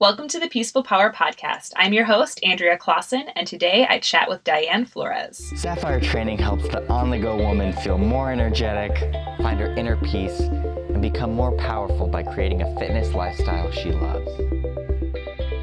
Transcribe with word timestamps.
Welcome 0.00 0.28
to 0.28 0.38
the 0.38 0.48
Peaceful 0.48 0.84
Power 0.84 1.12
Podcast. 1.12 1.72
I'm 1.74 1.92
your 1.92 2.04
host, 2.04 2.38
Andrea 2.44 2.78
Clausen, 2.78 3.30
and 3.34 3.48
today 3.48 3.84
I 3.90 3.98
chat 3.98 4.28
with 4.28 4.44
Diane 4.44 4.84
Flores. 4.84 5.52
Sapphire 5.56 6.00
training 6.00 6.38
helps 6.38 6.68
the 6.68 6.88
on 6.88 7.10
the 7.10 7.18
go 7.18 7.36
woman 7.36 7.72
feel 7.72 7.98
more 7.98 8.30
energetic, 8.30 8.96
find 9.38 9.58
her 9.58 9.74
inner 9.74 9.96
peace, 9.96 10.38
and 10.38 11.02
become 11.02 11.32
more 11.32 11.50
powerful 11.56 12.06
by 12.06 12.22
creating 12.22 12.62
a 12.62 12.78
fitness 12.78 13.12
lifestyle 13.12 13.72
she 13.72 13.90
loves. 13.90 14.30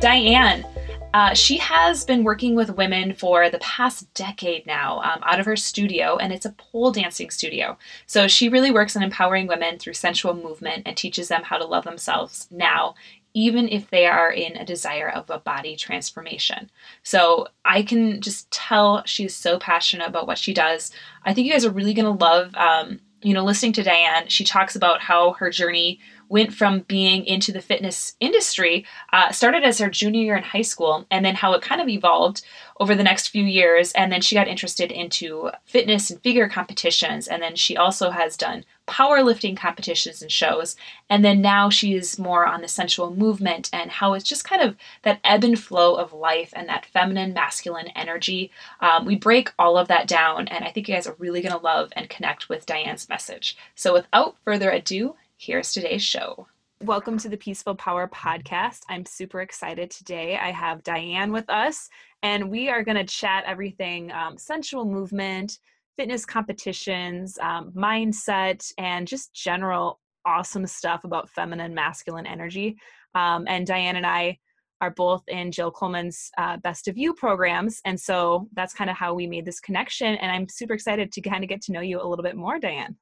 Diane, 0.02 0.65
uh, 1.13 1.33
she 1.33 1.58
has 1.58 2.04
been 2.04 2.26
working 2.26 2.56
with 2.56 2.76
women 2.76 3.13
for 3.13 3.49
the 3.49 3.60
past 3.60 4.13
decade 4.15 4.67
now 4.67 4.99
um, 4.99 5.22
out 5.24 5.40
of 5.40 5.46
her 5.46 5.56
studio, 5.56 6.17
and 6.17 6.33
it's 6.33 6.46
a 6.46 6.52
pole 6.52 6.92
dancing 6.92 7.29
studio. 7.29 7.78
So 8.06 8.28
she 8.28 8.49
really 8.49 8.70
works 8.70 8.97
on 8.97 9.02
empowering 9.02 9.47
women 9.47 9.79
through 9.79 9.94
sensual 9.94 10.33
movement 10.33 10.83
and 10.86 10.97
teaches 10.97 11.29
them 11.29 11.44
how 11.44 11.58
to 11.58 11.63
love 11.63 11.86
themselves 11.86 12.49
now 12.52 12.96
even 13.36 13.67
if 13.67 13.90
they 13.90 14.08
are 14.08 14.31
in 14.31 14.56
a 14.56 14.65
desire 14.65 15.10
of 15.10 15.29
a 15.29 15.38
body 15.38 15.76
transformation. 15.76 16.71
So 17.03 17.49
I 17.66 17.84
can 17.84 18.21
just 18.21 18.49
tell 18.49 19.03
she's 19.05 19.35
so 19.35 19.59
passionate 19.59 20.08
about 20.08 20.25
what 20.25 20.38
she 20.38 20.53
does. 20.53 20.89
I 21.25 21.34
think 21.34 21.45
you 21.45 21.52
guys 21.52 21.66
are 21.66 21.71
really 21.71 21.94
going 21.94 22.05
to 22.05 22.23
love, 22.23 22.55
um, 22.55 23.02
you 23.21 23.34
know, 23.34 23.44
listening 23.44 23.73
to 23.73 23.84
Diane. 23.84 24.30
She 24.30 24.45
talks 24.45 24.75
about 24.75 25.02
how 25.02 25.34
her 25.34 25.49
journey 25.49 25.99
went 26.29 26.53
from 26.53 26.79
being 26.81 27.25
into 27.25 27.52
the 27.52 27.61
fitness 27.61 28.15
industry, 28.20 28.85
uh, 29.13 29.31
started 29.31 29.63
as 29.63 29.79
her 29.79 29.89
junior 29.89 30.21
year 30.21 30.38
in 30.38 30.43
high 30.43 30.61
school, 30.61 31.05
and 31.11 31.25
then 31.25 31.35
how 31.35 31.53
it 31.53 31.61
kind 31.61 31.81
of 31.81 31.89
evolved 31.89 32.41
over 32.79 32.95
the 32.95 33.03
next 33.03 33.29
few 33.29 33.43
years. 33.43 33.91
And 33.93 34.11
then 34.11 34.21
she 34.21 34.35
got 34.35 34.47
interested 34.47 34.91
into 34.91 35.52
fitness 35.66 36.09
and 36.09 36.21
figure 36.21 36.49
competitions. 36.49 37.27
And 37.27 37.41
then 37.41 37.55
she 37.55 37.77
also 37.77 38.09
has 38.09 38.35
done 38.35 38.66
powerlifting 38.88 39.57
competitions 39.57 40.21
and 40.21 40.31
shows. 40.31 40.75
And 41.09 41.23
then 41.23 41.41
now 41.41 41.69
she 41.69 41.95
is 41.95 42.19
more 42.19 42.45
on 42.45 42.61
the 42.61 42.67
sensual 42.67 43.16
movement 43.16 43.69
and 43.73 43.89
how 43.89 44.13
it's 44.13 44.27
just 44.27 44.44
kind 44.44 44.61
of 44.61 44.75
that 45.03 45.19
ebb 45.23 45.44
and 45.44 45.59
flow 45.59 45.95
of 45.95 46.13
life 46.13 46.53
and 46.55 46.67
that 46.69 46.85
feminine, 46.85 47.33
masculine 47.33 47.88
energy. 47.95 48.52
Um, 48.81 49.05
we 49.05 49.16
break 49.16 49.52
all 49.57 49.78
of 49.78 49.88
that 49.88 50.07
down, 50.07 50.47
and 50.50 50.63
I 50.63 50.72
think 50.72 50.88
you 50.88 50.94
guys 50.94 51.07
are 51.07 51.16
really 51.17 51.41
going 51.41 51.57
to 51.57 51.63
love 51.63 51.91
and 51.95 52.09
connect 52.09 52.50
with 52.50 52.66
Diane's 52.66 53.09
message. 53.09 53.57
So 53.73 53.94
without 53.94 54.35
further 54.44 54.69
ado, 54.69 55.16
here's 55.38 55.73
today's 55.73 56.03
show. 56.03 56.47
Welcome 56.83 57.17
to 57.19 57.30
the 57.30 57.38
Peaceful 57.38 57.75
Power 57.75 58.08
Podcast. 58.08 58.81
I'm 58.89 59.05
super 59.05 59.41
excited 59.41 59.91
today. 59.91 60.38
I 60.38 60.52
have 60.52 60.83
Diane 60.83 61.31
with 61.31 61.50
us, 61.50 61.89
and 62.23 62.50
we 62.50 62.69
are 62.69 62.83
going 62.83 62.97
to 62.97 63.03
chat 63.03 63.44
everything 63.45 64.11
um, 64.11 64.38
sensual 64.38 64.86
movement, 64.86 65.59
fitness 65.97 66.25
competitions, 66.25 67.38
um, 67.39 67.72
mindset, 67.72 68.72
and 68.78 69.08
just 69.08 69.33
general 69.33 70.00
awesome 70.25 70.66
stuff 70.66 71.03
about 71.03 71.30
feminine, 71.30 71.73
masculine 71.73 72.25
energy. 72.25 72.78
Um, 73.13 73.45
and 73.47 73.67
Diane 73.67 73.95
and 73.95 74.06
I 74.06 74.39
are 74.81 74.91
both 74.91 75.23
in 75.28 75.52
Jill 75.52 75.72
Coleman's 75.72 76.31
uh, 76.38 76.58
Best 76.58 76.88
of 76.88 76.97
You 76.97 77.13
programs. 77.13 77.80
And 77.86 78.00
so 78.00 78.47
that's 78.53 78.73
kind 78.73 78.89
of 78.89 78.97
how 78.97 79.13
we 79.13 79.28
made 79.28 79.45
this 79.45 79.59
connection. 79.59 80.16
And 80.16 80.31
I'm 80.31 80.50
super 80.50 80.73
excited 80.73 81.11
to 81.11 81.22
kind 81.22 81.44
of 81.44 81.50
get 81.50 81.61
to 81.63 81.72
know 81.72 81.81
you 81.81 82.02
a 82.02 82.08
little 82.08 82.23
bit 82.23 82.36
more, 82.36 82.59
Diane. 82.59 82.97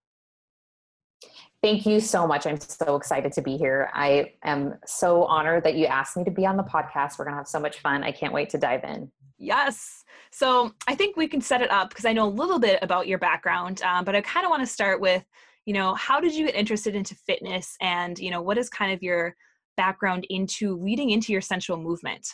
Thank 1.63 1.85
you 1.85 2.01
so 2.01 2.27
much. 2.27 2.45
I'm 2.45 2.59
so 2.59 2.97
excited 2.97 3.31
to 3.31 3.41
be 3.41 3.55
here. 3.55 3.89
I 3.93 4.33
am 4.43 4.73
so 4.85 5.23
honored 5.23 5.63
that 5.63 5.75
you 5.75 5.85
asked 5.85 6.17
me 6.17 6.25
to 6.25 6.31
be 6.31 6.45
on 6.45 6.57
the 6.57 6.63
podcast. 6.63 7.17
We're 7.17 7.23
going 7.23 7.35
to 7.35 7.37
have 7.37 7.47
so 7.47 7.57
much 7.57 7.79
fun. 7.79 8.03
I 8.03 8.11
can't 8.11 8.33
wait 8.33 8.49
to 8.49 8.57
dive 8.57 8.83
in. 8.83 9.09
Yes. 9.37 10.03
So 10.29 10.73
I 10.87 10.95
think 10.95 11.15
we 11.15 11.25
can 11.25 11.39
set 11.39 11.61
it 11.61 11.71
up 11.71 11.87
because 11.87 12.03
I 12.03 12.11
know 12.11 12.27
a 12.27 12.29
little 12.29 12.59
bit 12.59 12.79
about 12.81 13.07
your 13.07 13.17
background, 13.17 13.81
um, 13.83 14.03
but 14.03 14.13
I 14.13 14.19
kind 14.19 14.45
of 14.45 14.49
want 14.49 14.61
to 14.61 14.67
start 14.67 14.99
with, 14.99 15.23
you 15.65 15.73
know, 15.73 15.93
how 15.93 16.19
did 16.19 16.35
you 16.35 16.47
get 16.47 16.55
interested 16.55 16.95
into 16.95 17.15
fitness 17.15 17.77
and, 17.79 18.19
you 18.19 18.29
know, 18.29 18.41
what 18.41 18.57
is 18.57 18.69
kind 18.69 18.91
of 18.91 19.01
your 19.01 19.33
background 19.77 20.27
into 20.29 20.75
leading 20.75 21.11
into 21.11 21.31
your 21.31 21.41
sensual 21.41 21.77
movement? 21.77 22.27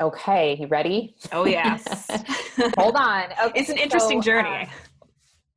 Okay, 0.00 0.56
you 0.56 0.66
ready? 0.66 1.14
Oh, 1.30 1.44
yes. 1.44 2.06
Hold 2.78 2.96
on. 2.96 3.26
Okay, 3.44 3.52
it's 3.60 3.68
an 3.68 3.78
interesting 3.78 4.22
so, 4.22 4.26
journey. 4.26 4.48
Uh, 4.48 4.66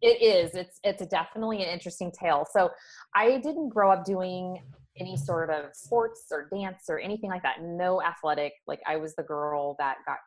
it 0.02 0.22
is. 0.22 0.56
It's 0.56 0.80
it's 0.84 1.06
definitely 1.08 1.64
an 1.64 1.70
interesting 1.70 2.12
tale. 2.12 2.46
So 2.52 2.72
I 3.16 3.38
didn't 3.38 3.70
grow 3.70 3.92
up 3.92 4.06
doing 4.06 4.62
any 4.98 5.16
sort 5.16 5.50
of 5.50 5.66
sports 5.74 6.26
or 6.32 6.48
dance 6.54 6.84
or 6.90 7.00
anything 7.00 7.30
like 7.30 7.44
that. 7.44 7.62
No 7.62 8.02
athletic. 8.02 8.54
Like 8.68 8.82
I 8.88 8.98
was 8.98 9.16
the 9.16 9.24
girl 9.24 9.76
that 9.80 9.98
got 10.06 10.18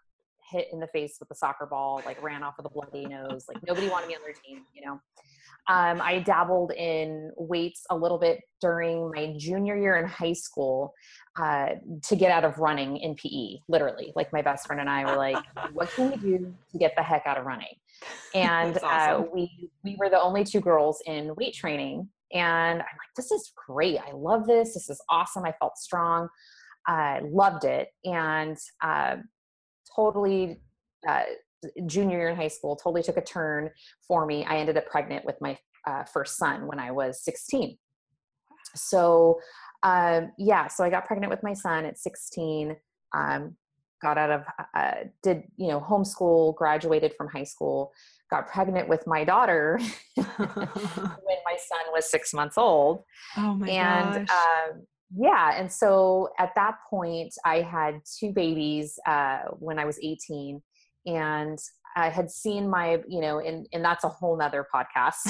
hit 0.50 0.68
in 0.72 0.80
the 0.80 0.86
face 0.88 1.16
with 1.18 1.30
a 1.30 1.34
soccer 1.34 1.66
ball, 1.66 2.02
like 2.06 2.22
ran 2.22 2.42
off 2.42 2.54
with 2.56 2.66
a 2.66 2.70
bloody 2.70 3.06
nose. 3.06 3.46
Like 3.48 3.58
nobody 3.66 3.88
wanted 3.88 4.08
me 4.08 4.14
on 4.14 4.22
their 4.22 4.34
team, 4.34 4.62
you 4.74 4.86
know. 4.86 5.00
Um, 5.66 6.00
I 6.02 6.18
dabbled 6.18 6.72
in 6.72 7.30
weights 7.36 7.84
a 7.88 7.96
little 7.96 8.18
bit 8.18 8.40
during 8.60 9.10
my 9.14 9.34
junior 9.38 9.76
year 9.76 9.96
in 9.96 10.06
high 10.06 10.34
school 10.34 10.92
uh, 11.40 11.70
to 12.02 12.16
get 12.16 12.30
out 12.30 12.44
of 12.44 12.58
running 12.58 12.98
in 12.98 13.14
PE, 13.14 13.60
literally. 13.68 14.12
Like 14.14 14.30
my 14.32 14.42
best 14.42 14.66
friend 14.66 14.80
and 14.80 14.90
I 14.90 15.06
were 15.06 15.16
like, 15.16 15.42
what 15.72 15.90
can 15.90 16.10
we 16.10 16.16
do 16.16 16.54
to 16.72 16.78
get 16.78 16.92
the 16.96 17.02
heck 17.02 17.22
out 17.24 17.38
of 17.38 17.46
running? 17.46 17.74
And 18.34 18.76
uh, 18.78 18.86
awesome. 18.86 19.22
uh, 19.22 19.26
we, 19.32 19.70
we 19.84 19.96
were 19.98 20.10
the 20.10 20.20
only 20.20 20.44
two 20.44 20.60
girls 20.60 21.02
in 21.06 21.34
weight 21.36 21.54
training. 21.54 22.08
And 22.32 22.78
I'm 22.78 22.78
like, 22.78 23.14
this 23.16 23.30
is 23.30 23.52
great. 23.66 23.98
I 23.98 24.12
love 24.12 24.46
this. 24.46 24.74
This 24.74 24.90
is 24.90 25.00
awesome. 25.08 25.44
I 25.44 25.52
felt 25.60 25.78
strong. 25.78 26.28
I 26.86 27.20
loved 27.24 27.64
it. 27.64 27.88
And 28.04 28.56
uh, 28.82 29.16
totally 29.94 30.60
uh, 31.08 31.22
junior 31.86 32.18
year 32.18 32.28
in 32.28 32.36
high 32.36 32.48
school 32.48 32.76
totally 32.76 33.02
took 33.02 33.16
a 33.16 33.22
turn 33.22 33.70
for 34.06 34.26
me. 34.26 34.44
I 34.44 34.56
ended 34.56 34.76
up 34.76 34.86
pregnant 34.86 35.24
with 35.24 35.36
my 35.40 35.56
uh, 35.86 36.04
first 36.04 36.36
son 36.36 36.66
when 36.66 36.78
I 36.78 36.90
was 36.90 37.22
16. 37.22 37.76
So, 38.74 39.38
um, 39.82 40.32
yeah, 40.38 40.66
so 40.66 40.82
I 40.82 40.90
got 40.90 41.06
pregnant 41.06 41.30
with 41.30 41.42
my 41.42 41.52
son 41.52 41.84
at 41.84 41.98
16. 41.98 42.76
Um, 43.14 43.56
got 44.04 44.18
out 44.18 44.30
of, 44.30 44.42
uh, 44.76 44.92
did, 45.22 45.44
you 45.56 45.68
know, 45.68 45.80
homeschool, 45.80 46.54
graduated 46.54 47.14
from 47.16 47.26
high 47.28 47.44
school, 47.44 47.90
got 48.30 48.46
pregnant 48.46 48.86
with 48.86 49.06
my 49.06 49.24
daughter 49.24 49.80
when 50.14 50.26
my 50.36 51.56
son 51.56 51.84
was 51.92 52.08
six 52.08 52.34
months 52.34 52.58
old. 52.58 53.02
Oh 53.38 53.54
my 53.54 53.68
and, 53.68 54.28
gosh. 54.28 54.36
Um, 54.36 54.82
yeah. 55.16 55.58
And 55.58 55.72
so 55.72 56.28
at 56.38 56.52
that 56.54 56.76
point, 56.90 57.32
I 57.44 57.62
had 57.62 58.00
two 58.18 58.30
babies 58.32 58.98
uh, 59.06 59.38
when 59.58 59.78
I 59.78 59.86
was 59.86 59.98
18 60.02 60.60
and 61.06 61.58
I 61.96 62.08
had 62.08 62.30
seen 62.30 62.68
my, 62.68 63.00
you 63.08 63.20
know, 63.20 63.38
and 63.38 63.68
and 63.72 63.84
that's 63.84 64.04
a 64.04 64.08
whole 64.08 64.36
nother 64.36 64.66
podcast. 64.74 65.22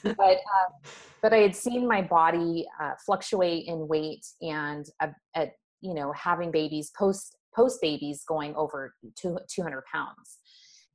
but 0.02 0.18
uh, 0.18 0.88
but 1.20 1.32
I 1.34 1.38
had 1.38 1.54
seen 1.54 1.86
my 1.86 2.00
body 2.00 2.66
uh, 2.80 2.92
fluctuate 3.04 3.66
in 3.66 3.86
weight 3.86 4.26
and 4.40 4.86
uh, 5.00 5.08
at 5.34 5.52
you 5.82 5.92
know 5.92 6.12
having 6.12 6.50
babies 6.50 6.90
post 6.98 7.36
post 7.54 7.80
babies 7.80 8.24
going 8.26 8.54
over 8.56 8.94
two, 9.16 9.38
200 9.48 9.84
pounds. 9.92 10.38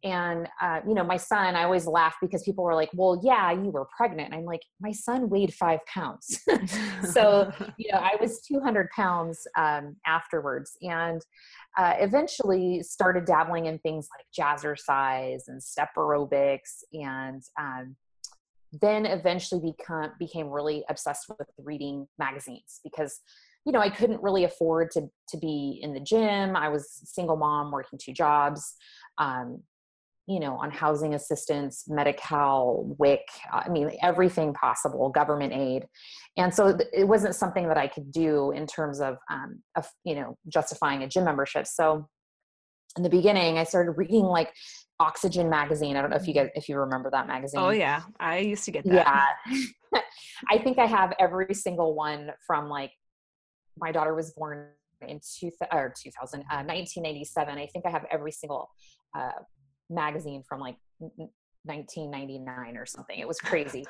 And 0.04 0.48
uh, 0.62 0.82
you 0.88 0.94
know 0.94 1.04
my 1.04 1.18
son 1.18 1.56
i 1.56 1.64
always 1.64 1.88
laugh 1.88 2.16
because 2.22 2.44
people 2.44 2.64
were 2.64 2.76
like 2.76 2.92
well 2.94 3.20
yeah 3.24 3.52
you 3.52 3.72
were 3.72 3.88
pregnant. 3.98 4.28
And 4.28 4.36
i'm 4.36 4.46
like 4.46 4.62
my 4.80 4.92
son 4.92 5.30
weighed 5.30 5.54
five 5.54 5.80
pounds. 5.88 6.42
So 7.04 7.52
you 7.78 7.92
know 7.92 8.00
i 8.00 8.16
was 8.22 8.42
200 8.42 8.90
pounds 8.96 9.48
um, 9.58 9.96
afterwards 10.06 10.78
and 10.82 11.22
uh, 11.78 11.94
eventually 12.00 12.84
started 12.84 13.26
dabbling 13.26 13.66
in 13.66 13.80
things 13.80 14.08
like 14.16 14.26
jazzercise 14.38 15.44
and 15.48 15.62
step 15.62 15.90
aerobics 15.98 16.84
and 16.94 17.42
um, 17.60 17.96
then 18.82 19.06
eventually 19.06 19.62
become 19.62 20.12
became 20.20 20.50
really 20.50 20.84
obsessed 20.90 21.30
with 21.30 21.48
reading 21.64 22.08
magazines 22.18 22.80
because 22.84 23.20
you 23.66 23.72
know 23.72 23.80
i 23.80 23.90
couldn't 23.90 24.22
really 24.22 24.44
afford 24.44 24.92
to 24.92 25.10
to 25.28 25.38
be 25.38 25.80
in 25.82 25.94
the 25.94 26.00
gym 26.00 26.56
i 26.56 26.70
was 26.70 27.02
single 27.06 27.36
mom 27.36 27.72
working 27.72 28.00
two 28.02 28.14
jobs 28.14 28.76
um, 29.18 29.62
you 30.28 30.40
know, 30.40 30.58
on 30.58 30.72
housing 30.72 31.14
assistance, 31.14 31.86
Medi-Cal, 31.88 32.84
WIC, 32.98 33.22
I 33.52 33.70
mean, 33.70 33.92
everything 34.02 34.54
possible, 34.54 35.10
government 35.10 35.54
aid. 35.54 35.86
And 36.36 36.54
so 36.54 36.78
it 36.92 37.08
wasn't 37.08 37.36
something 37.36 37.68
that 37.68 37.78
I 37.78 37.88
could 37.88 38.12
do 38.12 38.52
in 38.52 38.66
terms 38.66 39.02
of, 39.02 39.18
um, 39.30 39.62
of, 39.76 39.88
you 40.04 40.16
know, 40.16 40.38
justifying 40.48 41.04
a 41.04 41.08
gym 41.08 41.26
membership. 41.26 41.68
So 41.68 42.08
in 42.98 43.04
the 43.04 43.10
beginning, 43.10 43.60
I 43.60 43.66
started 43.66 43.92
reading 43.92 44.24
like 44.24 44.52
Oxygen 45.00 45.50
magazine. 45.50 45.96
I 45.96 46.02
don't 46.02 46.10
know 46.10 46.16
if 46.16 46.28
you 46.28 46.34
get 46.34 46.52
if 46.56 46.70
you 46.70 46.78
remember 46.78 47.12
that 47.12 47.28
magazine. 47.28 47.60
Oh 47.60 47.72
yeah, 47.72 48.04
I 48.18 48.38
used 48.38 48.64
to 48.64 48.72
get 48.72 48.86
that. 48.86 49.36
Yeah, 49.52 50.00
I 50.50 50.58
think 50.58 50.80
I 50.80 50.86
have 50.86 51.14
every 51.20 51.54
single 51.54 51.94
one 51.94 52.32
from 52.48 52.70
like 52.70 52.92
my 53.78 53.92
daughter 53.92 54.14
was 54.14 54.32
born 54.32 54.68
in 55.08 55.20
two 55.40 55.52
or 55.72 55.94
2000 56.02 56.40
uh, 56.40 56.64
1997. 56.64 57.58
I 57.58 57.68
think 57.68 57.86
I 57.86 57.90
have 57.90 58.06
every 58.12 58.32
single 58.32 58.70
uh, 59.16 59.32
magazine 59.90 60.44
from 60.48 60.60
like 60.60 60.78
1999 61.00 62.78
or 62.78 62.86
something. 62.86 63.20
It 63.20 63.28
was 63.28 63.40
crazy. 63.40 63.86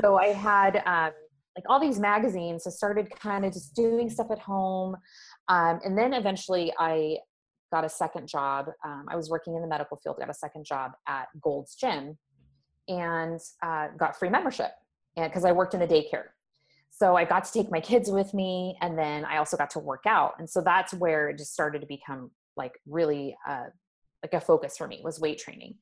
so 0.00 0.18
I 0.18 0.28
had 0.28 0.82
um, 0.86 1.12
like 1.56 1.64
all 1.68 1.80
these 1.80 1.98
magazines. 1.98 2.66
I 2.66 2.70
started 2.70 3.08
kind 3.10 3.44
of 3.44 3.52
just 3.52 3.74
doing 3.74 4.10
stuff 4.10 4.28
at 4.30 4.38
home. 4.38 4.96
Um, 5.48 5.80
and 5.84 5.96
then 5.96 6.14
eventually 6.14 6.72
I 6.78 7.18
got 7.72 7.84
a 7.84 7.88
second 7.88 8.28
job. 8.28 8.66
Um, 8.84 9.06
I 9.08 9.16
was 9.16 9.30
working 9.30 9.54
in 9.54 9.62
the 9.62 9.68
medical 9.68 9.96
field, 9.96 10.16
got 10.18 10.30
a 10.30 10.34
second 10.34 10.64
job 10.64 10.92
at 11.08 11.26
Gold's 11.40 11.74
Gym 11.74 12.18
and 12.88 13.38
uh, 13.62 13.88
got 13.98 14.18
free 14.18 14.28
membership. 14.28 14.70
Because 15.16 15.44
I 15.44 15.52
worked 15.52 15.74
in 15.74 15.80
the 15.80 15.88
daycare. 15.88 16.28
So 16.90 17.16
I 17.16 17.24
got 17.24 17.44
to 17.44 17.52
take 17.52 17.70
my 17.70 17.80
kids 17.80 18.10
with 18.10 18.34
me, 18.34 18.76
and 18.80 18.98
then 18.98 19.24
I 19.24 19.38
also 19.38 19.56
got 19.56 19.70
to 19.70 19.78
work 19.78 20.04
out, 20.06 20.34
and 20.38 20.48
so 20.48 20.60
that's 20.60 20.92
where 20.92 21.30
it 21.30 21.38
just 21.38 21.52
started 21.52 21.80
to 21.80 21.86
become 21.86 22.30
like 22.56 22.72
really 22.86 23.36
uh, 23.48 23.66
like 24.22 24.34
a 24.34 24.40
focus 24.40 24.76
for 24.76 24.86
me 24.86 25.00
was 25.02 25.20
weight 25.20 25.38
training, 25.38 25.76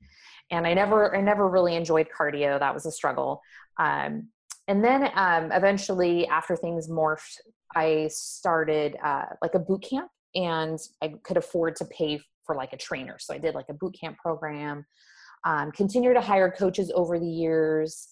and 0.50 0.66
I 0.66 0.74
never 0.74 1.16
I 1.16 1.20
never 1.20 1.48
really 1.48 1.74
enjoyed 1.74 2.08
cardio. 2.16 2.58
That 2.58 2.74
was 2.74 2.86
a 2.86 2.92
struggle. 2.92 3.40
Um, 3.78 4.28
and 4.68 4.84
then 4.84 5.10
um, 5.14 5.50
eventually, 5.50 6.26
after 6.28 6.54
things 6.54 6.88
morphed, 6.88 7.38
I 7.74 8.08
started 8.12 8.96
uh, 9.02 9.24
like 9.40 9.54
a 9.54 9.58
boot 9.58 9.82
camp, 9.82 10.10
and 10.34 10.78
I 11.02 11.14
could 11.24 11.38
afford 11.38 11.76
to 11.76 11.84
pay 11.86 12.20
for 12.44 12.54
like 12.54 12.72
a 12.72 12.76
trainer. 12.76 13.16
So 13.18 13.34
I 13.34 13.38
did 13.38 13.54
like 13.54 13.68
a 13.70 13.74
boot 13.74 13.96
camp 13.98 14.18
program. 14.18 14.84
Um, 15.44 15.70
continue 15.70 16.12
to 16.12 16.20
hire 16.20 16.50
coaches 16.50 16.90
over 16.94 17.18
the 17.18 17.28
years. 17.28 18.08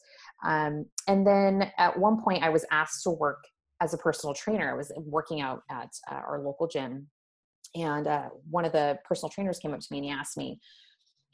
Um, 0.46 0.86
and 1.08 1.26
then 1.26 1.70
at 1.76 1.98
one 1.98 2.22
point, 2.22 2.42
I 2.42 2.50
was 2.50 2.64
asked 2.70 3.02
to 3.02 3.10
work 3.10 3.44
as 3.82 3.92
a 3.92 3.98
personal 3.98 4.32
trainer. 4.32 4.70
I 4.70 4.74
was 4.74 4.92
working 4.96 5.40
out 5.40 5.62
at 5.70 5.90
uh, 6.10 6.14
our 6.14 6.40
local 6.40 6.66
gym. 6.66 7.08
And 7.74 8.06
uh, 8.06 8.28
one 8.48 8.64
of 8.64 8.72
the 8.72 8.98
personal 9.04 9.28
trainers 9.28 9.58
came 9.58 9.74
up 9.74 9.80
to 9.80 9.86
me 9.90 9.98
and 9.98 10.04
he 10.06 10.10
asked 10.10 10.36
me, 10.36 10.60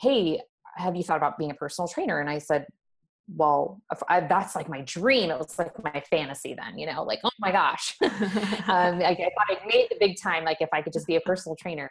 Hey, 0.01 0.41
have 0.77 0.97
you 0.97 1.03
thought 1.03 1.19
about 1.19 1.39
being 1.39 1.51
a 1.51 1.55
personal 1.55 1.87
trainer? 1.87 2.21
And 2.21 2.29
I 2.29 2.39
said, 2.39 2.67
well, 3.29 3.81
I, 4.09 4.21
that's 4.21 4.57
like 4.57 4.69
my 4.69 4.81
dream. 4.83 5.31
It 5.31 5.39
was 5.39 5.59
like 5.59 5.73
my 5.83 6.03
fantasy 6.11 6.55
then, 6.55 6.79
you 6.79 6.87
know, 6.87 7.05
like, 7.05 7.21
oh 7.25 7.31
my 7.39 7.53
gosh. 7.53 7.97
um, 8.03 8.11
I, 8.69 9.11
I, 9.11 9.15
thought 9.15 9.51
I'd 9.51 9.67
made 9.67 9.87
the 9.91 9.97
big 10.01 10.17
time, 10.21 10.45
like 10.45 10.59
if 10.61 10.69
I 10.73 10.83
could 10.83 10.93
just 10.93 11.07
be 11.07 11.17
a 11.17 11.21
personal 11.21 11.57
trainer. 11.57 11.91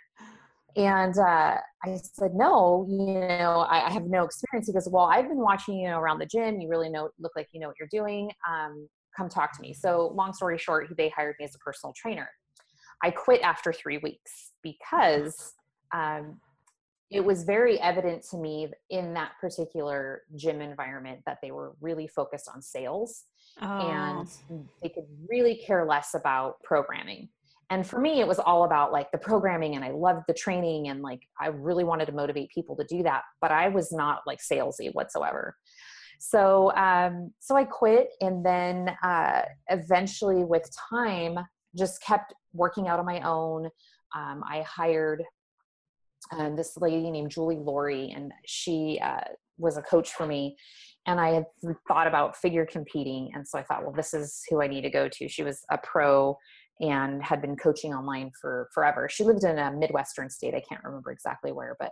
And 0.75 1.17
uh, 1.17 1.57
I 1.83 1.99
said, 2.01 2.33
no, 2.33 2.85
you 2.89 3.19
know, 3.19 3.65
I, 3.69 3.87
I, 3.87 3.91
have 3.91 4.05
no 4.05 4.23
experience. 4.23 4.67
He 4.67 4.73
goes, 4.73 4.87
well, 4.89 5.05
I've 5.05 5.27
been 5.27 5.41
watching 5.41 5.75
you 5.79 5.89
know, 5.89 5.99
around 5.99 6.19
the 6.19 6.25
gym. 6.25 6.61
You 6.61 6.69
really 6.69 6.89
know, 6.89 7.09
look 7.19 7.33
like 7.35 7.49
you 7.51 7.59
know 7.59 7.67
what 7.67 7.75
you're 7.79 7.89
doing. 7.91 8.31
Um, 8.49 8.87
come 9.15 9.27
talk 9.27 9.55
to 9.55 9.61
me. 9.61 9.73
So 9.73 10.11
long 10.15 10.33
story 10.33 10.57
short, 10.57 10.87
they 10.97 11.09
hired 11.09 11.35
me 11.39 11.45
as 11.45 11.55
a 11.55 11.59
personal 11.59 11.93
trainer. 11.95 12.29
I 13.03 13.11
quit 13.11 13.41
after 13.41 13.73
three 13.73 13.97
weeks 13.97 14.51
because 14.63 15.53
um, 15.93 16.39
it 17.09 17.23
was 17.23 17.43
very 17.43 17.79
evident 17.81 18.23
to 18.31 18.37
me 18.37 18.69
in 18.89 19.13
that 19.15 19.31
particular 19.41 20.21
gym 20.35 20.61
environment 20.61 21.19
that 21.25 21.39
they 21.41 21.51
were 21.51 21.73
really 21.81 22.07
focused 22.07 22.49
on 22.53 22.61
sales 22.61 23.25
oh. 23.61 23.89
and 23.89 24.27
they 24.81 24.89
could 24.89 25.05
really 25.29 25.55
care 25.55 25.85
less 25.85 26.13
about 26.13 26.61
programming 26.63 27.27
and 27.71 27.87
for 27.87 27.99
me 27.99 28.19
it 28.19 28.27
was 28.27 28.37
all 28.37 28.65
about 28.65 28.91
like 28.91 29.11
the 29.11 29.17
programming 29.17 29.75
and 29.75 29.83
i 29.83 29.89
loved 29.89 30.23
the 30.27 30.33
training 30.33 30.89
and 30.89 31.01
like 31.01 31.21
i 31.39 31.47
really 31.47 31.83
wanted 31.83 32.05
to 32.05 32.11
motivate 32.11 32.51
people 32.51 32.75
to 32.75 32.83
do 32.83 33.01
that 33.01 33.23
but 33.41 33.51
i 33.51 33.67
was 33.67 33.91
not 33.91 34.19
like 34.27 34.39
salesy 34.39 34.93
whatsoever 34.93 35.55
so 36.19 36.71
um 36.75 37.31
so 37.39 37.55
i 37.55 37.63
quit 37.63 38.09
and 38.21 38.45
then 38.45 38.95
uh 39.03 39.41
eventually 39.69 40.43
with 40.43 40.69
time 40.89 41.39
just 41.75 42.03
kept 42.03 42.33
working 42.53 42.87
out 42.87 42.99
on 42.99 43.05
my 43.05 43.21
own 43.21 43.65
um, 44.15 44.43
i 44.47 44.63
hired 44.67 45.23
um, 46.37 46.55
this 46.55 46.77
lady 46.77 47.09
named 47.09 47.31
Julie 47.31 47.57
Lohre 47.57 48.15
and 48.15 48.31
she 48.45 48.99
uh, 49.03 49.21
was 49.57 49.75
a 49.75 49.81
coach 49.81 50.11
for 50.11 50.25
me 50.25 50.55
and 51.07 51.19
I 51.19 51.29
had 51.31 51.45
thought 51.87 52.07
about 52.07 52.37
figure 52.37 52.65
competing. 52.65 53.31
And 53.33 53.47
so 53.47 53.57
I 53.57 53.63
thought, 53.63 53.81
well, 53.83 53.91
this 53.91 54.13
is 54.13 54.43
who 54.49 54.61
I 54.61 54.67
need 54.67 54.81
to 54.81 54.89
go 54.89 55.09
to. 55.09 55.27
She 55.27 55.43
was 55.43 55.61
a 55.71 55.77
pro 55.77 56.37
and 56.81 57.23
had 57.23 57.41
been 57.41 57.55
coaching 57.55 57.93
online 57.93 58.31
for 58.39 58.69
forever. 58.73 59.07
She 59.09 59.23
lived 59.23 59.43
in 59.43 59.57
a 59.57 59.71
Midwestern 59.71 60.29
state. 60.29 60.53
I 60.53 60.63
can't 60.67 60.83
remember 60.83 61.11
exactly 61.11 61.51
where, 61.51 61.77
but 61.79 61.91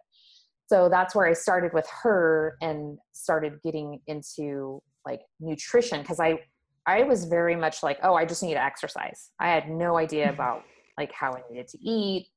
so 0.67 0.89
that's 0.89 1.15
where 1.15 1.27
I 1.27 1.33
started 1.33 1.73
with 1.73 1.87
her 2.03 2.57
and 2.61 2.97
started 3.13 3.53
getting 3.63 3.99
into 4.07 4.81
like 5.05 5.21
nutrition 5.39 6.01
because 6.01 6.19
I 6.19 6.39
I 6.85 7.03
was 7.03 7.25
very 7.25 7.55
much 7.55 7.83
like, 7.83 7.99
oh, 8.03 8.15
I 8.15 8.25
just 8.25 8.41
need 8.41 8.55
to 8.55 8.63
exercise. 8.63 9.29
I 9.39 9.49
had 9.49 9.69
no 9.69 9.97
idea 9.97 10.25
mm-hmm. 10.25 10.33
about 10.35 10.63
like 10.97 11.11
how 11.11 11.31
I 11.33 11.41
needed 11.49 11.67
to 11.69 11.77
eat 11.79 12.27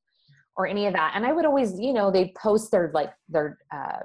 or 0.55 0.67
any 0.67 0.85
of 0.85 0.93
that. 0.93 1.13
And 1.15 1.25
I 1.25 1.31
would 1.31 1.45
always, 1.45 1.79
you 1.79 1.93
know, 1.93 2.11
they 2.11 2.33
post 2.37 2.71
their 2.71 2.91
like 2.93 3.11
their 3.29 3.57
uh, 3.73 3.99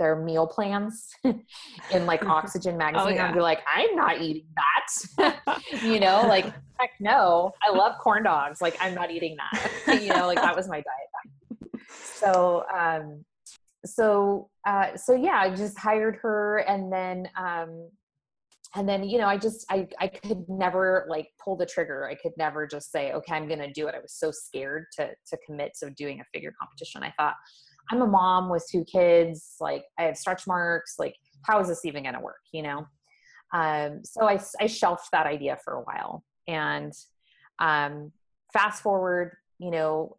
their 0.00 0.16
meal 0.16 0.48
plans 0.48 1.14
in 1.24 2.06
like 2.06 2.24
Oxygen 2.24 2.74
oh, 2.74 2.78
magazine. 2.78 3.12
Oh, 3.12 3.14
yeah. 3.14 3.28
I'd 3.28 3.34
be 3.34 3.40
like, 3.40 3.60
I'm 3.72 3.94
not 3.94 4.20
eating 4.20 4.46
that. 4.56 5.62
you 5.84 6.00
know, 6.00 6.22
like 6.26 6.46
heck 6.80 6.90
no. 6.98 7.52
I 7.62 7.70
love 7.70 7.98
corn 8.02 8.24
dogs. 8.24 8.60
Like 8.60 8.76
I'm 8.80 8.94
not 8.94 9.12
eating 9.12 9.36
that. 9.36 10.02
you 10.02 10.08
know, 10.08 10.26
like 10.26 10.40
that 10.40 10.56
was 10.56 10.66
my 10.66 10.82
diet. 10.82 11.84
So 11.92 12.64
um 12.76 13.24
so 13.84 14.50
uh 14.66 14.96
so 14.96 15.14
yeah, 15.14 15.38
I 15.38 15.54
just 15.54 15.78
hired 15.78 16.16
her 16.16 16.58
and 16.58 16.92
then 16.92 17.28
um 17.38 17.90
and 18.76 18.88
then 18.88 19.02
you 19.02 19.18
know 19.18 19.26
i 19.26 19.36
just 19.36 19.66
i 19.70 19.86
i 19.98 20.06
could 20.06 20.48
never 20.48 21.04
like 21.08 21.28
pull 21.42 21.56
the 21.56 21.66
trigger 21.66 22.08
i 22.08 22.14
could 22.14 22.32
never 22.36 22.66
just 22.66 22.92
say 22.92 23.12
okay 23.12 23.34
i'm 23.34 23.48
gonna 23.48 23.72
do 23.72 23.88
it 23.88 23.94
i 23.94 23.98
was 23.98 24.12
so 24.12 24.30
scared 24.30 24.84
to 24.96 25.08
to 25.26 25.36
commit 25.44 25.72
to 25.78 25.90
doing 25.90 26.20
a 26.20 26.24
figure 26.32 26.52
competition 26.60 27.02
i 27.02 27.12
thought 27.18 27.34
I'm 27.90 28.02
a 28.02 28.06
mom 28.06 28.48
with 28.48 28.66
two 28.70 28.84
kids, 28.84 29.56
like 29.60 29.84
I 29.98 30.04
have 30.04 30.16
stretch 30.16 30.46
marks, 30.46 30.96
like 30.98 31.16
how 31.42 31.60
is 31.60 31.68
this 31.68 31.84
even 31.84 32.02
going 32.02 32.14
to 32.14 32.20
work, 32.20 32.40
you 32.52 32.62
know? 32.62 32.86
Um, 33.52 34.04
so 34.04 34.28
I, 34.28 34.40
I 34.60 34.66
shelved 34.66 35.04
that 35.12 35.26
idea 35.26 35.58
for 35.64 35.74
a 35.74 35.82
while. 35.82 36.24
And 36.46 36.92
um, 37.58 38.12
fast 38.52 38.82
forward, 38.82 39.36
you 39.58 39.70
know, 39.70 40.16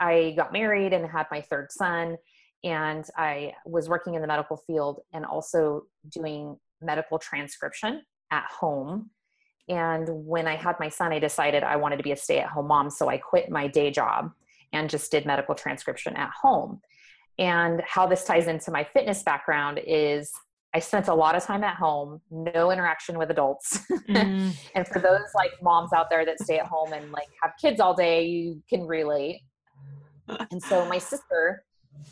I 0.00 0.34
got 0.36 0.52
married 0.52 0.92
and 0.92 1.06
had 1.06 1.26
my 1.30 1.40
third 1.40 1.70
son, 1.70 2.16
and 2.64 3.04
I 3.16 3.52
was 3.66 3.88
working 3.88 4.14
in 4.14 4.22
the 4.22 4.28
medical 4.28 4.56
field 4.56 5.00
and 5.12 5.24
also 5.24 5.84
doing 6.08 6.56
medical 6.80 7.18
transcription 7.18 8.02
at 8.30 8.44
home. 8.50 9.10
And 9.68 10.08
when 10.08 10.46
I 10.46 10.56
had 10.56 10.76
my 10.80 10.88
son, 10.88 11.12
I 11.12 11.18
decided 11.18 11.62
I 11.62 11.76
wanted 11.76 11.98
to 11.98 12.02
be 12.02 12.12
a 12.12 12.16
stay 12.16 12.40
at 12.40 12.48
home 12.48 12.68
mom. 12.68 12.90
So 12.90 13.08
I 13.08 13.18
quit 13.18 13.50
my 13.50 13.66
day 13.66 13.90
job 13.90 14.32
and 14.74 14.90
just 14.90 15.10
did 15.10 15.24
medical 15.26 15.54
transcription 15.54 16.16
at 16.16 16.30
home. 16.30 16.80
And 17.38 17.82
how 17.86 18.06
this 18.06 18.24
ties 18.24 18.46
into 18.46 18.70
my 18.70 18.84
fitness 18.84 19.22
background 19.22 19.80
is 19.86 20.30
I 20.74 20.80
spent 20.80 21.06
a 21.06 21.14
lot 21.14 21.36
of 21.36 21.44
time 21.44 21.62
at 21.62 21.76
home, 21.76 22.20
no 22.30 22.70
interaction 22.70 23.16
with 23.18 23.30
adults. 23.30 23.80
Mm. 24.06 24.54
and 24.74 24.86
for 24.86 24.98
those 24.98 25.22
like 25.34 25.50
moms 25.62 25.94
out 25.94 26.10
there 26.10 26.26
that 26.26 26.38
stay 26.38 26.58
at 26.58 26.66
home 26.66 26.92
and 26.92 27.10
like 27.10 27.26
have 27.42 27.52
kids 27.58 27.80
all 27.80 27.94
day, 27.94 28.26
you 28.26 28.62
can 28.68 28.86
relate. 28.86 29.40
and 30.28 30.62
so 30.62 30.86
my 30.86 30.98
sister, 30.98 31.64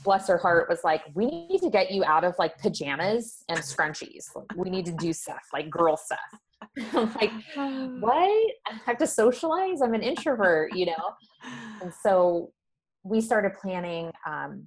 bless 0.02 0.26
her 0.26 0.38
heart, 0.38 0.70
was 0.70 0.80
like, 0.84 1.02
"We 1.12 1.26
need 1.26 1.60
to 1.60 1.68
get 1.68 1.90
you 1.90 2.02
out 2.02 2.24
of 2.24 2.34
like 2.38 2.56
pajamas 2.56 3.44
and 3.50 3.58
scrunchies. 3.58 4.24
Like, 4.34 4.56
we 4.56 4.70
need 4.70 4.86
to 4.86 4.92
do 4.92 5.12
stuff 5.12 5.42
like 5.52 5.68
girl 5.68 5.98
stuff." 5.98 6.18
I'm 6.94 7.12
like, 7.14 7.32
what? 8.00 8.52
I 8.66 8.80
have 8.86 8.98
to 8.98 9.06
socialize? 9.06 9.82
I'm 9.82 9.94
an 9.94 10.02
introvert, 10.02 10.74
you 10.74 10.86
know? 10.86 11.14
And 11.80 11.92
so 12.02 12.52
we 13.02 13.20
started 13.20 13.54
planning, 13.54 14.12
um, 14.26 14.66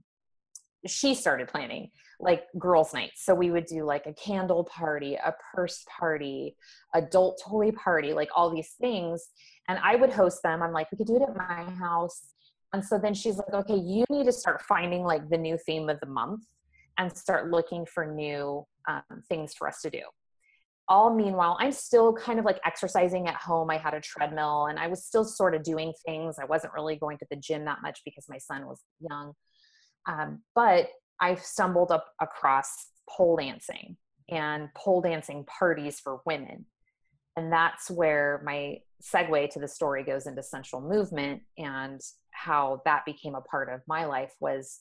she 0.86 1.16
started 1.16 1.48
planning 1.48 1.90
like 2.20 2.44
girls' 2.58 2.94
nights. 2.94 3.26
So 3.26 3.34
we 3.34 3.50
would 3.50 3.66
do 3.66 3.84
like 3.84 4.06
a 4.06 4.14
candle 4.14 4.64
party, 4.66 5.16
a 5.16 5.34
purse 5.54 5.84
party, 5.98 6.56
adult 6.94 7.42
toy 7.46 7.72
party, 7.72 8.14
like 8.14 8.30
all 8.36 8.54
these 8.54 8.76
things. 8.80 9.30
And 9.68 9.80
I 9.84 9.96
would 9.96 10.12
host 10.12 10.44
them. 10.44 10.62
I'm 10.62 10.72
like, 10.72 10.92
we 10.92 10.98
could 10.98 11.08
do 11.08 11.18
it 11.18 11.24
at 11.24 11.36
my 11.36 11.64
house. 11.76 12.34
And 12.72 12.84
so 12.84 12.98
then 12.98 13.14
she's 13.14 13.38
like, 13.38 13.54
okay, 13.54 13.76
you 13.76 14.06
need 14.10 14.26
to 14.26 14.32
start 14.32 14.62
finding 14.62 15.04
like 15.04 15.30
the 15.30 15.38
new 15.38 15.58
theme 15.58 15.90
of 15.90 16.00
the 16.00 16.08
month 16.08 16.44
and 16.98 17.16
start 17.16 17.50
looking 17.50 17.86
for 17.86 18.06
new 18.06 18.66
um, 18.88 19.24
things 19.28 19.54
for 19.54 19.68
us 19.68 19.82
to 19.82 19.90
do 19.90 20.02
all 20.88 21.13
meanwhile 21.13 21.58
i'm 21.60 21.72
still 21.72 22.13
kind 22.13 22.39
of 22.39 22.46
like 22.46 22.60
exercising 22.65 23.27
at 23.27 23.36
home. 23.36 23.70
I 23.70 23.77
had 23.77 23.94
a 23.94 24.01
treadmill 24.01 24.68
and 24.68 24.80
i 24.80 24.88
was 24.88 25.06
still 25.06 25.24
sort 25.25 25.56
of 25.56 25.63
doing 25.63 25.94
things. 26.06 26.38
I 26.39 26.46
wasn't 26.46 26.74
really 26.74 26.96
going 26.96 27.18
to 27.20 27.27
the 27.30 27.36
gym 27.38 27.65
that 27.65 27.82
much 27.82 28.01
because 28.06 28.25
my 28.30 28.38
son 28.38 28.65
was 28.68 28.82
young. 29.00 29.34
Um, 30.08 30.42
but 30.54 30.89
i 31.20 31.36
stumbled 31.36 31.92
up 31.92 32.06
across 32.22 32.68
pole 33.10 33.38
dancing 33.38 33.98
and 34.30 34.70
pole 34.75 35.01
dancing 35.01 35.46
parties 35.46 36.00
for 36.00 36.20
women. 36.25 36.65
And 37.38 37.51
that's 37.51 37.92
where 37.92 38.42
my 38.44 38.80
segue 39.04 39.50
to 39.51 39.60
the 39.60 39.68
story 39.68 40.04
goes 40.04 40.25
into 40.25 40.42
sensual 40.42 40.82
movement 40.82 41.42
and 41.58 42.00
how 42.32 42.82
that 42.86 43.06
became 43.06 43.36
a 43.36 43.42
part 43.42 43.70
of 43.72 43.82
my 43.88 44.06
life 44.06 44.34
was 44.39 44.80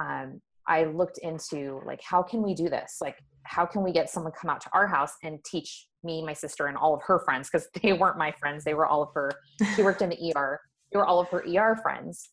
um, 0.00 0.40
i 0.66 0.84
looked 0.84 1.18
into 1.18 1.80
like 1.86 2.00
how 2.02 2.22
can 2.22 2.42
we 2.42 2.54
do 2.54 2.68
this? 2.68 2.98
Like 3.00 3.18
how 3.48 3.64
can 3.64 3.82
we 3.82 3.92
get 3.92 4.10
someone 4.10 4.32
to 4.32 4.38
come 4.38 4.50
out 4.50 4.60
to 4.60 4.70
our 4.72 4.86
house 4.86 5.14
and 5.22 5.42
teach 5.44 5.88
me 6.04 6.22
my 6.24 6.32
sister 6.32 6.66
and 6.66 6.76
all 6.76 6.94
of 6.94 7.02
her 7.06 7.20
friends? 7.20 7.48
Because 7.50 7.68
they 7.82 7.92
weren't 7.92 8.18
my 8.18 8.32
friends 8.32 8.64
they 8.64 8.74
were 8.74 8.86
all 8.86 9.02
of 9.02 9.08
her 9.14 9.32
she 9.74 9.82
worked 9.82 10.02
in 10.02 10.10
the 10.10 10.32
er 10.36 10.60
they 10.92 10.98
were 10.98 11.06
all 11.06 11.20
of 11.20 11.28
her 11.28 11.44
er 11.46 11.76
friends. 11.82 12.30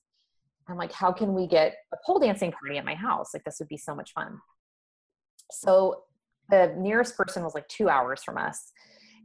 I'm 0.68 0.78
like 0.78 0.92
how 0.92 1.12
can 1.12 1.34
we 1.34 1.48
get 1.48 1.76
a 1.94 1.98
pole 2.06 2.20
dancing 2.20 2.52
party 2.52 2.78
at 2.78 2.86
my 2.86 2.96
house? 2.96 3.30
Like 3.34 3.44
this 3.44 3.58
would 3.60 3.70
be 3.70 3.78
so 3.78 3.96
much 3.96 4.12
fun. 4.14 4.40
So 5.52 6.04
the 6.50 6.76
nearest 6.78 7.16
person 7.18 7.44
was 7.44 7.56
like 7.56 7.68
two 7.68 7.90
hours 7.90 8.24
from 8.24 8.38
us. 8.38 8.72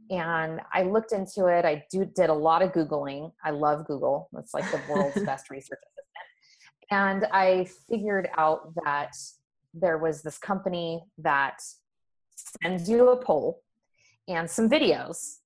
And 0.09 0.59
i 0.73 0.83
looked 0.83 1.13
into 1.13 1.45
it. 1.45 1.63
I 1.63 1.85
do, 1.89 2.05
did 2.05 2.29
a 2.29 2.33
lot 2.33 2.61
of 2.61 2.71
googling. 2.73 3.31
I 3.45 3.51
love 3.51 3.85
google. 3.85 4.29
It's 4.37 4.53
like 4.53 4.69
the 4.71 4.81
world's 4.89 5.21
best 5.25 5.49
research 5.49 5.79
assistant. 5.79 6.89
And 6.91 7.25
i 7.31 7.67
figured 7.89 8.29
out 8.37 8.73
that 8.85 9.15
there 9.73 9.97
was 9.97 10.21
this 10.21 10.37
company 10.37 11.03
that 11.19 11.59
sends 12.61 12.89
you 12.89 13.09
a 13.09 13.17
pole 13.17 13.61
and 14.27 14.49
some 14.49 14.69
videos. 14.69 15.37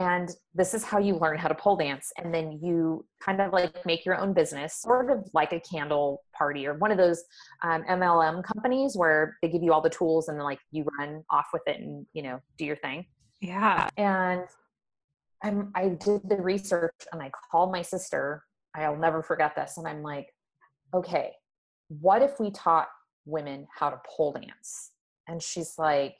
And 0.00 0.28
this 0.54 0.74
is 0.74 0.82
how 0.82 0.98
you 0.98 1.16
learn 1.16 1.38
how 1.38 1.46
to 1.46 1.54
pole 1.54 1.76
dance. 1.76 2.12
And 2.18 2.34
then 2.34 2.58
you 2.60 3.06
kind 3.20 3.40
of 3.40 3.52
like 3.52 3.86
make 3.86 4.04
your 4.04 4.16
own 4.16 4.32
business 4.32 4.74
sort 4.74 5.08
of 5.08 5.28
like 5.34 5.52
a 5.52 5.60
candle 5.60 6.24
party 6.36 6.66
or 6.66 6.74
one 6.74 6.90
of 6.90 6.98
those 6.98 7.22
um, 7.62 7.84
mlm 7.84 8.42
companies 8.42 8.96
where 8.96 9.38
they 9.40 9.48
give 9.48 9.62
you 9.62 9.72
all 9.72 9.80
the 9.80 9.88
tools 9.88 10.26
and 10.26 10.36
then 10.36 10.44
like 10.44 10.58
you 10.72 10.84
run 10.98 11.22
off 11.30 11.46
with 11.52 11.62
it 11.66 11.78
and 11.78 12.04
you 12.12 12.22
know 12.22 12.40
do 12.58 12.64
your 12.64 12.76
thing. 12.76 13.06
Yeah. 13.40 13.88
And 13.96 14.42
I'm, 15.44 15.70
i 15.76 15.90
did 15.90 16.28
the 16.28 16.36
research 16.36 16.94
and 17.12 17.22
i 17.22 17.30
called 17.50 17.70
my 17.70 17.82
sister. 17.82 18.42
I'll 18.74 18.96
never 18.96 19.22
forget 19.22 19.54
this. 19.54 19.76
And 19.76 19.86
i'm 19.86 20.02
like 20.02 20.26
okay 20.92 21.30
what 21.88 22.22
if 22.22 22.40
we 22.40 22.50
taught 22.50 22.88
women 23.26 23.66
how 23.74 23.90
to 23.90 24.00
pole 24.06 24.32
dance? 24.32 24.90
And 25.28 25.42
she's 25.42 25.74
like 25.78 26.16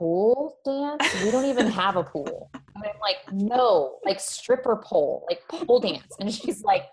pool 0.00 0.56
dance? 0.64 1.22
We 1.22 1.30
don't 1.30 1.44
even 1.44 1.66
have 1.66 1.96
a 1.96 2.02
pool. 2.02 2.50
And 2.54 2.84
I'm 2.84 2.98
like, 3.00 3.18
no, 3.32 3.98
like 4.04 4.18
stripper 4.18 4.76
pole, 4.82 5.26
like 5.28 5.46
pole 5.48 5.78
dance. 5.78 6.16
And 6.18 6.32
she's 6.32 6.62
like, 6.62 6.84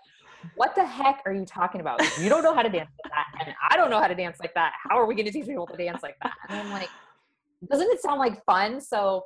what 0.56 0.74
the 0.74 0.84
heck 0.84 1.22
are 1.24 1.32
you 1.32 1.46
talking 1.46 1.80
about? 1.80 2.00
You 2.20 2.28
don't 2.28 2.42
know 2.42 2.54
how 2.54 2.62
to 2.62 2.68
dance 2.68 2.90
like 3.02 3.12
that. 3.12 3.46
And 3.46 3.54
I 3.70 3.76
don't 3.76 3.88
know 3.88 3.98
how 3.98 4.08
to 4.08 4.14
dance 4.14 4.36
like 4.38 4.52
that. 4.54 4.74
How 4.82 4.98
are 4.98 5.06
we 5.06 5.14
going 5.14 5.26
to 5.26 5.32
teach 5.32 5.46
people 5.46 5.66
to 5.66 5.76
dance 5.76 6.02
like 6.02 6.16
that? 6.22 6.32
And 6.50 6.60
I'm 6.60 6.70
like, 6.70 6.90
doesn't 7.70 7.90
it 7.90 8.02
sound 8.02 8.18
like 8.18 8.44
fun? 8.44 8.80
So 8.80 9.24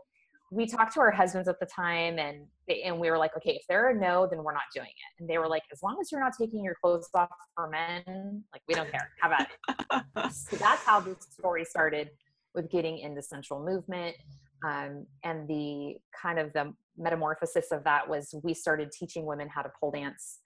we 0.53 0.67
talked 0.67 0.95
to 0.95 1.01
our 1.01 1.11
husbands 1.11 1.49
at 1.49 1.59
the 1.59 1.67
time 1.67 2.19
and 2.19 2.47
they, 2.69 2.83
and 2.83 3.01
we 3.01 3.11
were 3.11 3.19
like, 3.19 3.37
okay, 3.37 3.57
if 3.57 3.63
they're 3.69 3.93
no, 3.95 4.29
then 4.31 4.45
we're 4.45 4.53
not 4.53 4.65
doing 4.73 4.87
it. 4.87 5.21
And 5.21 5.29
they 5.29 5.39
were 5.39 5.49
like, 5.49 5.63
as 5.73 5.83
long 5.83 5.99
as 6.01 6.13
you're 6.13 6.21
not 6.21 6.35
taking 6.39 6.63
your 6.63 6.77
clothes 6.81 7.09
off 7.15 7.31
for 7.57 7.69
men, 7.69 8.45
like 8.53 8.63
we 8.69 8.75
don't 8.75 8.91
care. 8.91 9.11
How 9.21 9.29
about 9.29 9.49
it? 9.51 10.33
so 10.33 10.57
that's 10.57 10.85
how 10.85 11.01
this 11.01 11.17
story 11.31 11.65
started 11.65 12.11
with 12.55 12.71
getting 12.71 12.99
into 12.99 13.23
sensual 13.23 13.65
movement. 13.65 14.17
Um, 14.67 15.07
and 15.25 15.49
the 15.49 15.97
kind 16.21 16.39
of 16.39 16.53
the 16.53 16.73
metamorphosis 16.97 17.73
of 17.73 17.85
that 17.85 18.09
was 18.09 18.35
we 18.43 18.55
started 18.55 18.93
teaching 18.93 19.27
women 19.27 19.49
how 19.49 19.63
to 19.63 19.71
pole 19.81 19.91
dance. 19.91 20.39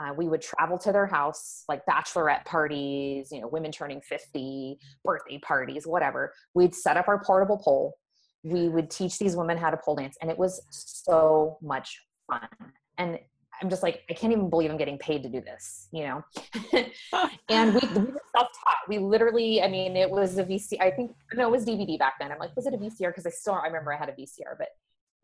Uh, 0.00 0.14
we 0.14 0.28
would 0.28 0.40
travel 0.40 0.78
to 0.78 0.92
their 0.92 1.06
house, 1.06 1.64
like 1.68 1.82
bachelorette 1.84 2.44
parties, 2.46 3.28
you 3.30 3.40
know, 3.40 3.48
women 3.48 3.70
turning 3.70 4.00
50, 4.00 4.78
birthday 5.04 5.38
parties, 5.38 5.86
whatever. 5.86 6.32
We'd 6.54 6.74
set 6.74 6.96
up 6.96 7.06
our 7.06 7.22
portable 7.22 7.58
pole. 7.58 7.96
We 8.42 8.70
would 8.70 8.90
teach 8.90 9.18
these 9.18 9.36
women 9.36 9.58
how 9.58 9.68
to 9.68 9.76
pole 9.76 9.96
dance, 9.96 10.16
and 10.22 10.30
it 10.30 10.38
was 10.38 10.62
so 10.70 11.58
much 11.60 12.00
fun. 12.26 12.48
And 12.96 13.18
I'm 13.62 13.68
just 13.68 13.82
like, 13.82 14.02
I 14.08 14.14
can't 14.14 14.32
even 14.32 14.48
believe 14.48 14.70
I'm 14.70 14.76
getting 14.76 14.98
paid 14.98 15.22
to 15.22 15.28
do 15.28 15.40
this, 15.40 15.88
you 15.92 16.04
know? 16.04 16.24
and 17.48 17.74
we, 17.74 17.80
we 17.88 18.06
were 18.06 18.22
self-taught. 18.34 18.88
We 18.88 18.98
literally, 18.98 19.62
I 19.62 19.68
mean, 19.68 19.96
it 19.96 20.10
was 20.10 20.38
a 20.38 20.44
VC, 20.44 20.80
I 20.80 20.90
think, 20.90 21.12
no, 21.34 21.48
it 21.48 21.50
was 21.50 21.64
DVD 21.64 21.98
back 21.98 22.14
then. 22.18 22.32
I'm 22.32 22.38
like, 22.38 22.54
was 22.56 22.66
it 22.66 22.74
a 22.74 22.78
VCR? 22.78 23.08
Because 23.08 23.26
I 23.26 23.30
still, 23.30 23.54
I 23.54 23.66
remember 23.66 23.92
I 23.92 23.98
had 23.98 24.08
a 24.08 24.12
VCR, 24.12 24.56
but 24.58 24.68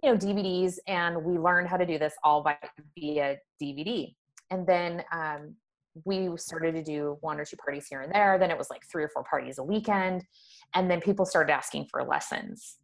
you 0.03 0.11
know, 0.11 0.19
DVDs 0.19 0.79
and 0.87 1.25
we 1.25 1.39
learned 1.39 1.69
how 1.69 1.77
to 1.77 1.87
do 1.87 1.99
this 1.99 2.15
all 2.23 2.43
by 2.43 2.57
via 2.99 3.37
DVD. 3.63 4.15
And 4.51 4.67
then 4.67 5.03
um, 5.11 5.55
we 6.05 6.29
started 6.37 6.73
to 6.73 6.83
do 6.83 7.17
one 7.21 7.41
or 7.41 7.45
two 7.45 7.57
parties 7.57 7.87
here 7.89 8.03
and 8.03 8.13
there. 8.13 8.39
Then 8.39 8.51
it 8.51 8.59
was 8.59 8.69
like 8.71 8.83
three 8.91 9.03
or 9.03 9.09
four 9.09 9.25
parties 9.25 9.59
a 9.59 9.65
weekend. 9.65 10.25
And 10.75 10.91
then 10.91 11.01
people 11.01 11.25
started 11.25 11.53
asking 11.53 11.87
for 11.91 12.05
lessons 12.05 12.77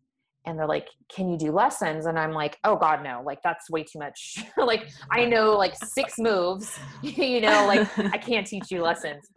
and 0.46 0.58
they're 0.58 0.66
like 0.66 0.88
can 1.14 1.28
you 1.28 1.36
do 1.36 1.52
lessons? 1.52 2.06
And 2.06 2.18
i'm 2.18 2.32
like 2.32 2.58
oh 2.64 2.76
god 2.76 3.02
no 3.02 3.22
like 3.24 3.42
that's 3.42 3.70
way 3.70 3.84
too 3.84 3.98
much. 3.98 4.44
Like 4.56 4.88
i 5.10 5.24
know 5.24 5.56
like 5.56 5.74
six 5.76 6.14
moves 6.18 6.78
you 7.02 7.40
know 7.40 7.66
like 7.66 7.86
i 7.98 8.18
can't 8.18 8.46
teach 8.46 8.70
you 8.70 8.82
lessons. 8.82 9.28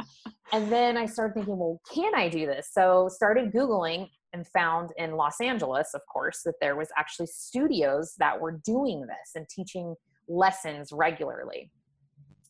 And 0.52 0.72
then 0.72 0.98
i 0.98 1.06
started 1.06 1.34
thinking 1.36 1.58
well 1.58 1.82
can 1.94 2.14
i 2.16 2.30
do 2.30 2.46
this? 2.46 2.70
So 2.72 3.10
started 3.12 3.52
googling 3.52 4.08
and 4.34 4.46
found 4.48 4.92
in 4.98 5.12
los 5.14 5.40
angeles 5.42 5.90
of 5.94 6.02
course 6.12 6.42
that 6.46 6.56
there 6.62 6.76
was 6.76 6.90
actually 6.98 7.28
studios 7.28 8.14
that 8.20 8.40
were 8.40 8.60
doing 8.64 9.02
this 9.02 9.32
and 9.36 9.48
teaching 9.50 9.96
lessons 10.28 10.90
regularly. 10.92 11.72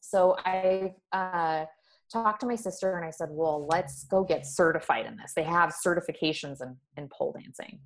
So 0.02 0.36
i 0.46 0.94
uh, 1.12 1.66
talked 2.12 2.42
to 2.42 2.46
my 2.48 2.56
sister 2.56 2.98
and 2.98 3.06
i 3.06 3.10
said 3.10 3.30
well 3.32 3.68
let's 3.70 4.06
go 4.06 4.24
get 4.24 4.46
certified 4.46 5.06
in 5.06 5.18
this. 5.18 5.34
They 5.36 5.44
have 5.44 5.74
certifications 5.86 6.62
in, 6.62 6.76
in 6.98 7.10
pole 7.10 7.34
dancing 7.34 7.80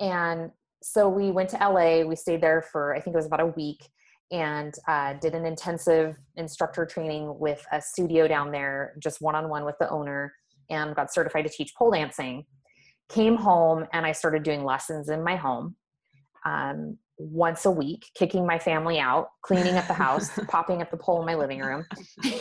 and 0.00 0.50
so 0.82 1.08
we 1.08 1.30
went 1.30 1.50
to 1.50 1.56
LA. 1.56 2.02
We 2.02 2.16
stayed 2.16 2.40
there 2.40 2.62
for, 2.62 2.94
I 2.94 3.00
think 3.00 3.14
it 3.14 3.18
was 3.18 3.26
about 3.26 3.40
a 3.40 3.46
week, 3.46 3.88
and 4.30 4.74
uh, 4.86 5.14
did 5.14 5.34
an 5.34 5.46
intensive 5.46 6.16
instructor 6.36 6.86
training 6.86 7.38
with 7.38 7.64
a 7.72 7.80
studio 7.80 8.28
down 8.28 8.52
there, 8.52 8.94
just 8.98 9.20
one 9.20 9.34
on 9.34 9.48
one 9.48 9.64
with 9.64 9.76
the 9.80 9.88
owner, 9.90 10.34
and 10.70 10.94
got 10.94 11.12
certified 11.12 11.44
to 11.46 11.50
teach 11.50 11.74
pole 11.76 11.90
dancing. 11.90 12.44
Came 13.08 13.36
home 13.36 13.86
and 13.92 14.04
I 14.04 14.12
started 14.12 14.42
doing 14.42 14.64
lessons 14.64 15.08
in 15.08 15.24
my 15.24 15.36
home 15.36 15.76
um, 16.44 16.98
once 17.16 17.64
a 17.64 17.70
week, 17.70 18.04
kicking 18.14 18.46
my 18.46 18.58
family 18.58 19.00
out, 19.00 19.28
cleaning 19.42 19.76
up 19.76 19.86
the 19.86 19.94
house, 19.94 20.30
popping 20.48 20.82
up 20.82 20.90
the 20.90 20.98
pole 20.98 21.20
in 21.20 21.26
my 21.26 21.34
living 21.34 21.60
room. 21.60 21.86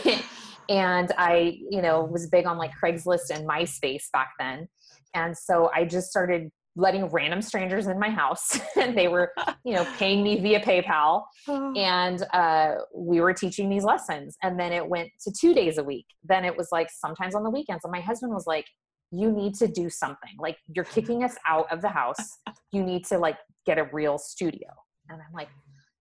and 0.70 1.12
I, 1.18 1.58
you 1.70 1.82
know, 1.82 2.04
was 2.04 2.28
big 2.28 2.46
on 2.46 2.58
like 2.58 2.72
Craigslist 2.84 3.30
and 3.34 3.48
MySpace 3.48 4.12
back 4.12 4.32
then. 4.38 4.68
And 5.14 5.38
so 5.38 5.72
I 5.74 5.86
just 5.86 6.10
started 6.10 6.52
letting 6.77 7.07
random 7.07 7.41
strangers 7.41 7.88
in 7.88 8.00
my 8.00 8.10
house 8.10 8.60
and 8.77 8.96
they 8.96 9.07
were 9.07 9.34
you 9.65 9.74
know 9.74 9.86
paying 9.98 10.24
me 10.24 10.39
via 10.39 10.60
paypal. 10.62 11.24
Oh. 11.48 11.74
and 11.75 12.24
uh, 12.34 12.75
we 12.96 13.19
were 13.19 13.34
teaching 13.34 13.69
these 13.69 13.84
lessons 13.84 14.38
and 14.43 14.60
then 14.60 14.72
it 14.72 14.88
went 14.88 15.10
to 15.24 15.31
two 15.31 15.53
days 15.53 15.77
a 15.77 15.84
week. 15.84 16.05
Then 16.24 16.46
it 16.46 16.55
was 16.55 16.69
like 16.72 16.89
sometimes 16.91 17.36
on 17.36 17.43
the 17.43 17.50
weekends 17.50 17.84
and 17.84 17.91
my 17.91 18.00
husband 18.00 18.34
was 18.34 18.46
like 18.46 18.65
you 19.12 19.31
need 19.31 19.55
to 19.55 19.67
do 19.67 19.89
something. 19.89 20.36
Like 20.39 20.57
you're 20.74 20.86
kicking 20.86 21.24
us 21.24 21.36
out 21.48 21.72
of 21.72 21.81
the 21.81 21.89
house. 21.89 22.39
You 22.72 22.84
need 22.84 23.05
to 23.05 23.17
like 23.17 23.38
get 23.65 23.77
a 23.77 23.89
real 23.91 24.17
studio. 24.17 24.69
And 25.10 25.19
i'm 25.22 25.34
like 25.34 25.50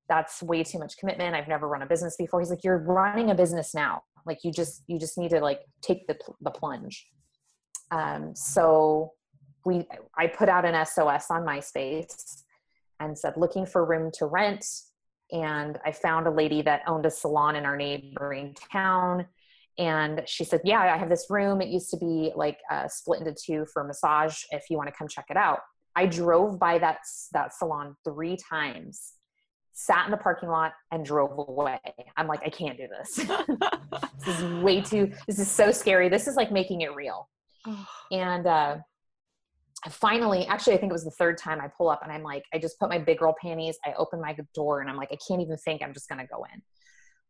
that's 0.08 0.42
way 0.42 0.62
too 0.62 0.78
much 0.78 0.96
commitment. 0.98 1.34
I've 1.34 1.48
never 1.48 1.66
run 1.66 1.82
a 1.82 1.86
business 1.86 2.16
before. 2.16 2.40
He's 2.40 2.50
like 2.50 2.62
you're 2.62 2.78
running 2.78 3.30
a 3.30 3.34
business 3.34 3.74
now. 3.74 4.02
Like 4.24 4.38
you 4.44 4.52
just 4.52 4.82
you 4.86 4.98
just 4.98 5.16
need 5.16 5.30
to 5.30 5.40
like 5.40 5.60
take 5.82 6.06
the, 6.06 6.18
the 6.40 6.50
plunge. 6.50 7.06
Um, 7.90 8.34
so 8.34 9.12
we 9.66 9.86
I 10.16 10.28
put 10.28 10.48
out 10.48 10.64
an 10.64 10.86
SOS 10.86 11.30
on 11.30 11.42
MySpace 11.42 12.42
and 13.00 13.18
said 13.18 13.34
looking 13.36 13.66
for 13.66 13.84
room 13.84 14.10
to 14.14 14.26
rent 14.26 14.64
and 15.32 15.78
I 15.84 15.90
found 15.90 16.28
a 16.28 16.30
lady 16.30 16.62
that 16.62 16.82
owned 16.86 17.04
a 17.04 17.10
salon 17.10 17.56
in 17.56 17.66
our 17.66 17.76
neighboring 17.76 18.56
town 18.72 19.26
and 19.76 20.22
she 20.24 20.44
said 20.44 20.60
yeah 20.64 20.80
I 20.80 20.96
have 20.96 21.10
this 21.10 21.26
room 21.28 21.60
it 21.60 21.68
used 21.68 21.90
to 21.90 21.98
be 21.98 22.32
like 22.36 22.58
uh, 22.70 22.88
split 22.88 23.20
into 23.20 23.34
two 23.34 23.66
for 23.72 23.82
massage 23.82 24.42
if 24.52 24.70
you 24.70 24.76
want 24.76 24.88
to 24.88 24.94
come 24.96 25.08
check 25.08 25.26
it 25.28 25.36
out 25.36 25.60
I 25.96 26.06
drove 26.06 26.58
by 26.58 26.78
that 26.78 26.98
that 27.32 27.52
salon 27.52 27.96
3 28.04 28.36
times 28.48 29.14
sat 29.72 30.06
in 30.06 30.10
the 30.10 30.16
parking 30.16 30.48
lot 30.48 30.72
and 30.90 31.04
drove 31.04 31.36
away. 31.36 31.78
I'm 32.16 32.26
like, 32.26 32.40
I 32.42 32.48
can't 32.48 32.78
do 32.78 32.86
this. 32.88 33.16
this 34.24 34.40
is 34.40 34.62
way 34.62 34.80
too, 34.80 35.12
this 35.26 35.38
is 35.38 35.50
so 35.50 35.70
scary. 35.70 36.08
This 36.08 36.26
is 36.26 36.34
like 36.34 36.50
making 36.50 36.80
it 36.80 36.94
real. 36.94 37.28
and 38.10 38.46
uh, 38.46 38.76
finally, 39.90 40.46
actually, 40.46 40.74
I 40.74 40.78
think 40.78 40.90
it 40.90 40.92
was 40.92 41.04
the 41.04 41.10
third 41.10 41.38
time 41.38 41.60
I 41.60 41.68
pull 41.68 41.88
up 41.88 42.00
and 42.02 42.12
I'm 42.12 42.22
like, 42.22 42.44
I 42.52 42.58
just 42.58 42.78
put 42.78 42.88
my 42.88 42.98
big 42.98 43.18
girl 43.18 43.34
panties, 43.40 43.78
I 43.84 43.92
open 43.94 44.20
my 44.20 44.36
door 44.54 44.80
and 44.80 44.90
I'm 44.90 44.96
like, 44.96 45.12
I 45.12 45.18
can't 45.26 45.40
even 45.40 45.56
think, 45.56 45.82
I'm 45.82 45.92
just 45.92 46.08
gonna 46.08 46.26
go 46.26 46.44
in. 46.52 46.62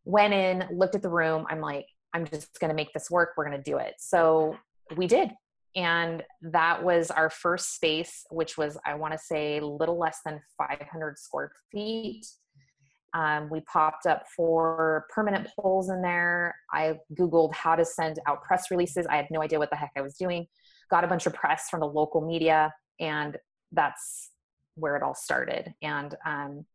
Went 0.04 0.34
in, 0.34 0.64
looked 0.72 0.94
at 0.94 1.02
the 1.02 1.10
room, 1.10 1.46
I'm 1.50 1.60
like, 1.60 1.86
I'm 2.12 2.26
just 2.26 2.58
gonna 2.60 2.74
make 2.74 2.92
this 2.92 3.10
work, 3.10 3.30
we're 3.36 3.44
gonna 3.44 3.62
do 3.62 3.78
it. 3.78 3.94
So 3.98 4.56
we 4.96 5.06
did. 5.06 5.30
And 5.74 6.22
that 6.40 6.82
was 6.82 7.10
our 7.10 7.28
first 7.28 7.74
space, 7.74 8.24
which 8.30 8.56
was, 8.56 8.78
I 8.86 8.94
wanna 8.94 9.18
say, 9.18 9.58
a 9.58 9.66
little 9.66 9.98
less 9.98 10.20
than 10.24 10.40
500 10.58 11.18
square 11.18 11.52
feet. 11.70 12.26
Um, 13.12 13.48
we 13.50 13.60
popped 13.60 14.06
up 14.06 14.24
for 14.34 15.06
permanent 15.10 15.48
poles 15.58 15.88
in 15.88 16.02
there. 16.02 16.54
I 16.72 16.98
Googled 17.14 17.54
how 17.54 17.74
to 17.74 17.84
send 17.84 18.18
out 18.26 18.42
press 18.42 18.70
releases. 18.70 19.06
I 19.06 19.16
had 19.16 19.26
no 19.30 19.42
idea 19.42 19.58
what 19.58 19.70
the 19.70 19.76
heck 19.76 19.92
I 19.96 20.02
was 20.02 20.16
doing 20.16 20.46
got 20.90 21.04
a 21.04 21.06
bunch 21.06 21.26
of 21.26 21.34
press 21.34 21.68
from 21.70 21.80
the 21.80 21.86
local 21.86 22.20
media, 22.20 22.72
and 23.00 23.36
that's 23.72 24.30
where 24.74 24.96
it 24.96 25.02
all 25.02 25.14
started. 25.14 25.74
And 25.82 26.14
um, 26.24 26.66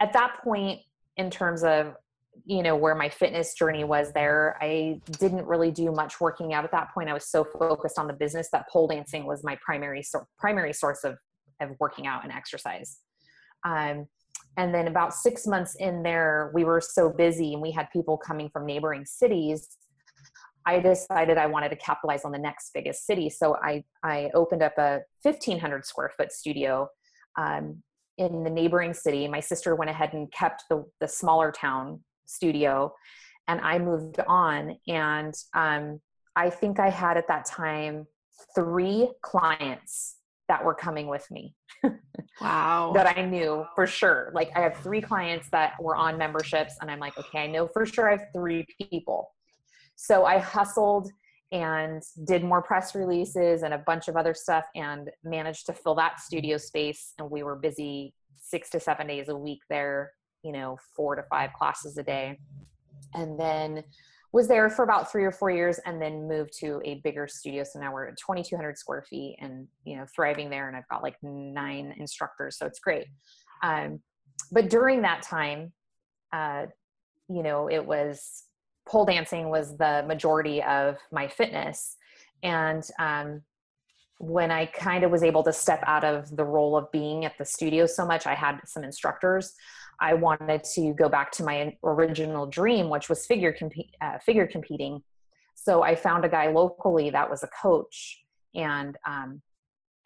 at 0.00 0.12
that 0.12 0.38
point, 0.42 0.80
in 1.16 1.30
terms 1.30 1.64
of 1.64 1.94
you 2.44 2.62
know 2.62 2.76
where 2.76 2.94
my 2.94 3.08
fitness 3.08 3.54
journey 3.54 3.82
was 3.82 4.12
there 4.12 4.56
i 4.60 5.00
didn't 5.18 5.44
really 5.46 5.70
do 5.70 5.90
much 5.90 6.20
working 6.20 6.54
out 6.54 6.64
at 6.64 6.70
that 6.70 6.92
point 6.94 7.08
i 7.08 7.12
was 7.12 7.28
so 7.28 7.44
focused 7.44 7.98
on 7.98 8.06
the 8.06 8.12
business 8.12 8.48
that 8.52 8.68
pole 8.68 8.86
dancing 8.86 9.26
was 9.26 9.42
my 9.42 9.58
primary 9.64 10.04
primary 10.38 10.72
source 10.72 11.04
of 11.04 11.16
of 11.60 11.70
working 11.80 12.06
out 12.06 12.22
and 12.22 12.32
exercise 12.32 12.98
um, 13.64 14.06
and 14.56 14.72
then 14.72 14.86
about 14.86 15.12
six 15.12 15.46
months 15.46 15.74
in 15.76 16.02
there 16.02 16.52
we 16.54 16.64
were 16.64 16.80
so 16.80 17.10
busy 17.10 17.54
and 17.54 17.62
we 17.62 17.72
had 17.72 17.88
people 17.92 18.16
coming 18.16 18.48
from 18.50 18.64
neighboring 18.64 19.04
cities 19.04 19.77
I 20.68 20.80
decided 20.80 21.38
I 21.38 21.46
wanted 21.46 21.70
to 21.70 21.76
capitalize 21.76 22.26
on 22.26 22.32
the 22.32 22.38
next 22.38 22.72
biggest 22.74 23.06
city. 23.06 23.30
So 23.30 23.56
I, 23.56 23.84
I 24.02 24.30
opened 24.34 24.62
up 24.62 24.76
a 24.76 25.00
1500 25.22 25.86
square 25.86 26.10
foot 26.14 26.30
studio 26.30 26.88
um, 27.38 27.82
in 28.18 28.44
the 28.44 28.50
neighboring 28.50 28.92
city. 28.92 29.26
My 29.28 29.40
sister 29.40 29.74
went 29.74 29.90
ahead 29.90 30.12
and 30.12 30.30
kept 30.30 30.64
the, 30.68 30.84
the 31.00 31.08
smaller 31.08 31.50
town 31.52 32.04
studio 32.26 32.92
and 33.48 33.62
I 33.62 33.78
moved 33.78 34.20
on. 34.28 34.76
And 34.86 35.32
um, 35.54 36.00
I 36.36 36.50
think 36.50 36.78
I 36.78 36.90
had 36.90 37.16
at 37.16 37.28
that 37.28 37.46
time 37.46 38.06
three 38.54 39.08
clients 39.22 40.16
that 40.48 40.62
were 40.62 40.74
coming 40.74 41.06
with 41.06 41.26
me. 41.30 41.54
wow. 42.42 42.92
that 42.94 43.16
I 43.16 43.24
knew 43.24 43.64
for 43.74 43.86
sure. 43.86 44.32
Like 44.34 44.50
I 44.54 44.60
have 44.60 44.76
three 44.76 45.00
clients 45.00 45.48
that 45.48 45.82
were 45.82 45.96
on 45.96 46.18
memberships 46.18 46.74
and 46.82 46.90
I'm 46.90 46.98
like, 46.98 47.16
okay, 47.16 47.38
I 47.38 47.46
know 47.46 47.66
for 47.66 47.86
sure 47.86 48.10
I 48.10 48.18
have 48.18 48.26
three 48.34 48.66
people. 48.78 49.30
So 50.00 50.24
I 50.24 50.38
hustled 50.38 51.10
and 51.50 52.02
did 52.24 52.44
more 52.44 52.62
press 52.62 52.94
releases 52.94 53.64
and 53.64 53.74
a 53.74 53.78
bunch 53.78 54.06
of 54.06 54.16
other 54.16 54.32
stuff 54.32 54.64
and 54.76 55.10
managed 55.24 55.66
to 55.66 55.72
fill 55.72 55.96
that 55.96 56.20
studio 56.20 56.56
space. 56.56 57.14
And 57.18 57.28
we 57.28 57.42
were 57.42 57.56
busy 57.56 58.14
6 58.40 58.70
to 58.70 58.80
7 58.80 59.08
days 59.08 59.28
a 59.28 59.36
week 59.36 59.58
there, 59.68 60.12
you 60.44 60.52
know, 60.52 60.78
4 60.94 61.16
to 61.16 61.24
5 61.28 61.52
classes 61.52 61.98
a 61.98 62.04
day. 62.04 62.38
And 63.12 63.40
then 63.40 63.82
was 64.32 64.46
there 64.46 64.70
for 64.70 64.84
about 64.84 65.10
three 65.10 65.24
or 65.24 65.32
four 65.32 65.50
years 65.50 65.80
and 65.84 66.00
then 66.00 66.28
moved 66.28 66.52
to 66.60 66.80
a 66.84 67.00
bigger 67.02 67.26
studio. 67.26 67.64
So 67.64 67.80
now 67.80 67.92
we're 67.92 68.06
at 68.06 68.18
2200 68.18 68.78
square 68.78 69.02
feet 69.02 69.36
and 69.40 69.66
you 69.84 69.96
know 69.96 70.06
thriving 70.14 70.48
there. 70.50 70.68
And 70.68 70.76
i've 70.76 70.86
got 70.88 71.02
like 71.02 71.16
nine 71.22 71.94
instructors. 71.98 72.56
So 72.56 72.66
it's 72.66 72.78
great. 72.78 73.06
Um, 73.64 74.00
but 74.52 74.68
during 74.68 75.02
that 75.02 75.22
time 75.22 75.72
uh, 76.32 76.66
you 77.28 77.42
know 77.42 77.68
it 77.68 77.84
was 77.84 78.44
pole 78.88 79.04
dancing 79.04 79.50
was 79.50 79.76
the 79.76 80.04
majority 80.06 80.62
of 80.62 80.96
my 81.12 81.28
fitness 81.28 81.96
and 82.42 82.88
um, 82.98 83.42
when 84.18 84.50
i 84.50 84.66
kind 84.66 85.04
of 85.04 85.10
was 85.10 85.22
able 85.22 85.42
to 85.42 85.52
step 85.52 85.82
out 85.86 86.04
of 86.04 86.34
the 86.36 86.44
role 86.44 86.76
of 86.76 86.90
being 86.90 87.24
at 87.24 87.36
the 87.38 87.44
studio 87.44 87.86
so 87.86 88.04
much 88.06 88.26
i 88.26 88.34
had 88.34 88.60
some 88.64 88.84
instructors 88.84 89.54
I 90.00 90.14
wanted 90.14 90.64
to 90.74 90.92
go 90.94 91.08
back 91.08 91.32
to 91.32 91.42
my 91.42 91.76
original 91.82 92.46
dream, 92.46 92.88
which 92.88 93.08
was 93.08 93.26
figure 93.26 93.52
comp- 93.52 93.72
uh, 94.00 94.18
figure 94.18 94.46
competing. 94.46 95.02
So 95.54 95.82
I 95.82 95.96
found 95.96 96.24
a 96.24 96.28
guy 96.28 96.48
locally 96.48 97.10
that 97.10 97.28
was 97.28 97.42
a 97.42 97.48
coach, 97.48 98.22
and 98.54 98.96
um, 99.06 99.42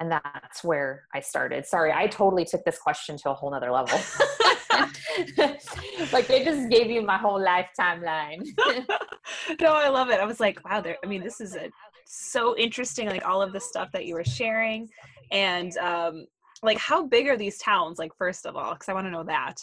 and 0.00 0.10
that's 0.10 0.64
where 0.64 1.04
I 1.14 1.20
started. 1.20 1.66
Sorry, 1.66 1.92
I 1.92 2.06
totally 2.06 2.44
took 2.44 2.64
this 2.64 2.78
question 2.78 3.18
to 3.18 3.30
a 3.30 3.34
whole 3.34 3.50
nother 3.50 3.70
level. 3.70 3.98
like 6.12 6.26
they 6.26 6.44
just 6.44 6.68
gave 6.70 6.90
you 6.90 7.02
my 7.02 7.18
whole 7.18 7.42
life 7.42 7.68
timeline. 7.78 8.44
no, 9.60 9.72
I 9.72 9.88
love 9.88 10.10
it. 10.10 10.20
I 10.20 10.24
was 10.24 10.40
like, 10.40 10.64
wow, 10.64 10.80
there. 10.80 10.96
I 11.04 11.06
mean, 11.06 11.22
this 11.22 11.40
is 11.40 11.54
a, 11.54 11.70
so 12.06 12.56
interesting. 12.56 13.08
Like 13.08 13.24
all 13.26 13.42
of 13.42 13.52
the 13.52 13.60
stuff 13.60 13.90
that 13.92 14.06
you 14.06 14.14
were 14.14 14.24
sharing, 14.24 14.88
and 15.30 15.76
um, 15.78 16.26
like 16.62 16.78
how 16.78 17.06
big 17.06 17.28
are 17.28 17.36
these 17.36 17.58
towns? 17.58 17.98
Like 17.98 18.12
first 18.16 18.46
of 18.46 18.56
all, 18.56 18.74
because 18.74 18.88
I 18.88 18.94
want 18.94 19.06
to 19.06 19.10
know 19.10 19.24
that. 19.24 19.56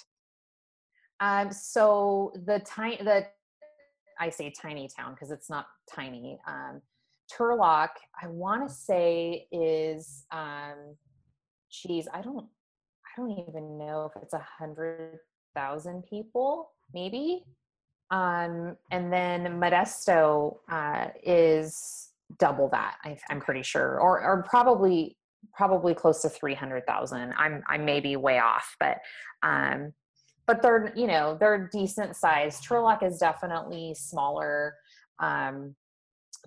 Um, 1.19 1.51
so 1.51 2.31
the 2.45 2.59
tiny, 2.59 2.97
the 2.97 3.27
I 4.19 4.29
say 4.29 4.51
tiny 4.51 4.87
town 4.87 5.13
because 5.13 5.31
it's 5.31 5.49
not 5.49 5.67
tiny. 5.93 6.39
Um, 6.47 6.81
Turlock, 7.31 7.89
I 8.21 8.27
want 8.27 8.67
to 8.67 8.73
say 8.73 9.47
is, 9.51 10.25
um, 10.31 10.95
geez, 11.71 12.07
I 12.13 12.21
don't, 12.21 12.47
don't 13.19 13.31
even 13.47 13.77
know 13.77 14.11
if 14.13 14.21
it's 14.21 14.33
a 14.33 14.45
hundred 14.57 15.19
thousand 15.55 16.03
people, 16.09 16.71
maybe. 16.93 17.43
Um, 18.11 18.75
and 18.91 19.11
then 19.11 19.59
Modesto 19.59 20.57
uh, 20.71 21.07
is 21.23 22.09
double 22.39 22.69
that. 22.69 22.95
I, 23.03 23.17
am 23.29 23.39
pretty 23.39 23.61
sure, 23.61 23.99
or 23.99 24.21
or 24.21 24.45
probably 24.49 25.17
probably 25.53 25.93
close 25.93 26.21
to 26.21 26.29
three 26.29 26.55
hundred 26.55 26.85
thousand. 26.87 27.33
I'm 27.37 27.63
I 27.67 27.77
may 27.77 27.99
be 27.99 28.15
way 28.15 28.39
off, 28.39 28.75
but 28.79 28.97
um, 29.43 29.93
but 30.47 30.61
they're 30.61 30.91
you 30.95 31.07
know 31.07 31.37
they're 31.39 31.69
decent 31.71 32.15
size. 32.15 32.59
Turlock 32.61 33.03
is 33.03 33.19
definitely 33.19 33.95
smaller. 33.95 34.75
Um, 35.19 35.75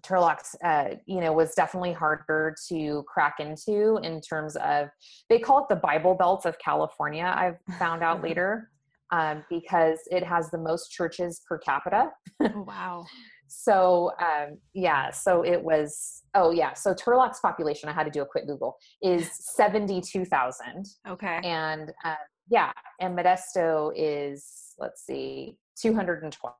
Turlock's, 0.02 0.56
uh, 0.64 0.96
you 1.06 1.20
know, 1.20 1.32
was 1.32 1.54
definitely 1.54 1.92
harder 1.92 2.54
to 2.68 3.04
crack 3.06 3.36
into 3.38 3.98
in 4.02 4.20
terms 4.20 4.56
of 4.56 4.88
they 5.28 5.38
call 5.38 5.60
it 5.60 5.68
the 5.68 5.76
Bible 5.76 6.14
Belt 6.14 6.46
of 6.46 6.58
California. 6.58 7.32
I've 7.36 7.58
found 7.78 8.02
out 8.02 8.22
later 8.24 8.70
um, 9.10 9.44
because 9.50 9.98
it 10.10 10.24
has 10.24 10.50
the 10.50 10.58
most 10.58 10.90
churches 10.90 11.42
per 11.46 11.58
capita. 11.58 12.10
oh, 12.40 12.64
wow. 12.66 13.04
So 13.54 14.12
um, 14.18 14.56
yeah, 14.72 15.10
so 15.10 15.44
it 15.44 15.62
was. 15.62 16.22
Oh 16.34 16.52
yeah, 16.52 16.72
so 16.72 16.94
Turlock's 16.94 17.38
population. 17.40 17.90
I 17.90 17.92
had 17.92 18.04
to 18.04 18.10
do 18.10 18.22
a 18.22 18.24
quick 18.24 18.46
Google. 18.46 18.78
Is 19.02 19.30
seventy 19.54 20.00
two 20.00 20.24
thousand. 20.24 20.86
Okay. 21.06 21.38
And 21.44 21.92
uh, 22.02 22.14
yeah 22.48 22.72
and 23.00 23.16
modesto 23.16 23.92
is 23.96 24.74
let's 24.78 25.04
see 25.04 25.56
212 25.80 26.54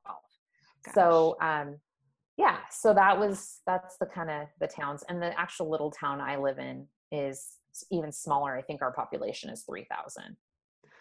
so 0.93 1.35
um 1.41 1.77
yeah 2.37 2.57
so 2.71 2.93
that 2.93 3.17
was 3.17 3.59
that's 3.65 3.97
the 3.97 4.05
kind 4.05 4.29
of 4.29 4.47
the 4.59 4.67
towns 4.67 5.03
and 5.09 5.21
the 5.21 5.37
actual 5.39 5.69
little 5.69 5.91
town 5.91 6.19
i 6.19 6.35
live 6.35 6.59
in 6.59 6.85
is 7.11 7.57
even 7.91 8.11
smaller 8.11 8.55
i 8.55 8.61
think 8.61 8.81
our 8.81 8.91
population 8.91 9.49
is 9.49 9.63
3000 9.63 10.35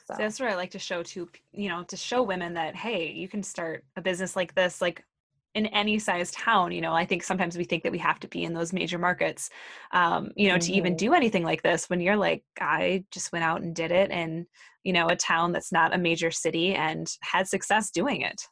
so. 0.06 0.14
so 0.14 0.14
that's 0.18 0.40
where 0.40 0.50
i 0.50 0.54
like 0.54 0.70
to 0.70 0.78
show 0.78 1.02
to 1.02 1.28
you 1.52 1.68
know 1.68 1.82
to 1.84 1.96
show 1.96 2.22
women 2.22 2.54
that 2.54 2.76
hey 2.76 3.10
you 3.10 3.28
can 3.28 3.42
start 3.42 3.84
a 3.96 4.02
business 4.02 4.36
like 4.36 4.54
this 4.54 4.80
like 4.80 5.04
in 5.54 5.66
any 5.66 5.98
size 5.98 6.30
town 6.30 6.72
you 6.72 6.80
know 6.80 6.92
i 6.92 7.04
think 7.04 7.22
sometimes 7.22 7.56
we 7.56 7.64
think 7.64 7.82
that 7.82 7.92
we 7.92 7.98
have 7.98 8.18
to 8.18 8.28
be 8.28 8.44
in 8.44 8.54
those 8.54 8.72
major 8.72 8.98
markets 8.98 9.50
um, 9.92 10.30
you 10.36 10.48
know 10.48 10.54
mm-hmm. 10.54 10.72
to 10.72 10.72
even 10.72 10.92
mm-hmm. 10.92 11.06
do 11.06 11.14
anything 11.14 11.44
like 11.44 11.62
this 11.62 11.90
when 11.90 12.00
you're 12.00 12.16
like 12.16 12.42
i 12.60 13.04
just 13.10 13.32
went 13.32 13.44
out 13.44 13.60
and 13.62 13.74
did 13.74 13.92
it 13.92 14.10
in 14.10 14.46
you 14.82 14.92
know 14.92 15.08
a 15.08 15.16
town 15.16 15.52
that's 15.52 15.72
not 15.72 15.94
a 15.94 15.98
major 15.98 16.30
city 16.30 16.74
and 16.74 17.06
had 17.22 17.46
success 17.46 17.90
doing 17.90 18.22
it 18.22 18.42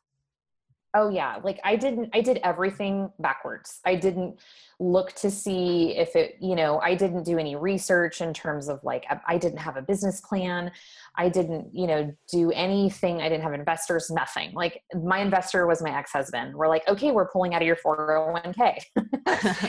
oh 0.95 1.09
yeah 1.09 1.39
like 1.45 1.61
i 1.65 1.77
didn't 1.77 2.11
i 2.15 2.21
did 2.21 2.41
everything 2.43 3.11
backwards. 3.19 3.81
I 3.85 3.95
didn't 3.95 4.41
look 4.79 5.13
to 5.17 5.31
see 5.31 5.97
if 5.97 6.17
it 6.17 6.37
you 6.41 6.57
know 6.57 6.81
i 6.81 6.95
didn't 6.95 7.25
do 7.25 7.39
any 7.39 7.55
research 7.55 8.21
in 8.21 8.33
terms 8.33 8.69
of 8.69 8.83
like 8.83 9.05
i 9.29 9.39
didn't 9.39 9.59
have 9.59 9.77
a 9.77 9.83
business 9.83 10.21
plan. 10.21 10.71
I 11.17 11.29
didn't 11.29 11.69
you 11.73 11.87
know 11.87 12.15
do 12.31 12.51
anything. 12.53 13.21
I 13.21 13.29
didn't 13.29 13.43
have 13.43 13.53
investors 13.53 14.11
nothing. 14.11 14.53
Like 14.53 14.83
my 15.05 15.21
investor 15.21 15.67
was 15.67 15.83
my 15.83 15.97
ex-husband. 15.97 16.55
We're 16.55 16.69
like 16.69 16.87
okay 16.89 17.13
we're 17.13 17.29
pulling 17.29 17.55
out 17.55 17.63
of 17.63 17.67
your 17.67 17.77
401k 17.77 18.81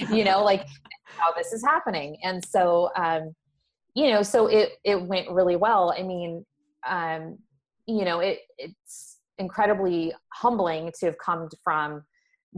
you 0.15 0.23
know 0.23 0.43
like 0.43 0.65
how 1.05 1.31
this 1.33 1.53
is 1.53 1.63
happening. 1.63 2.17
And 2.23 2.43
so 2.43 2.89
um 2.95 3.35
you 3.93 4.09
know 4.09 4.23
so 4.23 4.47
it 4.47 4.71
it 4.83 5.01
went 5.01 5.29
really 5.29 5.55
well. 5.55 5.93
I 5.95 6.03
mean 6.03 6.45
um 6.87 7.37
you 7.85 8.05
know 8.05 8.19
it 8.21 8.39
it's 8.57 9.10
incredibly 9.41 10.13
humbling 10.33 10.91
to 10.99 11.07
have 11.07 11.17
come 11.17 11.49
from 11.63 12.03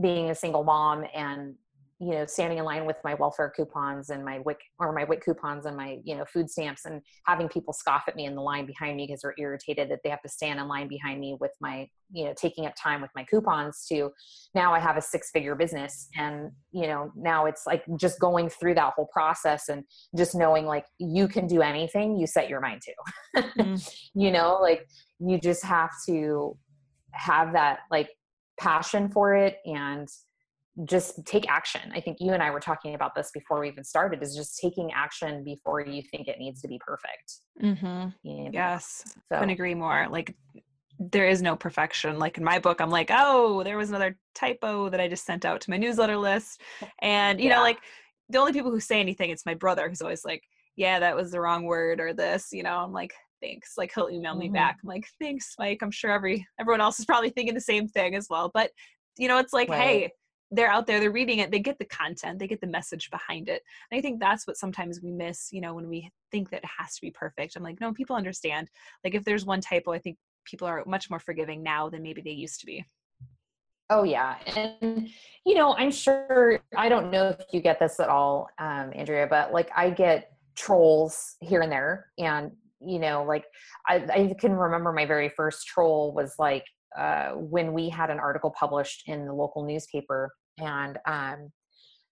being 0.00 0.30
a 0.30 0.34
single 0.34 0.62
mom 0.62 1.04
and 1.14 1.54
you 2.00 2.10
know 2.10 2.26
standing 2.26 2.58
in 2.58 2.64
line 2.64 2.84
with 2.84 2.96
my 3.04 3.14
welfare 3.14 3.52
coupons 3.54 4.10
and 4.10 4.24
my 4.24 4.40
WIC 4.40 4.58
or 4.78 4.92
my 4.92 5.04
WIC 5.04 5.24
coupons 5.24 5.64
and 5.64 5.76
my 5.76 5.98
you 6.04 6.16
know 6.16 6.24
food 6.24 6.50
stamps 6.50 6.84
and 6.84 7.00
having 7.24 7.48
people 7.48 7.72
scoff 7.72 8.04
at 8.08 8.16
me 8.16 8.26
in 8.26 8.34
the 8.34 8.40
line 8.40 8.66
behind 8.66 8.96
me 8.96 9.06
because 9.06 9.22
they're 9.22 9.34
irritated 9.38 9.88
that 9.88 10.00
they 10.02 10.10
have 10.10 10.20
to 10.22 10.28
stand 10.28 10.58
in 10.58 10.66
line 10.66 10.88
behind 10.88 11.20
me 11.20 11.36
with 11.40 11.52
my 11.60 11.88
you 12.12 12.24
know 12.24 12.34
taking 12.36 12.66
up 12.66 12.74
time 12.76 13.00
with 13.00 13.10
my 13.14 13.24
coupons 13.24 13.86
to 13.88 14.10
now 14.54 14.74
I 14.74 14.80
have 14.80 14.96
a 14.96 15.00
six 15.00 15.30
figure 15.30 15.54
business 15.54 16.08
and 16.16 16.50
you 16.72 16.88
know 16.88 17.12
now 17.16 17.46
it's 17.46 17.64
like 17.66 17.84
just 17.96 18.18
going 18.18 18.48
through 18.48 18.74
that 18.74 18.94
whole 18.94 19.08
process 19.12 19.68
and 19.68 19.84
just 20.16 20.34
knowing 20.34 20.66
like 20.66 20.86
you 20.98 21.28
can 21.28 21.46
do 21.46 21.62
anything 21.62 22.18
you 22.18 22.26
set 22.26 22.48
your 22.48 22.60
mind 22.60 22.82
to 22.82 23.42
mm. 23.58 23.94
you 24.14 24.32
know 24.32 24.58
like 24.60 24.88
you 25.20 25.38
just 25.38 25.64
have 25.64 25.90
to 26.06 26.56
have 27.14 27.52
that 27.52 27.80
like 27.90 28.10
passion 28.58 29.08
for 29.08 29.34
it 29.34 29.58
and 29.64 30.08
just 30.84 31.24
take 31.24 31.48
action. 31.48 31.92
I 31.94 32.00
think 32.00 32.18
you 32.20 32.32
and 32.32 32.42
I 32.42 32.50
were 32.50 32.60
talking 32.60 32.96
about 32.96 33.14
this 33.14 33.30
before 33.32 33.60
we 33.60 33.68
even 33.68 33.84
started 33.84 34.22
is 34.22 34.34
just 34.34 34.58
taking 34.58 34.90
action 34.92 35.44
before 35.44 35.80
you 35.80 36.02
think 36.02 36.26
it 36.26 36.38
needs 36.38 36.60
to 36.62 36.68
be 36.68 36.80
perfect. 36.84 37.34
Mm-hmm. 37.62 38.08
You 38.28 38.44
know? 38.44 38.50
Yes. 38.52 39.04
So. 39.06 39.38
Couldn't 39.38 39.50
agree 39.50 39.74
more. 39.74 40.08
Like 40.10 40.34
there 40.98 41.28
is 41.28 41.42
no 41.42 41.54
perfection. 41.54 42.18
Like 42.18 42.38
in 42.38 42.44
my 42.44 42.58
book, 42.58 42.80
I'm 42.80 42.90
like, 42.90 43.10
oh, 43.12 43.62
there 43.62 43.76
was 43.76 43.90
another 43.90 44.18
typo 44.34 44.88
that 44.88 45.00
I 45.00 45.08
just 45.08 45.24
sent 45.24 45.44
out 45.44 45.60
to 45.60 45.70
my 45.70 45.76
newsletter 45.76 46.16
list. 46.16 46.60
And, 47.00 47.40
you 47.40 47.48
yeah. 47.48 47.56
know, 47.56 47.62
like 47.62 47.78
the 48.28 48.38
only 48.38 48.52
people 48.52 48.70
who 48.70 48.80
say 48.80 49.00
anything, 49.00 49.30
it's 49.30 49.46
my 49.46 49.54
brother 49.54 49.88
who's 49.88 50.02
always 50.02 50.24
like, 50.24 50.42
yeah, 50.76 50.98
that 50.98 51.14
was 51.14 51.30
the 51.30 51.40
wrong 51.40 51.64
word 51.64 52.00
or 52.00 52.12
this, 52.12 52.48
you 52.50 52.64
know, 52.64 52.78
I'm 52.78 52.92
like, 52.92 53.14
thanks. 53.44 53.74
Like 53.76 53.92
he'll 53.94 54.10
email 54.10 54.34
me 54.34 54.46
mm-hmm. 54.46 54.54
back. 54.54 54.78
I'm 54.82 54.88
like, 54.88 55.06
thanks, 55.20 55.54
Mike. 55.58 55.80
I'm 55.82 55.90
sure 55.90 56.10
every 56.10 56.46
everyone 56.58 56.80
else 56.80 56.98
is 56.98 57.06
probably 57.06 57.30
thinking 57.30 57.54
the 57.54 57.60
same 57.60 57.88
thing 57.88 58.14
as 58.14 58.28
well. 58.30 58.50
But 58.52 58.70
you 59.18 59.28
know, 59.28 59.38
it's 59.38 59.52
like, 59.52 59.68
right. 59.68 59.80
hey, 59.80 60.12
they're 60.50 60.70
out 60.70 60.86
there, 60.86 61.00
they're 61.00 61.10
reading 61.10 61.38
it, 61.38 61.50
they 61.50 61.58
get 61.58 61.78
the 61.78 61.84
content, 61.86 62.38
they 62.38 62.46
get 62.46 62.60
the 62.60 62.66
message 62.66 63.10
behind 63.10 63.48
it. 63.48 63.62
And 63.90 63.98
I 63.98 64.02
think 64.02 64.20
that's 64.20 64.46
what 64.46 64.56
sometimes 64.56 65.00
we 65.02 65.10
miss, 65.10 65.48
you 65.52 65.60
know, 65.60 65.74
when 65.74 65.88
we 65.88 66.10
think 66.30 66.50
that 66.50 66.62
it 66.62 66.70
has 66.78 66.94
to 66.94 67.00
be 67.00 67.10
perfect. 67.10 67.56
I'm 67.56 67.62
like, 67.62 67.80
no, 67.80 67.92
people 67.92 68.14
understand. 68.14 68.68
Like 69.02 69.14
if 69.14 69.24
there's 69.24 69.44
one 69.44 69.60
typo, 69.60 69.92
I 69.92 69.98
think 69.98 70.16
people 70.44 70.68
are 70.68 70.84
much 70.86 71.10
more 71.10 71.18
forgiving 71.18 71.62
now 71.62 71.88
than 71.88 72.02
maybe 72.02 72.22
they 72.22 72.30
used 72.30 72.60
to 72.60 72.66
be. 72.66 72.84
Oh 73.90 74.02
yeah, 74.02 74.36
and 74.56 75.08
you 75.44 75.54
know, 75.54 75.74
I'm 75.76 75.90
sure 75.90 76.60
I 76.74 76.88
don't 76.88 77.10
know 77.10 77.28
if 77.28 77.44
you 77.52 77.60
get 77.60 77.78
this 77.78 78.00
at 78.00 78.08
all, 78.08 78.48
um, 78.58 78.92
Andrea, 78.94 79.26
but 79.26 79.52
like 79.52 79.70
I 79.76 79.90
get 79.90 80.32
trolls 80.56 81.36
here 81.40 81.60
and 81.60 81.70
there, 81.70 82.06
and 82.18 82.50
you 82.86 82.98
know 82.98 83.24
like 83.24 83.44
I, 83.88 83.96
I 83.96 84.34
can 84.38 84.52
remember 84.52 84.92
my 84.92 85.06
very 85.06 85.28
first 85.28 85.66
troll 85.66 86.12
was 86.14 86.34
like 86.38 86.64
uh, 86.96 87.30
when 87.32 87.72
we 87.72 87.88
had 87.88 88.10
an 88.10 88.18
article 88.18 88.50
published 88.50 89.08
in 89.08 89.26
the 89.26 89.32
local 89.32 89.64
newspaper 89.64 90.32
and 90.58 90.98
um, 91.06 91.50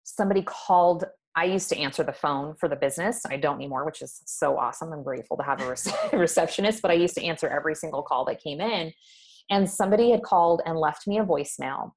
somebody 0.03 0.43
called 0.43 1.05
I 1.37 1.45
used 1.45 1.69
to 1.71 1.79
answer 1.79 2.05
the 2.05 2.13
phone 2.13 2.55
for 2.55 2.69
the 2.69 2.77
business. 2.77 3.23
I 3.29 3.37
don't 3.37 3.57
anymore, 3.57 3.85
which 3.85 4.03
is 4.03 4.23
so 4.25 4.57
awesome. 4.57 4.93
I'm 4.93 5.03
grateful 5.03 5.37
to 5.37 5.43
have 5.43 5.61
a 5.61 6.17
receptionist, 6.17 6.81
but 6.81 6.91
I 6.91 6.95
used 6.95 7.15
to 7.17 7.25
answer 7.25 7.49
every 7.49 7.75
single 7.75 8.03
call 8.03 8.25
that 8.27 8.41
came 8.41 8.61
in. 8.61 8.93
And 9.51 9.69
somebody 9.69 10.11
had 10.11 10.23
called 10.23 10.63
and 10.65 10.79
left 10.79 11.07
me 11.07 11.19
a 11.19 11.25
voicemail. 11.25 11.93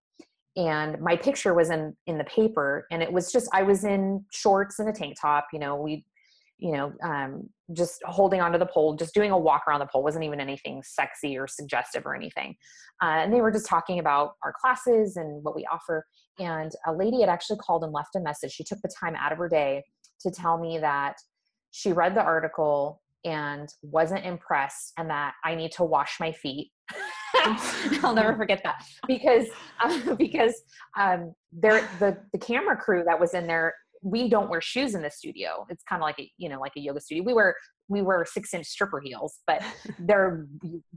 And 0.55 0.99
my 0.99 1.15
picture 1.15 1.53
was 1.53 1.69
in 1.69 1.95
in 2.07 2.17
the 2.17 2.23
paper, 2.23 2.87
and 2.89 3.03
it 3.03 3.13
was 3.13 3.31
just 3.31 3.47
I 3.53 3.61
was 3.61 3.83
in 3.83 4.25
shorts 4.31 4.79
and 4.79 4.89
a 4.89 4.91
tank 4.91 5.15
top. 5.21 5.49
You 5.53 5.59
know, 5.59 5.75
we, 5.75 6.03
you 6.59 6.71
know, 6.71 6.93
um, 7.03 7.49
just 7.73 8.01
holding 8.05 8.41
onto 8.41 8.57
the 8.57 8.65
pole, 8.65 8.95
just 8.95 9.13
doing 9.13 9.31
a 9.31 9.37
walk 9.37 9.63
around 9.67 9.79
the 9.79 9.85
pole. 9.85 10.01
wasn't 10.01 10.23
even 10.23 10.39
anything 10.39 10.81
sexy 10.83 11.37
or 11.37 11.47
suggestive 11.47 12.05
or 12.05 12.15
anything. 12.15 12.55
Uh, 13.01 13.19
and 13.19 13.33
they 13.33 13.41
were 13.41 13.51
just 13.51 13.67
talking 13.67 13.99
about 13.99 14.31
our 14.43 14.53
classes 14.59 15.17
and 15.17 15.43
what 15.43 15.55
we 15.55 15.65
offer 15.71 16.05
and 16.39 16.71
a 16.85 16.93
lady 16.93 17.21
had 17.21 17.29
actually 17.29 17.57
called 17.57 17.83
and 17.83 17.93
left 17.93 18.15
a 18.15 18.19
message. 18.19 18.51
She 18.51 18.63
took 18.63 18.79
the 18.81 18.91
time 18.99 19.15
out 19.15 19.31
of 19.31 19.37
her 19.37 19.49
day 19.49 19.83
to 20.21 20.31
tell 20.31 20.57
me 20.57 20.77
that 20.79 21.15
she 21.71 21.93
read 21.93 22.15
the 22.15 22.21
article 22.21 23.01
and 23.25 23.69
wasn't 23.81 24.25
impressed 24.25 24.93
and 24.97 25.09
that 25.09 25.33
I 25.43 25.55
need 25.55 25.71
to 25.73 25.83
wash 25.83 26.17
my 26.19 26.31
feet. 26.31 26.71
I'll 28.03 28.13
never 28.13 28.35
forget 28.35 28.61
that 28.63 28.83
because 29.07 29.47
because 30.17 30.53
um, 30.97 31.33
there 31.51 31.87
the 31.99 32.17
the 32.31 32.39
camera 32.39 32.77
crew 32.77 33.03
that 33.05 33.19
was 33.19 33.33
in 33.33 33.47
there 33.47 33.73
we 34.09 34.29
don't 34.29 34.49
wear 34.49 34.61
shoes 34.61 34.95
in 34.95 35.01
the 35.01 35.11
studio. 35.11 35.65
It's 35.69 35.83
kind 35.83 36.01
of 36.01 36.05
like 36.05 36.19
a 36.19 36.31
you 36.37 36.49
know 36.49 36.59
like 36.59 36.73
a 36.77 36.79
yoga 36.79 37.01
studio. 37.01 37.23
We 37.23 37.33
wear 37.33 37.55
we 37.89 38.01
wear 38.01 38.25
six 38.25 38.53
inch 38.53 38.65
stripper 38.65 39.01
heels, 39.01 39.39
but 39.45 39.61
they're 39.99 40.47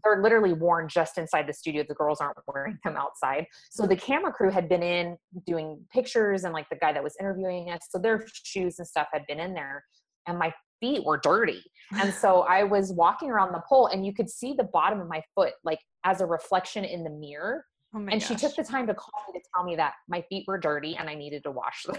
they're 0.04 0.22
literally 0.22 0.52
worn 0.52 0.88
just 0.88 1.18
inside 1.18 1.48
the 1.48 1.52
studio. 1.52 1.84
The 1.86 1.94
girls 1.94 2.20
aren't 2.20 2.38
wearing 2.46 2.78
them 2.84 2.96
outside. 2.96 3.46
So 3.70 3.86
the 3.86 3.96
camera 3.96 4.32
crew 4.32 4.50
had 4.50 4.68
been 4.68 4.82
in 4.82 5.16
doing 5.46 5.80
pictures, 5.92 6.44
and 6.44 6.52
like 6.52 6.68
the 6.70 6.76
guy 6.76 6.92
that 6.92 7.02
was 7.02 7.16
interviewing 7.20 7.70
us, 7.70 7.80
so 7.90 7.98
their 7.98 8.24
shoes 8.32 8.78
and 8.78 8.86
stuff 8.86 9.08
had 9.12 9.26
been 9.26 9.40
in 9.40 9.54
there, 9.54 9.84
and 10.26 10.38
my 10.38 10.52
feet 10.80 11.04
were 11.04 11.18
dirty. 11.18 11.62
And 11.92 12.14
so 12.14 12.40
I 12.48 12.62
was 12.62 12.92
walking 12.92 13.30
around 13.30 13.52
the 13.52 13.62
pole, 13.68 13.88
and 13.88 14.06
you 14.06 14.14
could 14.14 14.30
see 14.30 14.54
the 14.54 14.64
bottom 14.64 15.00
of 15.00 15.08
my 15.08 15.22
foot 15.34 15.54
like 15.64 15.80
as 16.04 16.20
a 16.20 16.26
reflection 16.26 16.84
in 16.84 17.02
the 17.02 17.10
mirror. 17.10 17.64
Oh 17.92 17.98
and 17.98 18.20
gosh. 18.20 18.28
she 18.28 18.36
took 18.36 18.54
the 18.54 18.62
time 18.62 18.86
to 18.86 18.94
call 18.94 19.12
me 19.26 19.40
to 19.40 19.44
tell 19.52 19.64
me 19.64 19.74
that 19.74 19.94
my 20.08 20.22
feet 20.28 20.44
were 20.46 20.58
dirty 20.58 20.96
and 20.96 21.10
I 21.10 21.16
needed 21.16 21.42
to 21.42 21.50
wash 21.50 21.82
them. 21.82 21.96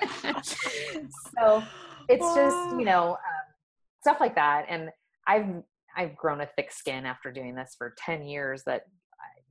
so 1.38 1.62
it's 2.08 2.34
just 2.34 2.78
you 2.78 2.84
know 2.84 3.10
um, 3.10 3.46
stuff 4.00 4.18
like 4.20 4.34
that 4.34 4.66
and 4.68 4.90
i've 5.26 5.62
i've 5.96 6.14
grown 6.16 6.40
a 6.40 6.48
thick 6.56 6.70
skin 6.70 7.06
after 7.06 7.32
doing 7.32 7.54
this 7.54 7.74
for 7.78 7.94
10 7.98 8.22
years 8.24 8.62
that 8.66 8.82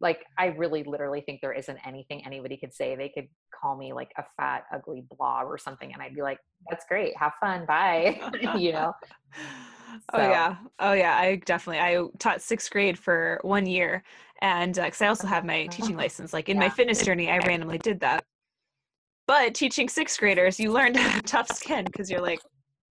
like 0.02 0.26
i 0.38 0.48
really 0.48 0.84
literally 0.84 1.22
think 1.22 1.42
there 1.42 1.54
isn't 1.54 1.78
anything 1.86 2.26
anybody 2.26 2.58
could 2.58 2.74
say. 2.74 2.96
They 2.96 3.10
could 3.10 3.28
call 3.60 3.78
me 3.78 3.94
like 3.94 4.12
a 4.18 4.24
fat 4.38 4.66
ugly 4.74 5.06
blob 5.18 5.48
or 5.48 5.58
something 5.58 5.92
and 5.94 6.02
i'd 6.02 6.16
be 6.16 6.22
like 6.22 6.40
that's 6.70 6.86
great. 6.88 7.16
Have 7.18 7.34
fun. 7.40 7.66
Bye. 7.66 8.22
You 8.58 8.74
know? 8.74 8.94
Oh, 10.12 10.18
so. 10.18 10.24
oh 10.24 10.30
yeah. 10.30 10.56
Oh 10.80 10.94
yeah. 10.94 11.16
I 11.16 11.36
definitely 11.46 11.80
i 11.80 12.04
taught 12.20 12.42
sixth 12.42 12.70
grade 12.70 13.00
for 13.00 13.40
one 13.44 13.66
year 13.66 14.04
and 14.42 14.74
because 14.74 15.02
uh, 15.02 15.06
i 15.06 15.08
also 15.08 15.26
have 15.28 15.46
my 15.46 15.68
teaching 15.68 15.96
license 15.96 16.34
like 16.34 16.50
in 16.50 16.58
yeah. 16.58 16.64
my 16.64 16.70
fitness 16.70 17.06
journey 17.06 17.30
i 17.30 17.38
randomly 17.38 17.78
did 17.78 18.02
that 18.02 18.26
but 19.28 19.54
teaching 19.54 19.90
sixth 19.90 20.20
graders, 20.20 20.60
you 20.60 20.72
learn 20.72 20.94
to 20.94 21.00
have 21.00 21.24
tough 21.24 21.50
skin 21.52 21.86
because 21.86 22.10
you're 22.10 22.22
like, 22.22 22.40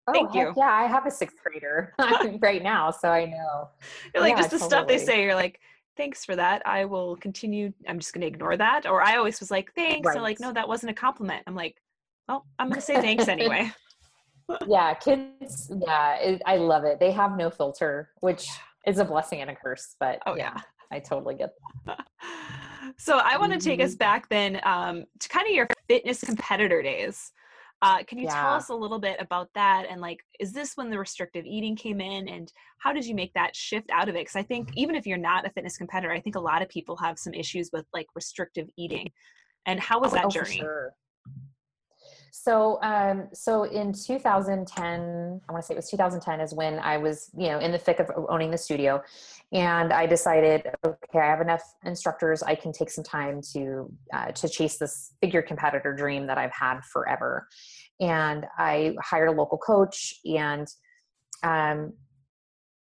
oh, 0.08 0.14
thank 0.14 0.34
you. 0.34 0.54
Yeah, 0.56 0.72
I 0.72 0.88
have 0.88 1.06
a 1.06 1.12
sixth 1.12 1.38
grader 1.44 1.94
right 2.42 2.64
now, 2.64 2.92
so 2.92 3.10
I 3.10 3.26
know. 3.26 3.70
You're 4.14 4.18
oh, 4.18 4.20
like, 4.22 4.32
yeah, 4.32 4.38
just 4.38 4.52
the 4.52 4.58
totally. 4.60 4.70
stuff 4.70 4.88
they 4.88 4.98
say, 4.98 5.24
you're 5.24 5.36
like, 5.36 5.60
thanks 5.98 6.24
for 6.24 6.36
that. 6.36 6.62
I 6.66 6.86
will 6.86 7.16
continue. 7.18 7.74
I'm 7.88 8.00
just 8.00 8.14
going 8.14 8.22
to 8.22 8.28
ignore 8.28 8.58
that. 8.58 8.86
Or 8.86 9.02
I 9.02 9.18
always 9.18 9.40
was 9.40 9.52
like, 9.52 9.74
thanks. 9.76 10.06
Right. 10.06 10.14
They're 10.14 10.22
like, 10.22 10.40
no, 10.40 10.54
that 10.54 10.68
wasn't 10.68 10.92
a 10.92 10.96
compliment. 10.96 11.44
I'm 11.48 11.56
like, 11.56 11.82
well, 12.28 12.46
I'm 12.60 12.70
going 12.70 12.80
to 12.80 12.86
say 12.86 12.96
thanks 12.96 13.28
anyway. 13.28 13.72
yeah, 14.68 14.94
kids, 14.94 15.72
yeah, 15.86 16.16
it, 16.16 16.42
I 16.46 16.58
love 16.58 16.84
it. 16.86 17.00
They 17.00 17.12
have 17.12 17.38
no 17.38 17.50
filter, 17.50 18.10
which 18.22 18.48
is 18.86 19.00
a 19.00 19.06
blessing 19.06 19.42
and 19.42 19.50
a 19.50 19.56
curse, 19.56 19.96
but 20.00 20.20
oh, 20.26 20.36
yeah, 20.36 20.54
yeah. 20.56 20.62
I 20.92 21.00
totally 21.00 21.36
get 21.36 21.52
that. 21.86 22.06
So 22.98 23.18
I 23.18 23.38
want 23.38 23.54
to 23.54 23.60
take 23.60 23.80
us 23.80 23.92
mm-hmm. 23.92 23.98
back 23.98 24.30
then 24.30 24.60
um, 24.64 25.06
to 25.20 25.30
kind 25.30 25.48
of 25.48 25.54
your 25.54 25.68
fitness 25.88 26.22
competitor 26.22 26.82
days. 26.82 27.32
Uh, 27.84 28.04
can 28.04 28.20
you 28.20 28.26
yeah. 28.26 28.40
tell 28.40 28.54
us 28.54 28.70
a 28.70 28.76
little 28.76 29.00
bit 29.00 29.18
about 29.20 29.50
that? 29.56 29.88
And 29.90 30.02
like, 30.02 30.20
is 30.40 30.54
this 30.54 30.74
when 30.76 30.92
the 30.92 31.00
restrictive 31.00 31.46
eating 31.46 31.76
came 31.76 32.00
in? 32.00 32.28
And 32.28 32.52
how 32.78 32.94
did 32.94 33.06
you 33.06 33.16
make 33.16 33.34
that 33.34 33.56
shift 33.56 33.90
out 33.92 34.08
of 34.08 34.16
it? 34.16 34.20
Because 34.20 34.36
I 34.36 34.44
think 34.44 34.70
even 34.76 34.94
if 34.94 35.08
you're 35.08 35.18
not 35.18 35.48
a 35.48 35.50
fitness 35.50 35.78
competitor, 35.78 36.14
I 36.14 36.20
think 36.20 36.36
a 36.36 36.40
lot 36.40 36.62
of 36.62 36.70
people 36.70 36.96
have 36.98 37.18
some 37.18 37.34
issues 37.34 37.72
with 37.74 37.86
like 37.92 38.06
restrictive 38.14 38.68
eating. 38.78 39.10
And 39.66 39.80
how 39.80 40.00
was 40.00 40.12
that 40.12 40.26
oh, 40.26 40.30
journey? 40.30 40.58
Sure. 40.58 40.94
So, 42.32 42.82
um, 42.82 43.28
so 43.34 43.64
in 43.64 43.92
2010, 43.92 45.42
I 45.48 45.52
want 45.52 45.62
to 45.64 45.68
say 45.68 45.74
it 45.74 45.78
was 45.78 45.90
2010 45.90 46.40
is 46.40 46.54
when 46.54 46.80
I 46.80 46.98
was, 46.98 47.30
you 47.38 47.50
know, 47.50 47.60
in 47.60 47.74
the 47.74 47.78
thick 47.78 48.00
of 48.00 48.10
owning 48.30 48.52
the 48.52 48.58
studio, 48.58 49.04
and 49.52 49.92
I 49.92 50.06
decided, 50.06 50.64
okay, 50.86 51.20
I 51.20 51.26
have 51.26 51.42
enough 51.42 51.62
instructors. 51.84 52.42
I 52.42 52.56
can 52.56 52.72
take 52.72 52.90
some 52.90 53.04
time 53.04 53.42
to 53.54 53.92
uh, 54.14 54.32
to 54.32 54.48
chase 54.48 54.78
this 54.78 55.14
figure 55.20 55.42
competitor 55.42 55.94
dream 55.94 56.26
that 56.28 56.38
I've 56.38 56.54
had 56.54 56.80
forever. 56.86 57.50
And 58.00 58.46
I 58.58 58.96
hired 59.02 59.28
a 59.28 59.34
local 59.34 59.58
coach, 59.58 60.16
and 60.24 60.68
um, 61.44 61.92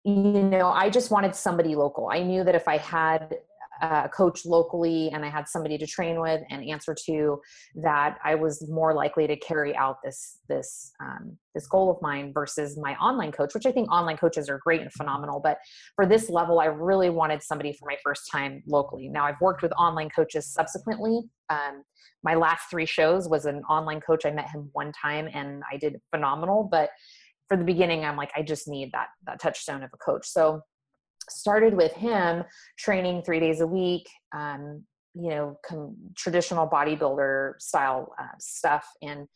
you 0.04 0.42
know, 0.42 0.68
I 0.68 0.90
just 0.90 1.10
wanted 1.10 1.34
somebody 1.34 1.74
local. 1.74 2.10
I 2.12 2.22
knew 2.22 2.44
that 2.44 2.54
if 2.54 2.68
I 2.68 2.76
had 2.76 3.36
a 3.80 4.08
coach 4.08 4.44
locally 4.44 5.10
and 5.12 5.24
I 5.24 5.28
had 5.28 5.48
somebody 5.48 5.78
to 5.78 5.86
train 5.86 6.20
with 6.20 6.42
and 6.50 6.64
answer 6.64 6.94
to, 7.06 7.40
that 7.76 8.18
I 8.24 8.34
was 8.34 8.68
more 8.68 8.94
likely 8.94 9.26
to 9.26 9.36
carry 9.36 9.74
out 9.76 9.96
this 10.04 10.38
this 10.48 10.92
um, 11.00 11.36
this 11.54 11.66
goal 11.66 11.90
of 11.90 12.00
mine 12.02 12.32
versus 12.32 12.78
my 12.78 12.94
online 12.96 13.32
coach, 13.32 13.54
which 13.54 13.66
I 13.66 13.72
think 13.72 13.90
online 13.90 14.16
coaches 14.16 14.48
are 14.48 14.60
great 14.64 14.80
and 14.80 14.92
phenomenal. 14.92 15.40
But 15.42 15.58
for 15.96 16.06
this 16.06 16.30
level, 16.30 16.60
I 16.60 16.66
really 16.66 17.10
wanted 17.10 17.42
somebody 17.42 17.72
for 17.72 17.86
my 17.88 17.96
first 18.04 18.30
time 18.30 18.62
locally. 18.66 19.08
Now 19.08 19.24
I've 19.24 19.40
worked 19.40 19.62
with 19.62 19.72
online 19.72 20.10
coaches 20.10 20.46
subsequently. 20.46 21.20
Um, 21.48 21.82
my 22.22 22.34
last 22.34 22.70
three 22.70 22.86
shows 22.86 23.28
was 23.28 23.46
an 23.46 23.62
online 23.64 24.00
coach. 24.00 24.24
I 24.26 24.30
met 24.30 24.50
him 24.50 24.68
one 24.72 24.92
time 24.92 25.28
and 25.32 25.62
I 25.72 25.76
did 25.76 26.00
phenomenal. 26.10 26.68
But 26.70 26.90
for 27.48 27.56
the 27.56 27.64
beginning, 27.64 28.04
I'm 28.04 28.16
like, 28.16 28.30
I 28.36 28.42
just 28.42 28.68
need 28.68 28.90
that 28.92 29.08
that 29.26 29.40
touchstone 29.40 29.82
of 29.82 29.90
a 29.92 29.96
coach. 29.96 30.26
So 30.26 30.60
started 31.30 31.74
with 31.74 31.92
him 31.92 32.44
training 32.78 33.22
three 33.22 33.40
days 33.40 33.60
a 33.60 33.66
week 33.66 34.08
um, 34.34 34.84
you 35.14 35.30
know 35.30 35.58
com- 35.64 35.96
traditional 36.16 36.68
bodybuilder 36.68 37.60
style 37.60 38.12
uh, 38.18 38.36
stuff. 38.38 38.86
And 39.02 39.26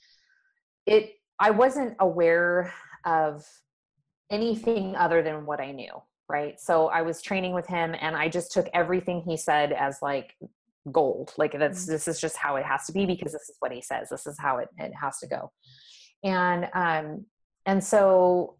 it 0.87 1.15
i 1.39 1.51
wasn't 1.51 1.97
aware 1.99 2.73
of 3.05 3.45
anything 4.31 4.95
other 4.97 5.23
than 5.23 5.47
what 5.47 5.61
i 5.61 5.71
knew 5.71 5.93
right? 6.27 6.59
So 6.59 6.89
i 6.89 7.03
was 7.03 7.21
training 7.21 7.53
with 7.53 7.67
him 7.67 7.95
and 8.01 8.17
i 8.17 8.29
just 8.29 8.53
took 8.53 8.67
everything 8.73 9.23
he 9.23 9.37
said 9.37 9.73
as 9.73 9.99
like 10.01 10.35
gold. 10.91 11.33
Like 11.37 11.59
that's 11.59 11.83
mm-hmm. 11.83 11.93
this 11.93 12.09
is 12.09 12.21
just 12.21 12.37
how 12.37 12.57
it 12.57 12.65
has 12.65 12.87
to 12.87 12.93
be 12.93 13.07
because 13.07 13.33
this 13.33 13.49
is 13.49 13.57
what 13.61 13.73
he 13.73 13.81
says. 13.81 14.09
This 14.11 14.27
is 14.27 14.39
how 14.39 14.59
it, 14.59 14.69
it 14.79 14.93
has 15.01 15.19
to 15.19 15.27
go. 15.27 15.53
And 16.23 16.69
um 16.75 17.27
and 17.67 17.83
so 17.83 18.57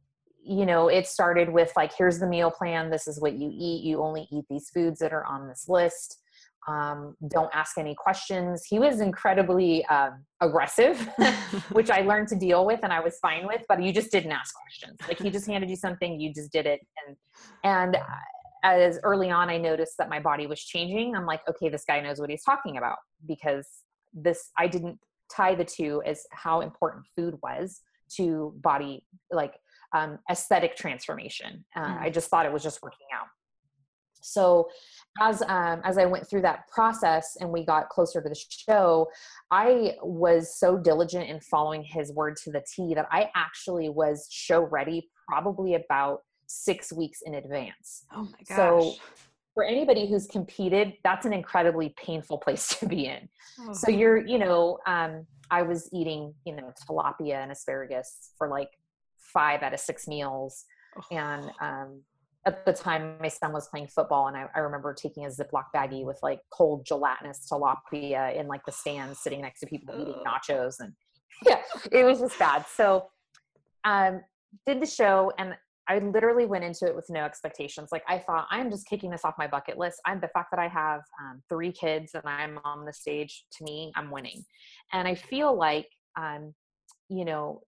you 0.47 0.67
know, 0.67 0.89
it 0.89 1.07
started 1.07 1.49
with 1.49 1.73
like, 1.77 1.93
here's 1.97 2.19
the 2.19 2.27
meal 2.27 2.51
plan. 2.51 2.91
This 2.91 3.07
is 3.07 3.21
what 3.21 3.35
you 3.35 3.51
eat. 3.53 3.83
You 3.85 4.03
only 4.03 4.29
eat 4.31 4.45
these 4.51 4.69
foods 4.71 4.99
that 5.01 5.13
are 5.13 5.25
on 5.25 5.49
this 5.49 5.69
list. 5.69 6.19
Um, 6.67 7.17
don't 7.29 7.51
ask 7.55 7.77
any 7.77 7.95
questions. 7.95 8.65
He 8.65 8.79
was 8.79 9.01
incredibly 9.01 9.85
um, 9.87 10.25
aggressive, 10.41 10.99
which 11.73 11.91
I 11.91 12.01
learned 12.01 12.29
to 12.29 12.37
deal 12.37 12.65
with 12.65 12.81
and 12.83 12.93
I 12.93 13.01
was 13.01 13.19
fine 13.19 13.47
with, 13.47 13.63
but 13.69 13.83
you 13.83 13.93
just 13.93 14.11
didn't 14.11 14.33
ask 14.33 14.55
questions. 14.55 14.99
Like 15.07 15.19
he 15.19 15.31
just 15.31 15.47
handed 15.47 15.69
you 15.69 15.77
something, 15.77 16.19
you 16.19 16.33
just 16.33 16.53
did 16.53 16.67
it. 16.67 16.81
And, 17.07 17.17
and 17.65 17.97
as 18.63 18.99
early 19.03 19.31
on, 19.31 19.51
I 19.51 19.59
noticed 19.59 19.99
that 19.99 20.09
my 20.09 20.21
body 20.21 20.47
was 20.47 20.61
changing. 20.61 21.15
I'm 21.15 21.27
like, 21.27 21.41
okay, 21.49 21.69
this 21.69 21.85
guy 21.87 22.01
knows 22.01 22.19
what 22.19 22.31
he's 22.31 22.45
talking 22.45 22.79
about 22.79 22.97
because 23.27 23.67
this, 24.15 24.51
I 24.59 24.67
didn't 24.67 24.99
tie 25.31 25.55
the 25.55 25.65
two 25.65 26.03
as 26.07 26.25
how 26.33 26.61
important 26.61 27.05
food 27.15 27.39
was 27.43 27.83
to 28.17 28.55
body, 28.63 29.05
like 29.31 29.55
um, 29.95 30.19
aesthetic 30.31 30.77
transformation. 30.77 31.65
Uh, 31.75 31.87
mm. 31.87 32.01
I 32.03 32.11
just 32.11 32.29
thought 32.29 32.47
it 32.47 32.53
was 32.53 32.63
just 32.63 32.83
working 32.83 33.07
out. 33.15 33.27
So 34.21 34.69
as 35.21 35.43
um, 35.43 35.81
as 35.85 35.99
I 35.99 36.07
went 36.07 36.29
through 36.29 36.43
that 36.43 36.67
process 36.69 37.37
and 37.41 37.51
we 37.51 37.65
got 37.65 37.91
closer 37.91 38.23
to 38.23 38.29
the 38.29 38.35
show, 38.49 39.09
I 39.51 39.97
was 40.03 40.59
so 40.59 40.79
diligent 40.79 41.29
in 41.29 41.41
following 41.41 41.85
his 41.85 42.11
word 42.13 42.37
to 42.45 42.51
the 42.51 42.63
T 42.75 42.95
that 42.95 43.07
I 43.13 43.31
actually 43.37 43.91
was 43.91 44.27
show 44.31 44.63
ready 44.63 45.11
probably 45.29 45.75
about 45.75 46.21
six 46.47 46.93
weeks 46.93 47.21
in 47.25 47.35
advance. 47.35 48.05
Oh 48.15 48.25
my 48.25 48.39
gosh. 48.49 48.57
So 48.57 48.95
for 49.53 49.63
anybody 49.63 50.09
who's 50.09 50.27
competed, 50.27 50.95
that's 51.05 51.27
an 51.27 51.33
incredibly 51.33 51.95
painful 51.97 52.39
place 52.45 52.69
to 52.79 52.87
be 52.87 53.07
in. 53.07 53.29
Oh. 53.61 53.73
So 53.73 53.91
you're, 53.91 54.27
you 54.27 54.39
know, 54.39 54.79
um, 54.87 55.27
I 55.51 55.63
was 55.63 55.89
eating, 55.93 56.35
you 56.45 56.57
know, 56.57 56.73
tilapia 56.89 57.43
and 57.43 57.53
asparagus 57.53 58.31
for 58.39 58.49
like 58.49 58.71
five 59.35 59.63
out 59.63 59.75
of 59.75 59.81
six 59.81 60.09
meals. 60.09 60.65
And 61.11 61.51
um, 61.61 62.03
at 62.47 62.65
the 62.65 62.73
time, 62.73 63.17
my 63.21 63.29
son 63.29 63.53
was 63.53 63.69
playing 63.69 63.89
football, 63.89 64.29
and 64.29 64.37
I, 64.37 64.47
I, 64.55 64.61
remember 64.61 64.95
taking 64.95 65.25
a 65.25 65.29
Ziploc 65.29 65.65
baggie 65.75 66.05
with 66.05 66.19
like 66.23 66.41
cold 66.51 66.87
gelatinous 66.87 67.47
tilapia 67.51 68.37
in 68.39 68.47
like 68.47 68.65
the 68.65 68.73
stands, 68.73 69.19
sitting 69.21 69.41
next 69.41 69.61
to 69.61 69.67
people 69.67 69.95
eating 70.01 70.23
nachos 70.25 70.77
and 70.79 70.93
yeah, 71.47 71.61
it 71.91 72.05
was 72.05 72.21
just 72.21 72.39
bad. 72.39 72.65
So, 72.73 73.09
um, 73.85 74.21
did 74.67 74.81
the 74.81 74.87
show 74.87 75.33
and 75.39 75.55
I 75.87 75.99
literally 75.99 76.47
went 76.47 76.65
into 76.65 76.87
it 76.87 76.97
with 76.97 77.07
no 77.11 77.25
expectations. 77.25 77.91
Like 77.93 78.05
I 78.09 78.19
thought, 78.19 78.47
I'm 78.51 78.71
just 78.71 78.87
kicking 78.87 79.11
this 79.11 79.25
off 79.25 79.35
my 79.37 79.47
bucket 79.47 79.77
list. 79.77 80.01
I'm 80.07 80.21
the 80.21 80.29
fact 80.29 80.51
that 80.51 80.61
I 80.61 80.69
have 80.69 81.01
um, 81.21 81.43
three 81.49 81.73
kids 81.73 82.13
and 82.15 82.23
I'm 82.25 82.59
on 82.65 82.85
the 82.85 82.93
stage. 82.93 83.45
To 83.59 83.65
me, 83.65 83.93
I'm 83.95 84.11
winning, 84.11 84.45
and 84.93 85.07
I 85.07 85.15
feel 85.15 85.55
like, 85.55 85.89
um, 86.17 86.55
you 87.09 87.25
know, 87.25 87.63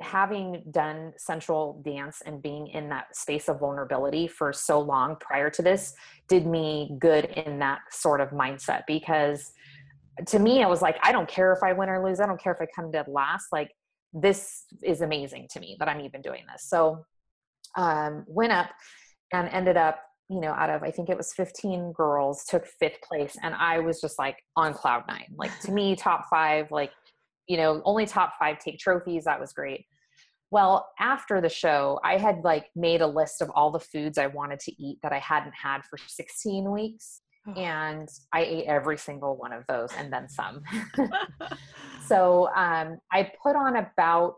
having 0.00 0.62
done 0.70 1.12
sensual 1.16 1.82
dance 1.84 2.22
and 2.24 2.40
being 2.40 2.68
in 2.68 2.88
that 2.88 3.14
space 3.16 3.48
of 3.48 3.58
vulnerability 3.58 4.28
for 4.28 4.52
so 4.52 4.80
long 4.80 5.16
prior 5.20 5.50
to 5.50 5.62
this 5.62 5.94
did 6.28 6.46
me 6.46 6.96
good 7.00 7.24
in 7.24 7.58
that 7.58 7.80
sort 7.90 8.20
of 8.20 8.30
mindset 8.30 8.82
because 8.86 9.52
to 10.26 10.38
me 10.38 10.62
i 10.62 10.68
was 10.68 10.82
like 10.82 10.96
i 11.02 11.10
don't 11.10 11.28
care 11.28 11.52
if 11.52 11.62
i 11.62 11.72
win 11.72 11.88
or 11.88 12.04
lose. 12.04 12.20
I 12.20 12.26
don't 12.26 12.40
care 12.40 12.52
if 12.52 12.60
i 12.60 12.66
come 12.74 12.90
dead 12.90 13.06
last. 13.08 13.46
Like 13.52 13.70
this 14.12 14.64
is 14.82 15.00
amazing 15.00 15.48
to 15.50 15.60
me 15.60 15.76
that 15.78 15.88
i'm 15.88 16.00
even 16.00 16.22
doing 16.22 16.44
this. 16.52 16.64
So 16.68 17.04
um 17.76 18.24
went 18.28 18.52
up 18.52 18.70
and 19.32 19.48
ended 19.48 19.76
up 19.76 20.00
you 20.30 20.40
know 20.40 20.52
out 20.52 20.70
of 20.70 20.82
i 20.82 20.90
think 20.90 21.08
it 21.08 21.16
was 21.16 21.32
15 21.32 21.92
girls 21.92 22.44
took 22.44 22.66
fifth 22.66 23.00
place 23.02 23.36
and 23.42 23.54
i 23.54 23.78
was 23.78 24.00
just 24.00 24.18
like 24.18 24.36
on 24.56 24.74
cloud 24.74 25.04
nine. 25.08 25.26
Like 25.36 25.58
to 25.60 25.72
me 25.72 25.96
top 25.96 26.26
five 26.30 26.70
like 26.70 26.92
you 27.48 27.56
know, 27.56 27.82
only 27.84 28.06
top 28.06 28.34
five 28.38 28.58
take 28.58 28.78
trophies. 28.78 29.24
That 29.24 29.40
was 29.40 29.52
great. 29.52 29.86
Well, 30.50 30.88
after 30.98 31.40
the 31.40 31.48
show, 31.48 32.00
I 32.04 32.16
had 32.16 32.42
like 32.44 32.66
made 32.74 33.00
a 33.00 33.06
list 33.06 33.42
of 33.42 33.50
all 33.50 33.70
the 33.70 33.80
foods 33.80 34.16
I 34.16 34.28
wanted 34.28 34.60
to 34.60 34.82
eat 34.82 34.98
that 35.02 35.12
I 35.12 35.18
hadn't 35.18 35.54
had 35.54 35.82
for 35.84 35.98
16 35.98 36.70
weeks. 36.70 37.22
And 37.56 38.08
I 38.32 38.42
ate 38.42 38.66
every 38.66 38.98
single 38.98 39.36
one 39.36 39.54
of 39.54 39.64
those 39.68 39.90
and 39.96 40.12
then 40.12 40.28
some. 40.28 40.62
so 42.06 42.50
um, 42.54 42.98
I 43.10 43.32
put 43.42 43.56
on 43.56 43.76
about, 43.76 44.36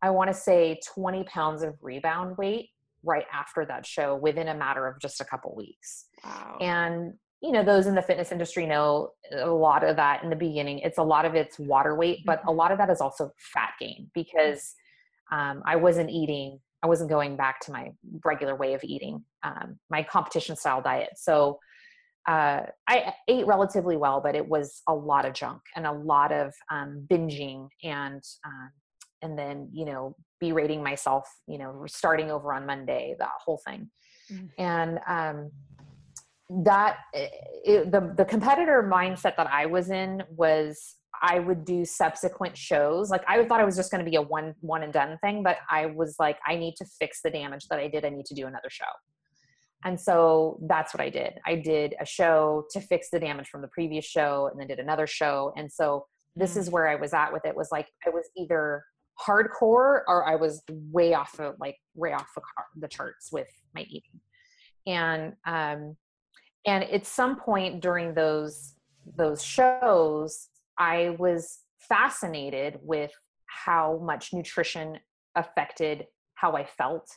I 0.00 0.08
want 0.08 0.28
to 0.28 0.34
say 0.34 0.80
20 0.94 1.24
pounds 1.24 1.62
of 1.62 1.74
rebound 1.82 2.38
weight 2.38 2.70
right 3.02 3.26
after 3.30 3.66
that 3.66 3.84
show 3.84 4.16
within 4.16 4.48
a 4.48 4.54
matter 4.54 4.86
of 4.86 4.98
just 5.00 5.20
a 5.20 5.24
couple 5.24 5.54
weeks. 5.54 6.06
Wow. 6.24 6.56
And 6.62 7.12
you 7.42 7.52
know 7.52 7.62
those 7.62 7.86
in 7.86 7.94
the 7.94 8.02
fitness 8.02 8.32
industry 8.32 8.66
know 8.66 9.10
a 9.32 9.50
lot 9.50 9.84
of 9.84 9.96
that 9.96 10.22
in 10.22 10.30
the 10.30 10.36
beginning 10.36 10.78
it's 10.80 10.98
a 10.98 11.02
lot 11.02 11.24
of 11.24 11.34
it's 11.34 11.58
water 11.58 11.94
weight 11.94 12.20
but 12.24 12.40
a 12.40 12.46
mm-hmm. 12.46 12.56
lot 12.56 12.72
of 12.72 12.78
that 12.78 12.90
is 12.90 13.00
also 13.00 13.30
fat 13.36 13.72
gain 13.78 14.10
because 14.14 14.74
um, 15.32 15.62
i 15.66 15.76
wasn't 15.76 16.08
eating 16.08 16.58
i 16.82 16.86
wasn't 16.86 17.08
going 17.08 17.36
back 17.36 17.60
to 17.60 17.72
my 17.72 17.90
regular 18.24 18.56
way 18.56 18.74
of 18.74 18.82
eating 18.84 19.22
um, 19.42 19.78
my 19.90 20.02
competition 20.02 20.56
style 20.56 20.80
diet 20.80 21.10
so 21.16 21.58
uh, 22.28 22.62
i 22.88 23.12
ate 23.28 23.46
relatively 23.46 23.96
well 23.96 24.20
but 24.20 24.34
it 24.34 24.46
was 24.46 24.82
a 24.88 24.94
lot 24.94 25.24
of 25.24 25.34
junk 25.34 25.60
and 25.74 25.86
a 25.86 25.92
lot 25.92 26.32
of 26.32 26.54
um, 26.70 27.06
binging 27.10 27.68
and 27.82 28.22
um, 28.44 28.70
and 29.22 29.38
then 29.38 29.68
you 29.72 29.84
know 29.84 30.16
berating 30.40 30.82
myself 30.82 31.28
you 31.46 31.58
know 31.58 31.84
starting 31.86 32.30
over 32.30 32.52
on 32.52 32.66
monday 32.66 33.14
that 33.18 33.30
whole 33.44 33.60
thing 33.66 33.90
mm-hmm. 34.30 34.46
and 34.58 34.98
um, 35.06 35.50
that 36.48 36.98
eh, 37.14 37.28
it, 37.64 37.92
the 37.92 38.14
the 38.16 38.24
competitor 38.24 38.82
mindset 38.82 39.36
that 39.36 39.48
I 39.50 39.66
was 39.66 39.90
in 39.90 40.22
was 40.30 40.96
I 41.22 41.38
would 41.38 41.64
do 41.64 41.84
subsequent 41.84 42.56
shows. 42.56 43.10
Like 43.10 43.24
I 43.26 43.44
thought 43.44 43.60
I 43.60 43.64
was 43.64 43.76
just 43.76 43.90
going 43.90 44.04
to 44.04 44.10
be 44.10 44.16
a 44.16 44.22
one 44.22 44.54
one 44.60 44.82
and 44.82 44.92
done 44.92 45.18
thing, 45.22 45.42
but 45.42 45.58
I 45.70 45.86
was 45.86 46.16
like, 46.18 46.38
I 46.46 46.56
need 46.56 46.74
to 46.76 46.84
fix 46.98 47.20
the 47.22 47.30
damage 47.30 47.66
that 47.68 47.78
I 47.78 47.88
did. 47.88 48.04
I 48.04 48.10
need 48.10 48.26
to 48.26 48.34
do 48.34 48.46
another 48.46 48.70
show. 48.70 48.84
And 49.84 50.00
so 50.00 50.58
that's 50.68 50.94
what 50.94 51.00
I 51.00 51.10
did. 51.10 51.34
I 51.46 51.56
did 51.56 51.94
a 52.00 52.06
show 52.06 52.64
to 52.72 52.80
fix 52.80 53.10
the 53.10 53.20
damage 53.20 53.48
from 53.48 53.62
the 53.62 53.68
previous 53.68 54.04
show, 54.04 54.48
and 54.50 54.60
then 54.60 54.66
did 54.66 54.78
another 54.78 55.06
show. 55.06 55.52
And 55.56 55.70
so 55.70 56.06
this 56.34 56.54
mm. 56.54 56.58
is 56.58 56.70
where 56.70 56.88
I 56.88 56.96
was 56.96 57.12
at 57.12 57.32
with 57.32 57.44
it. 57.44 57.56
Was 57.56 57.70
like 57.72 57.88
I 58.06 58.10
was 58.10 58.28
either 58.36 58.84
hardcore 59.20 60.02
or 60.06 60.28
I 60.28 60.36
was 60.36 60.62
way 60.68 61.14
off 61.14 61.38
of 61.40 61.54
like 61.58 61.76
way 61.94 62.12
off 62.12 62.26
the, 62.34 62.40
car, 62.40 62.66
the 62.76 62.88
charts 62.88 63.30
with 63.32 63.48
my 63.74 63.82
eating. 63.82 64.20
And 64.86 65.34
um, 65.46 65.96
and 66.66 66.84
at 66.84 67.06
some 67.06 67.36
point 67.36 67.80
during 67.80 68.14
those 68.14 68.74
those 69.16 69.42
shows 69.42 70.48
i 70.78 71.14
was 71.18 71.60
fascinated 71.78 72.78
with 72.82 73.12
how 73.46 74.00
much 74.02 74.32
nutrition 74.32 74.98
affected 75.34 76.06
how 76.34 76.52
i 76.54 76.64
felt. 76.64 77.08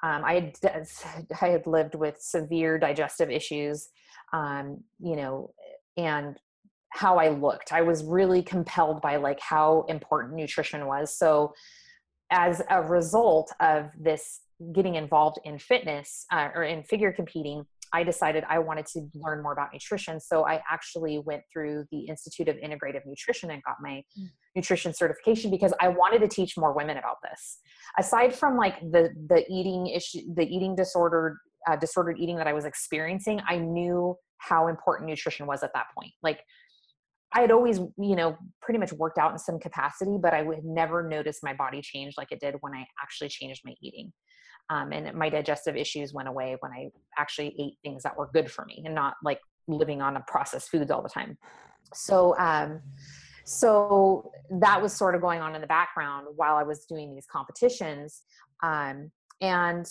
Um, 0.00 0.22
I, 0.24 0.52
had, 0.62 0.86
I 1.42 1.48
had 1.48 1.66
lived 1.66 1.96
with 1.96 2.20
severe 2.20 2.78
digestive 2.78 3.30
issues 3.30 3.88
um, 4.32 4.84
you 5.00 5.16
know 5.16 5.52
and 5.96 6.36
how 6.90 7.16
i 7.18 7.28
looked. 7.28 7.72
I 7.72 7.82
was 7.82 8.04
really 8.04 8.42
compelled 8.42 9.02
by 9.02 9.16
like 9.16 9.40
how 9.40 9.84
important 9.88 10.34
nutrition 10.34 10.86
was. 10.86 11.16
So 11.16 11.52
as 12.30 12.62
a 12.70 12.82
result 12.82 13.52
of 13.60 13.90
this 13.98 14.40
getting 14.72 14.96
involved 14.96 15.38
in 15.44 15.58
fitness 15.58 16.26
uh, 16.32 16.48
or 16.54 16.64
in 16.64 16.82
figure 16.82 17.12
competing 17.12 17.64
I 17.92 18.04
decided 18.04 18.44
I 18.48 18.58
wanted 18.58 18.86
to 18.86 19.08
learn 19.14 19.42
more 19.42 19.52
about 19.52 19.68
nutrition. 19.72 20.20
So 20.20 20.46
I 20.46 20.62
actually 20.70 21.18
went 21.18 21.42
through 21.52 21.84
the 21.90 22.00
Institute 22.06 22.48
of 22.48 22.56
Integrative 22.56 23.02
Nutrition 23.06 23.50
and 23.50 23.62
got 23.62 23.76
my 23.80 24.02
mm. 24.18 24.28
nutrition 24.54 24.92
certification 24.94 25.50
because 25.50 25.72
I 25.80 25.88
wanted 25.88 26.20
to 26.20 26.28
teach 26.28 26.56
more 26.56 26.72
women 26.72 26.96
about 26.96 27.16
this. 27.22 27.58
Aside 27.98 28.34
from 28.34 28.56
like 28.56 28.80
the 28.80 29.10
the 29.28 29.44
eating 29.50 29.88
issue, 29.88 30.20
the 30.34 30.44
eating 30.44 30.74
disordered 30.74 31.36
uh, 31.68 31.76
disordered 31.76 32.18
eating 32.18 32.36
that 32.36 32.46
I 32.46 32.52
was 32.52 32.64
experiencing, 32.64 33.40
I 33.48 33.58
knew 33.58 34.16
how 34.38 34.68
important 34.68 35.08
nutrition 35.08 35.46
was 35.46 35.62
at 35.62 35.70
that 35.74 35.86
point. 35.96 36.12
Like 36.22 36.40
I 37.32 37.40
had 37.40 37.50
always, 37.50 37.78
you 37.78 38.16
know, 38.16 38.36
pretty 38.62 38.78
much 38.78 38.92
worked 38.92 39.18
out 39.18 39.32
in 39.32 39.38
some 39.38 39.58
capacity, 39.58 40.16
but 40.20 40.32
I 40.32 40.42
would 40.42 40.64
never 40.64 41.06
notice 41.06 41.40
my 41.42 41.52
body 41.52 41.82
change 41.82 42.14
like 42.16 42.32
it 42.32 42.40
did 42.40 42.54
when 42.60 42.74
I 42.74 42.86
actually 43.02 43.28
changed 43.28 43.62
my 43.64 43.74
eating 43.82 44.12
um, 44.70 44.92
and 44.92 45.14
my 45.14 45.28
digestive 45.28 45.76
issues 45.76 46.12
went 46.12 46.28
away 46.28 46.56
when 46.60 46.72
i 46.72 46.88
actually 47.18 47.54
ate 47.58 47.74
things 47.82 48.02
that 48.02 48.16
were 48.16 48.30
good 48.32 48.50
for 48.50 48.64
me 48.64 48.82
and 48.84 48.94
not 48.94 49.14
like 49.24 49.40
living 49.68 50.00
on 50.00 50.20
processed 50.26 50.70
foods 50.70 50.90
all 50.90 51.02
the 51.02 51.08
time. 51.08 51.36
So 51.94 52.36
um, 52.38 52.80
so 53.44 54.30
that 54.50 54.80
was 54.80 54.92
sort 54.92 55.14
of 55.14 55.20
going 55.20 55.40
on 55.40 55.54
in 55.54 55.62
the 55.62 55.66
background 55.66 56.26
while 56.36 56.56
i 56.56 56.62
was 56.62 56.84
doing 56.84 57.14
these 57.14 57.24
competitions 57.32 58.22
um, 58.62 59.10
and 59.40 59.86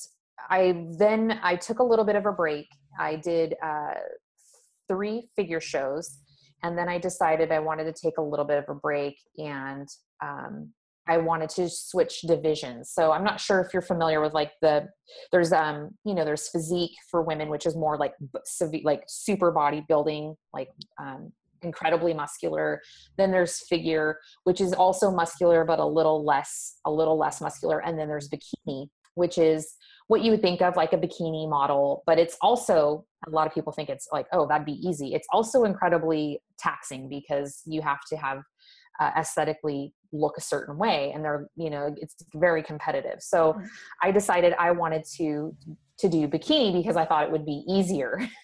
i 0.51 0.85
then 0.99 1.39
i 1.41 1.55
took 1.55 1.79
a 1.79 1.83
little 1.83 2.05
bit 2.05 2.15
of 2.15 2.27
a 2.27 2.31
break. 2.31 2.67
I 2.99 3.15
did 3.15 3.55
uh, 3.63 3.95
three 4.87 5.29
figure 5.35 5.59
shows 5.59 6.19
and 6.61 6.77
then 6.77 6.87
i 6.87 6.99
decided 6.99 7.51
i 7.51 7.57
wanted 7.57 7.85
to 7.85 7.93
take 7.93 8.19
a 8.19 8.21
little 8.21 8.45
bit 8.45 8.59
of 8.59 8.65
a 8.69 8.75
break 8.75 9.17
and 9.39 9.87
um, 10.23 10.71
I 11.07 11.17
wanted 11.17 11.49
to 11.51 11.69
switch 11.69 12.21
divisions. 12.21 12.91
So 12.91 13.11
I'm 13.11 13.23
not 13.23 13.39
sure 13.39 13.61
if 13.61 13.73
you're 13.73 13.81
familiar 13.81 14.21
with 14.21 14.33
like 14.33 14.51
the 14.61 14.87
there's 15.31 15.53
um 15.53 15.91
you 16.05 16.13
know 16.13 16.25
there's 16.25 16.49
physique 16.49 16.95
for 17.09 17.21
women 17.21 17.49
which 17.49 17.65
is 17.65 17.75
more 17.75 17.97
like 17.97 18.13
severe 18.45 18.81
like 18.83 19.03
super 19.07 19.53
bodybuilding 19.53 20.35
like 20.53 20.69
um 20.99 21.31
incredibly 21.61 22.13
muscular. 22.13 22.81
Then 23.17 23.31
there's 23.31 23.65
figure 23.67 24.19
which 24.43 24.61
is 24.61 24.73
also 24.73 25.11
muscular 25.11 25.65
but 25.65 25.79
a 25.79 25.85
little 25.85 26.23
less 26.23 26.79
a 26.85 26.91
little 26.91 27.17
less 27.17 27.41
muscular 27.41 27.79
and 27.79 27.97
then 27.97 28.07
there's 28.07 28.29
bikini 28.29 28.87
which 29.15 29.39
is 29.39 29.75
what 30.07 30.21
you 30.21 30.29
would 30.31 30.41
think 30.41 30.61
of 30.61 30.75
like 30.75 30.93
a 30.93 30.97
bikini 30.97 31.49
model 31.49 32.03
but 32.05 32.19
it's 32.19 32.37
also 32.41 33.03
a 33.25 33.31
lot 33.31 33.47
of 33.47 33.53
people 33.53 33.73
think 33.73 33.89
it's 33.89 34.07
like 34.11 34.27
oh 34.31 34.47
that'd 34.47 34.65
be 34.65 34.87
easy. 34.87 35.13
It's 35.13 35.27
also 35.31 35.63
incredibly 35.63 36.41
taxing 36.59 37.09
because 37.09 37.61
you 37.65 37.81
have 37.81 37.99
to 38.09 38.17
have 38.17 38.43
uh, 38.99 39.11
aesthetically 39.17 39.93
look 40.11 40.37
a 40.37 40.41
certain 40.41 40.77
way 40.77 41.11
and 41.13 41.23
they're 41.23 41.49
you 41.55 41.69
know 41.69 41.93
it's 41.97 42.15
very 42.35 42.63
competitive. 42.63 43.21
So 43.21 43.53
mm-hmm. 43.53 43.65
i 44.01 44.11
decided 44.11 44.53
i 44.57 44.71
wanted 44.71 45.03
to 45.17 45.55
to 45.99 46.09
do 46.09 46.27
bikini 46.27 46.73
because 46.73 46.95
i 46.95 47.05
thought 47.05 47.23
it 47.23 47.31
would 47.31 47.45
be 47.45 47.63
easier 47.67 48.19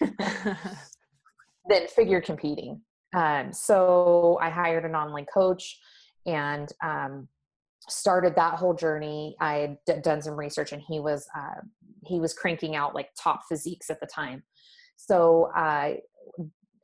than 1.68 1.86
figure 1.88 2.20
competing. 2.20 2.80
Um, 3.14 3.52
so 3.52 4.38
i 4.40 4.50
hired 4.50 4.84
an 4.84 4.94
online 4.94 5.26
coach 5.32 5.78
and 6.26 6.70
um, 6.82 7.28
started 7.88 8.34
that 8.34 8.54
whole 8.54 8.72
journey. 8.72 9.36
I 9.40 9.54
had 9.54 9.76
d- 9.86 10.00
done 10.02 10.22
some 10.22 10.34
research 10.34 10.72
and 10.72 10.82
he 10.88 11.00
was 11.00 11.26
uh, 11.36 11.60
he 12.06 12.20
was 12.20 12.34
cranking 12.34 12.76
out 12.76 12.94
like 12.94 13.08
top 13.22 13.42
physiques 13.48 13.90
at 13.90 14.00
the 14.00 14.06
time. 14.06 14.42
So 14.96 15.50
i 15.54 16.00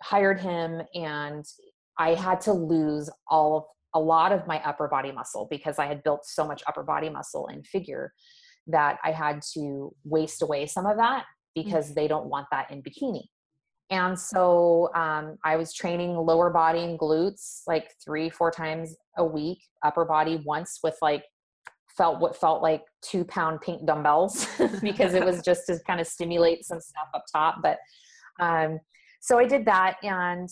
hired 0.02 0.40
him 0.40 0.82
and 0.94 1.44
I 2.00 2.14
had 2.14 2.40
to 2.42 2.52
lose 2.52 3.10
all 3.28 3.56
of 3.58 3.64
a 3.92 4.00
lot 4.00 4.32
of 4.32 4.46
my 4.46 4.60
upper 4.64 4.88
body 4.88 5.12
muscle 5.12 5.46
because 5.50 5.78
I 5.78 5.86
had 5.86 6.02
built 6.02 6.24
so 6.24 6.46
much 6.46 6.62
upper 6.66 6.82
body 6.82 7.10
muscle 7.10 7.48
and 7.48 7.66
figure 7.66 8.12
that 8.68 8.98
I 9.04 9.12
had 9.12 9.42
to 9.54 9.94
waste 10.04 10.42
away 10.42 10.66
some 10.66 10.86
of 10.86 10.96
that 10.96 11.24
because 11.54 11.86
mm-hmm. 11.86 11.94
they 11.94 12.08
don't 12.08 12.26
want 12.26 12.46
that 12.50 12.70
in 12.70 12.82
bikini. 12.82 13.24
And 13.90 14.18
so 14.18 14.90
um, 14.94 15.36
I 15.44 15.56
was 15.56 15.74
training 15.74 16.14
lower 16.16 16.48
body 16.48 16.84
and 16.84 16.98
glutes 16.98 17.62
like 17.66 17.92
three, 18.02 18.30
four 18.30 18.50
times 18.50 18.96
a 19.18 19.24
week, 19.24 19.58
upper 19.84 20.04
body 20.04 20.40
once 20.46 20.78
with 20.82 20.96
like 21.02 21.24
felt 21.96 22.20
what 22.20 22.36
felt 22.36 22.62
like 22.62 22.82
two 23.02 23.24
pound 23.24 23.60
pink 23.60 23.84
dumbbells 23.84 24.46
because 24.80 25.12
it 25.12 25.24
was 25.24 25.42
just 25.44 25.66
to 25.66 25.78
kind 25.86 26.00
of 26.00 26.06
stimulate 26.06 26.64
some 26.64 26.80
stuff 26.80 27.08
up 27.12 27.24
top. 27.30 27.56
But 27.62 27.78
um, 28.38 28.78
so 29.20 29.38
I 29.38 29.46
did 29.46 29.66
that 29.66 29.96
and 30.02 30.48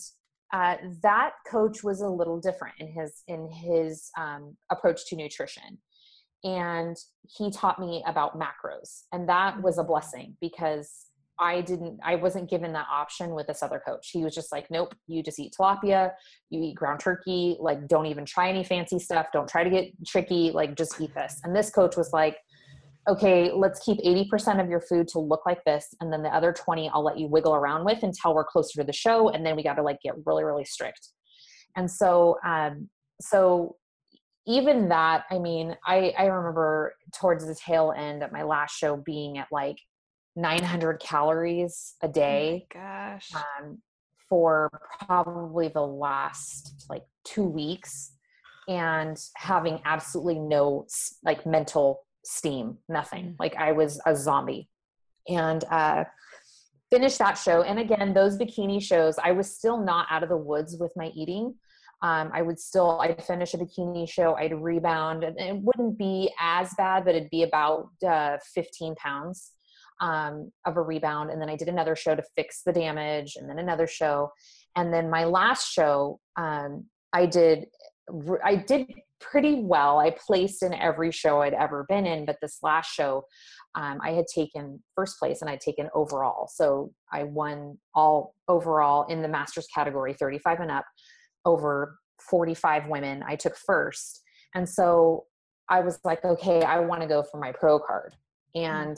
uh, 0.51 0.75
that 1.03 1.31
coach 1.49 1.83
was 1.83 2.01
a 2.01 2.07
little 2.07 2.39
different 2.39 2.75
in 2.79 2.87
his 2.87 3.23
in 3.27 3.49
his 3.51 4.09
um, 4.17 4.55
approach 4.71 5.05
to 5.07 5.15
nutrition. 5.15 5.77
And 6.43 6.95
he 7.37 7.51
taught 7.51 7.79
me 7.79 8.03
about 8.07 8.39
macros 8.39 9.03
and 9.11 9.27
that 9.27 9.61
was 9.61 9.77
a 9.77 9.81
Mm-hmm. 9.81 9.91
blessing 9.91 10.37
because 10.39 11.05
i 11.37 11.61
didn't 11.61 11.99
i 12.03 12.15
wasn't 12.15 12.49
given 12.49 12.73
that 12.73 12.87
option 12.91 13.33
with 13.33 13.47
this 13.47 13.61
other 13.63 13.81
coach. 13.85 14.09
He 14.11 14.23
was 14.23 14.33
just 14.35 14.51
like 14.51 14.69
nope 14.69 14.93
you 15.07 15.21
just 15.23 15.39
eat 15.39 15.53
tilapia 15.59 16.11
you 16.49 16.61
eat 16.63 16.75
ground 16.75 16.99
turkey 16.99 17.57
like 17.59 17.87
don't 17.87 18.05
even 18.07 18.25
try 18.25 18.49
any 18.49 18.63
fancy 18.63 18.99
stuff 18.99 19.27
don't 19.33 19.49
try 19.49 19.63
to 19.63 19.69
get 19.69 19.85
tricky 20.05 20.51
like 20.51 20.75
just 20.75 20.99
eat 21.01 21.13
this. 21.13 21.39
And 21.43 21.55
this 21.55 21.69
coach 21.69 21.95
was 21.97 22.11
like 22.13 22.37
okay 23.07 23.51
let's 23.51 23.79
keep 23.79 23.97
80% 23.99 24.61
of 24.61 24.69
your 24.69 24.81
food 24.81 25.07
to 25.09 25.19
look 25.19 25.45
like 25.45 25.63
this 25.65 25.87
and 26.01 26.11
then 26.11 26.21
the 26.21 26.29
other 26.29 26.51
20 26.53 26.89
i'll 26.93 27.03
let 27.03 27.17
you 27.17 27.27
wiggle 27.27 27.55
around 27.55 27.85
with 27.85 28.03
until 28.03 28.35
we're 28.35 28.43
closer 28.43 28.81
to 28.81 28.85
the 28.85 28.93
show 28.93 29.29
and 29.29 29.45
then 29.45 29.55
we 29.55 29.63
got 29.63 29.75
to 29.75 29.83
like 29.83 29.99
get 30.03 30.13
really 30.25 30.43
really 30.43 30.65
strict 30.65 31.09
and 31.75 31.89
so 31.89 32.37
um 32.45 32.89
so 33.21 33.75
even 34.47 34.89
that 34.89 35.23
i 35.31 35.39
mean 35.39 35.75
i 35.85 36.13
i 36.17 36.25
remember 36.25 36.93
towards 37.13 37.45
the 37.47 37.55
tail 37.55 37.93
end 37.95 38.21
at 38.23 38.31
my 38.31 38.43
last 38.43 38.77
show 38.77 38.97
being 38.97 39.37
at 39.37 39.47
like 39.51 39.77
900 40.35 40.99
calories 40.99 41.95
a 42.01 42.07
day 42.07 42.65
Oh 42.75 42.79
gosh. 42.79 43.29
um, 43.35 43.79
for 44.29 44.69
probably 45.05 45.69
the 45.69 45.81
last 45.85 46.85
like 46.89 47.03
two 47.25 47.43
weeks 47.43 48.11
and 48.67 49.17
having 49.35 49.81
absolutely 49.85 50.37
no 50.39 50.85
like 51.23 51.45
mental 51.45 52.01
steam 52.29 52.77
nothing. 52.87 53.25
Mm. 53.25 53.35
like 53.39 53.55
i 53.55 53.71
was 53.71 53.99
a 54.05 54.15
zombie. 54.15 54.69
And 55.27 55.63
uh 55.69 56.03
finished 56.91 57.19
that 57.19 57.37
show. 57.37 57.61
And 57.61 57.79
again 57.79 58.13
those 58.13 58.37
bikini 58.37 58.81
shows 58.81 59.15
i 59.23 59.31
was 59.31 59.51
still 59.51 59.77
not 59.77 60.07
out 60.09 60.23
of 60.23 60.29
the 60.29 60.37
woods 60.37 60.77
with 60.79 60.93
my 60.95 61.07
eating. 61.15 61.55
Um, 62.01 62.31
i 62.33 62.41
would 62.41 62.59
still 62.59 63.01
i'd 63.01 63.23
finish 63.23 63.53
a 63.53 63.57
bikini 63.57 64.09
show 64.09 64.35
i'd 64.35 64.53
rebound 64.53 65.25
and 65.25 65.37
it 65.37 65.57
wouldn't 65.61 65.97
be 65.97 66.31
as 66.39 66.73
bad 66.77 67.03
but 67.03 67.13
it'd 67.13 67.29
be 67.29 67.43
about 67.43 67.89
uh, 68.07 68.37
15 68.53 68.95
pounds 68.95 69.51
um, 70.01 70.49
of 70.65 70.77
a 70.77 70.81
rebound. 70.81 71.29
And 71.31 71.41
then 71.41 71.49
i 71.49 71.55
did 71.55 71.67
another 71.67 71.95
show 71.95 72.15
to 72.15 72.23
fix 72.35 72.61
the 72.63 72.71
damage 72.71 73.35
and 73.35 73.49
then 73.49 73.59
another 73.59 73.87
show. 73.87 74.31
And 74.75 74.93
then 74.93 75.09
my 75.09 75.25
last 75.25 75.71
show 75.71 76.19
um, 76.37 76.85
i 77.11 77.25
did 77.25 77.67
I 78.43 78.55
did 78.55 78.87
pretty 79.19 79.55
well. 79.61 79.99
I 79.99 80.11
placed 80.11 80.63
in 80.63 80.73
every 80.73 81.11
show 81.11 81.41
i'd 81.41 81.53
ever 81.53 81.85
been 81.89 82.05
in 82.05 82.25
but 82.25 82.37
this 82.41 82.59
last 82.63 82.91
show 82.93 83.23
um, 83.75 83.99
i 84.03 84.11
had 84.11 84.25
taken 84.33 84.81
first 84.95 85.19
place 85.19 85.41
and 85.41 85.49
i'd 85.49 85.59
taken 85.61 85.89
overall. 85.93 86.49
So 86.53 86.91
i 87.11 87.23
won 87.23 87.77
all 87.93 88.33
overall 88.47 89.05
in 89.07 89.21
the 89.21 89.27
masters 89.27 89.67
category 89.73 90.13
35 90.13 90.59
and 90.61 90.71
up 90.71 90.85
over 91.45 91.99
45 92.29 92.87
women. 92.87 93.23
I 93.25 93.35
took 93.35 93.55
first. 93.55 94.21
And 94.55 94.67
so 94.67 95.25
i 95.69 95.81
was 95.81 95.99
like 96.03 96.23
okay 96.25 96.61
i 96.63 96.79
want 96.79 97.01
to 97.01 97.07
go 97.07 97.23
for 97.23 97.39
my 97.39 97.51
pro 97.51 97.79
card. 97.79 98.13
And 98.55 98.97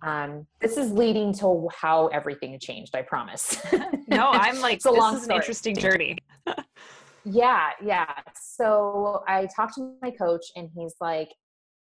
um, 0.00 0.46
this 0.60 0.76
is 0.76 0.92
leading 0.92 1.32
to 1.34 1.68
how 1.76 2.06
everything 2.08 2.56
changed 2.60 2.94
i 2.94 3.02
promise. 3.02 3.60
No, 4.06 4.28
I'm 4.30 4.60
like 4.66 4.76
It's 4.76 4.86
a 4.86 4.90
this 4.90 4.98
long 4.98 5.14
is 5.14 5.20
an 5.20 5.24
story. 5.24 5.36
interesting 5.38 5.74
journey. 5.76 6.16
Yeah 7.30 7.70
yeah. 7.82 8.06
So 8.34 9.22
i 9.26 9.46
talked 9.54 9.74
to 9.74 9.94
my 10.02 10.10
coach 10.10 10.46
and 10.56 10.68
he's 10.74 10.94
like 11.00 11.28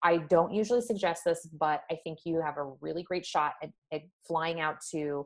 i 0.03 0.17
don't 0.17 0.53
usually 0.53 0.81
suggest 0.81 1.23
this 1.25 1.47
but 1.59 1.81
i 1.91 1.97
think 2.03 2.19
you 2.25 2.41
have 2.41 2.57
a 2.57 2.71
really 2.81 3.03
great 3.03 3.25
shot 3.25 3.53
at, 3.63 3.69
at 3.93 4.01
flying 4.27 4.59
out 4.59 4.77
to 4.91 5.25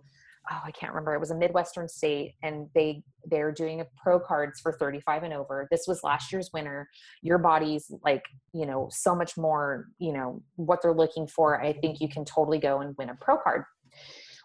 oh 0.52 0.60
i 0.64 0.72
can't 0.72 0.94
remember 0.94 1.14
it 1.14 1.20
was 1.20 1.32
a 1.32 1.36
midwestern 1.36 1.88
state 1.88 2.34
and 2.44 2.68
they 2.76 3.04
they're 3.26 3.52
doing 3.52 3.82
a 3.82 3.88
pro 4.02 4.20
cards 4.20 4.60
for 4.60 4.74
35 4.74 5.24
and 5.24 5.34
over. 5.34 5.68
This 5.72 5.86
was 5.88 6.04
last 6.04 6.32
year's 6.32 6.50
winner. 6.54 6.90
Your 7.22 7.38
body's 7.38 7.92
like 8.04 8.24
you 8.54 8.66
know 8.66 8.90
so 8.92 9.16
much 9.16 9.38
more 9.38 9.88
you 10.00 10.14
know 10.14 10.42
what 10.56 10.82
they're 10.82 10.94
looking 10.94 11.28
for. 11.28 11.62
I 11.62 11.74
think 11.74 12.00
you 12.00 12.10
can 12.10 12.26
totally 12.26 12.60
go 12.60 12.82
and 12.82 12.96
win 12.98 13.10
a 13.10 13.16
pro 13.16 13.38
card 13.38 13.64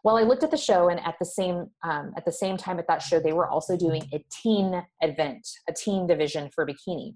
well 0.04 0.16
i 0.16 0.22
looked 0.22 0.44
at 0.44 0.50
the 0.50 0.56
show 0.56 0.88
and 0.88 1.00
at 1.04 1.16
the 1.18 1.24
same 1.24 1.66
um, 1.82 2.12
at 2.16 2.24
the 2.24 2.32
same 2.32 2.56
time 2.56 2.78
at 2.78 2.86
that 2.86 3.02
show 3.02 3.18
they 3.18 3.32
were 3.32 3.48
also 3.48 3.76
doing 3.76 4.02
a 4.12 4.24
teen 4.30 4.80
event 5.00 5.46
a 5.68 5.72
teen 5.72 6.06
division 6.06 6.48
for 6.54 6.64
bikini. 6.64 7.14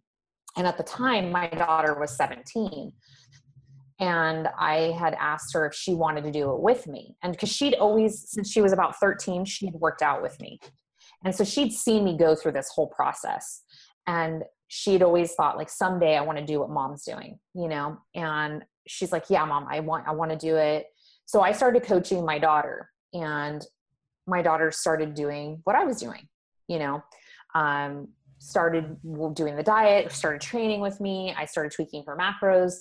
And 0.56 0.66
at 0.66 0.76
the 0.76 0.82
time 0.82 1.30
my 1.30 1.48
daughter 1.48 1.96
was 2.00 2.16
17 2.16 2.90
and 4.00 4.48
i 4.58 4.92
had 4.98 5.14
asked 5.20 5.52
her 5.52 5.66
if 5.66 5.74
she 5.74 5.94
wanted 5.94 6.24
to 6.24 6.32
do 6.32 6.50
it 6.50 6.60
with 6.60 6.86
me. 6.88 7.14
And 7.22 7.32
because 7.32 7.50
she'd 7.50 7.74
always 7.74 8.28
since 8.28 8.50
she 8.50 8.62
was 8.62 8.72
about 8.72 8.98
13 8.98 9.44
she'd 9.44 9.74
worked 9.74 10.02
out 10.02 10.22
with 10.22 10.40
me. 10.40 10.58
And 11.24 11.34
so 11.34 11.44
she'd 11.44 11.72
seen 11.72 12.04
me 12.04 12.16
go 12.16 12.34
through 12.34 12.52
this 12.52 12.70
whole 12.74 12.88
process. 12.88 13.62
And 14.06 14.44
she'd 14.68 15.02
always 15.02 15.34
thought 15.34 15.56
like 15.56 15.70
someday 15.70 16.16
i 16.16 16.20
want 16.20 16.38
to 16.38 16.44
do 16.44 16.60
what 16.60 16.70
mom's 16.70 17.04
doing 17.04 17.38
you 17.54 17.68
know? 17.68 17.98
And 18.14 18.64
she's 18.86 19.12
like 19.12 19.24
yeah 19.28 19.44
mom 19.44 19.66
i 19.70 19.80
want 19.80 20.08
i 20.08 20.12
want 20.12 20.30
to 20.30 20.36
do 20.36 20.56
it 20.56 20.86
so 21.28 21.40
i 21.42 21.52
started 21.52 21.82
coaching 21.82 22.24
my 22.24 22.38
daughter 22.38 22.90
and 23.12 23.60
my 24.26 24.40
daughter 24.42 24.70
started 24.72 25.14
doing 25.14 25.60
what 25.64 25.76
i 25.76 25.84
was 25.84 25.98
doing 26.00 26.26
you 26.66 26.78
know 26.78 27.02
um, 27.54 28.08
started 28.40 28.96
doing 29.34 29.54
the 29.56 29.62
diet 29.62 30.10
started 30.12 30.40
training 30.40 30.80
with 30.80 31.00
me 31.00 31.34
i 31.36 31.44
started 31.44 31.70
tweaking 31.72 32.02
her 32.06 32.16
macros 32.16 32.74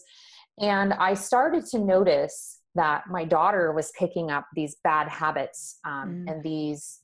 and 0.59 0.93
i 0.93 1.13
started 1.13 1.65
to 1.65 1.77
notice 1.79 2.61
that 2.75 3.03
my 3.09 3.25
daughter 3.25 3.71
was 3.73 3.91
picking 3.97 4.29
up 4.29 4.45
these 4.55 4.75
bad 4.83 5.07
habits 5.07 5.79
um, 5.85 6.09
Mm. 6.25 6.31
and 6.31 6.43
these 6.43 6.99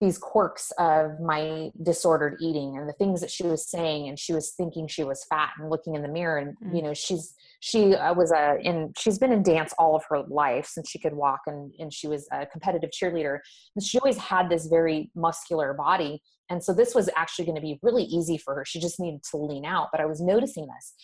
these 0.00 0.18
quirks 0.18 0.72
of 0.78 1.20
my 1.20 1.70
disordered 1.82 2.36
eating 2.40 2.76
and 2.76 2.86
the 2.86 2.92
things 2.92 3.20
that 3.22 3.30
she 3.30 3.44
was 3.44 3.66
saying 3.66 4.08
and 4.08 4.18
she 4.18 4.34
was 4.34 4.50
thinking 4.50 4.86
she 4.86 5.04
was 5.04 5.24
fat 5.24 5.52
and 5.58 5.70
looking 5.70 5.94
in 5.94 6.02
the 6.02 6.08
mirror 6.08 6.36
and 6.36 6.56
Mm. 6.58 6.76
you 6.76 6.82
know 6.82 6.92
she's 6.94 7.34
she 7.60 7.94
uh, 7.94 8.12
was 8.12 8.30
a 8.30 8.58
in 8.60 8.92
she's 8.98 9.18
been 9.18 9.32
in 9.32 9.42
dance 9.42 9.72
all 9.78 9.96
of 9.96 10.04
her 10.10 10.22
life 10.28 10.66
since 10.66 10.90
she 10.90 10.98
could 10.98 11.14
walk 11.14 11.40
and 11.46 11.72
and 11.78 11.92
she 11.92 12.06
was 12.08 12.28
a 12.32 12.44
competitive 12.46 12.90
cheerleader. 12.90 13.38
And 13.74 13.82
she 13.84 13.98
always 13.98 14.18
had 14.18 14.48
this 14.50 14.66
very 14.66 15.10
muscular 15.14 15.72
body 15.74 16.20
and 16.50 16.62
so 16.62 16.72
this 16.72 16.94
was 16.94 17.08
actually 17.16 17.46
going 17.46 17.56
to 17.56 17.60
be 17.60 17.78
really 17.82 18.04
easy 18.04 18.38
for 18.38 18.54
her. 18.54 18.64
She 18.64 18.78
just 18.78 19.00
needed 19.00 19.22
to 19.30 19.36
lean 19.38 19.64
out 19.64 19.88
but 19.92 20.00
i 20.00 20.06
was 20.06 20.20
noticing 20.20 20.66
this. 20.66 20.94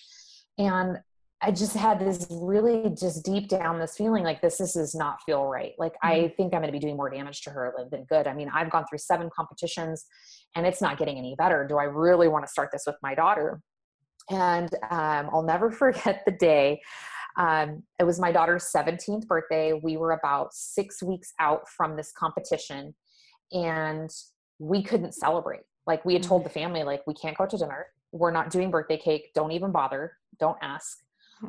And 0.59 0.99
i 1.43 1.51
just 1.51 1.75
had 1.75 1.99
this 1.99 2.27
really 2.31 2.91
just 2.91 3.25
deep 3.25 3.49
down 3.49 3.79
this 3.79 3.97
feeling 3.97 4.25
like 4.25 4.41
this, 4.41 4.59
this 4.59 4.75
does 4.75 4.95
not 4.95 5.23
feel 5.25 5.47
right. 5.47 5.73
Like 5.79 5.95
i 6.03 6.33
think 6.37 6.55
i'm 6.55 6.61
going 6.61 6.67
to 6.67 6.73
be 6.73 6.79
doing 6.79 6.97
more 6.97 7.11
damage 7.11 7.43
to 7.43 7.51
her 7.51 7.75
than 7.91 8.05
good. 8.05 8.27
I 8.27 8.35
mean 8.35 8.51
i've 8.55 8.71
gone 8.71 8.85
through 8.89 8.99
seven 8.99 9.29
competitions 9.35 10.07
and 10.55 10.67
it's 10.67 10.81
not 10.81 10.99
getting 10.99 11.19
any 11.19 11.35
better. 11.37 11.67
Do 11.67 11.79
i 11.79 11.85
really 11.85 12.29
want 12.29 12.45
to 12.45 12.51
start 12.51 12.71
this 12.73 12.85
with 12.87 12.97
my 13.03 13.15
daughter? 13.15 13.61
And 14.31 14.73
um, 14.91 15.31
i'll 15.33 15.43
never 15.43 15.71
forget 15.83 16.23
the 16.25 16.33
day 16.33 16.81
um, 17.37 17.83
it 17.99 18.05
was 18.05 18.21
my 18.21 18.31
daughter's 18.31 18.71
17th 18.75 19.27
birthday. 19.27 19.73
We 19.73 19.97
were 19.97 20.13
about 20.13 20.53
six 20.53 21.03
weeks 21.03 21.33
out 21.41 21.69
from 21.69 21.97
this 21.97 22.13
competition 22.13 22.95
and 23.53 24.11
we 24.59 24.83
couldn't 24.83 25.13
celebrate. 25.13 25.63
Like 25.87 26.05
we 26.05 26.15
had 26.15 26.23
told 26.23 26.45
the 26.45 26.51
family 26.51 26.85
like 26.85 27.03
we 27.07 27.15
can't 27.15 27.37
go 27.37 27.47
to 27.47 27.57
dinner. 27.57 27.87
We're 28.13 28.31
not 28.31 28.51
doing 28.51 28.71
birthday 28.71 28.99
cake. 28.99 29.31
Don't 29.35 29.53
even 29.53 29.73
bother. 29.73 30.13
Don't 30.39 30.59
ask 30.63 30.99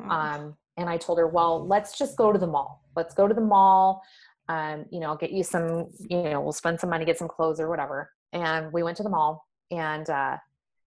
um, 0.08 0.56
and 0.76 0.88
i 0.88 0.96
told 0.96 1.18
her 1.18 1.26
well 1.28 1.66
let's 1.66 1.98
just 1.98 2.16
go 2.16 2.32
to 2.32 2.38
the 2.38 2.46
mall. 2.46 2.82
Let's 2.96 3.14
go 3.14 3.26
to 3.26 3.34
the 3.34 3.40
mall. 3.40 4.02
Um, 4.48 4.84
you 4.90 5.00
know 5.00 5.08
i'll 5.08 5.16
get 5.16 5.32
you 5.32 5.42
some 5.42 5.88
you 6.08 6.22
know 6.22 6.40
we'll 6.40 6.52
spend 6.52 6.78
some 6.80 6.90
money 6.90 7.04
get 7.04 7.18
some 7.18 7.28
clothes 7.28 7.60
or 7.60 7.68
whatever. 7.68 8.10
And 8.32 8.72
we 8.72 8.82
went 8.82 8.96
to 8.96 9.02
the 9.02 9.10
mall 9.10 9.46
and 9.70 10.08
uh, 10.10 10.36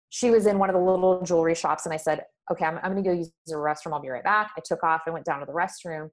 she 0.09 0.29
was 0.29 0.45
in 0.45 0.59
one 0.59 0.69
of 0.69 0.73
the 0.73 0.81
little 0.81 1.21
jewelry 1.23 1.55
shops 1.55 1.85
and 1.85 1.93
i 1.93 1.97
said 1.97 2.23
okay 2.51 2.65
i'm, 2.65 2.77
I'm 2.83 2.91
going 2.91 3.03
to 3.03 3.09
go 3.09 3.15
use 3.15 3.31
the 3.45 3.55
restroom. 3.55 3.93
I'll 3.93 4.01
be 4.01 4.09
right 4.09 4.23
back. 4.23 4.51
I 4.57 4.61
took 4.63 4.83
off 4.83 5.01
i 5.07 5.09
went 5.09 5.25
down 5.25 5.39
to 5.39 5.45
the 5.45 5.53
restroom 5.53 6.09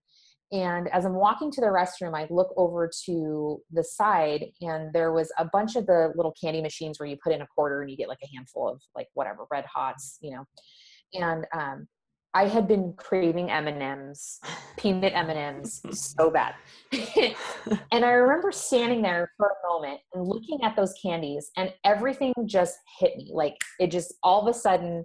and 0.53 0.89
as 0.89 1.05
i'm 1.05 1.15
walking 1.15 1.51
to 1.51 1.61
the 1.61 1.67
restroom 1.67 2.15
i 2.15 2.27
look 2.31 2.53
over 2.57 2.91
to 3.07 3.61
the 3.73 3.85
side 3.85 4.47
and 4.61 4.93
there 4.93 5.13
was 5.13 5.33
a 5.39 5.45
bunch 5.45 5.77
of 5.77 5.87
the 5.87 6.13
little 6.17 6.35
candy 6.41 6.61
machines 6.61 6.99
where 6.99 7.09
you 7.09 7.17
put 7.23 7.33
in 7.33 7.43
a 7.43 7.47
quarter 7.47 7.83
and 7.83 7.91
you 7.91 7.97
get 7.97 8.09
like 8.09 8.19
a 8.23 8.37
handful 8.37 8.69
of 8.69 8.81
like 8.95 9.09
whatever 9.15 9.45
red 9.51 9.65
hots 9.67 10.19
you 10.21 10.31
know. 10.31 10.45
And 11.15 11.47
um, 11.53 11.87
I 12.37 12.49
had 12.49 12.67
been 12.67 12.95
craving 12.97 13.49
M&Ms, 13.49 14.41
peanut 14.77 15.13
M&Ms 15.15 15.83
so 15.93 16.31
bad. 16.31 16.55
and 17.93 18.05
I 18.05 18.11
remember 18.11 18.51
standing 18.51 19.03
there 19.03 19.31
for 19.37 19.47
a 19.47 19.73
moment 19.73 20.01
and 20.13 20.27
looking 20.27 20.59
at 20.65 20.75
those 20.75 20.93
candies 21.01 21.53
and 21.57 21.73
everything 21.85 22.35
just 22.47 22.77
hit 22.99 23.17
me. 23.17 23.31
Like 23.33 23.57
it 23.79 23.93
just 23.93 24.15
all 24.25 24.43
of 24.43 24.49
a 24.49 24.59
sudden 24.59 25.05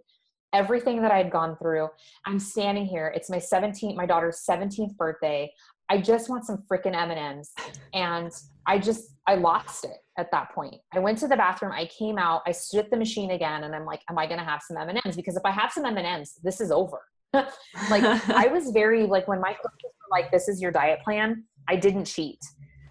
everything 0.54 1.04
that 1.04 1.12
I 1.12 1.18
had 1.18 1.30
gone 1.32 1.56
through, 1.58 1.90
I'm 2.26 2.40
standing 2.40 2.88
here. 2.88 3.14
It's 3.16 3.30
my 3.30 3.38
17th 3.38 3.96
my 3.96 4.08
daughter's 4.08 4.44
17th 4.50 4.98
birthday. 4.98 5.54
I 5.92 6.00
just 6.00 6.30
want 6.30 6.46
some 6.46 6.64
freaking 6.72 6.96
M&Ms 6.96 7.52
and 7.94 8.32
I 8.66 8.80
just 8.80 9.16
I 9.28 9.36
lost 9.36 9.86
it 9.86 9.98
at 10.18 10.32
that 10.32 10.52
point. 10.56 10.78
I 10.94 11.00
went 11.00 11.20
to 11.20 11.28
the 11.28 11.38
bathroom, 11.38 11.74
I 11.74 11.86
came 11.86 12.18
out, 12.18 12.42
I 12.48 12.54
stood 12.54 12.86
at 12.86 12.92
the 12.92 12.98
machine 12.98 13.32
again 13.32 13.66
and 13.66 13.76
I'm 13.76 13.86
like 13.86 14.02
am 14.10 14.18
I 14.18 14.26
going 14.26 14.40
to 14.40 14.46
have 14.46 14.64
some 14.64 14.78
M&Ms 14.78 15.16
because 15.16 15.36
if 15.36 15.46
I 15.46 15.52
have 15.52 15.72
some 15.72 15.86
M&Ms, 15.86 16.40
this 16.44 16.60
is 16.60 16.72
over 16.72 17.02
like 17.90 18.04
I 18.04 18.48
was 18.52 18.72
very 18.72 19.04
like 19.04 19.28
when 19.28 19.40
my 19.40 19.54
coaches 19.54 19.84
were 19.84 20.18
like, 20.18 20.32
"This 20.32 20.48
is 20.48 20.62
your 20.62 20.72
diet 20.72 21.00
plan." 21.04 21.44
I 21.68 21.76
didn't 21.76 22.06
cheat. 22.06 22.40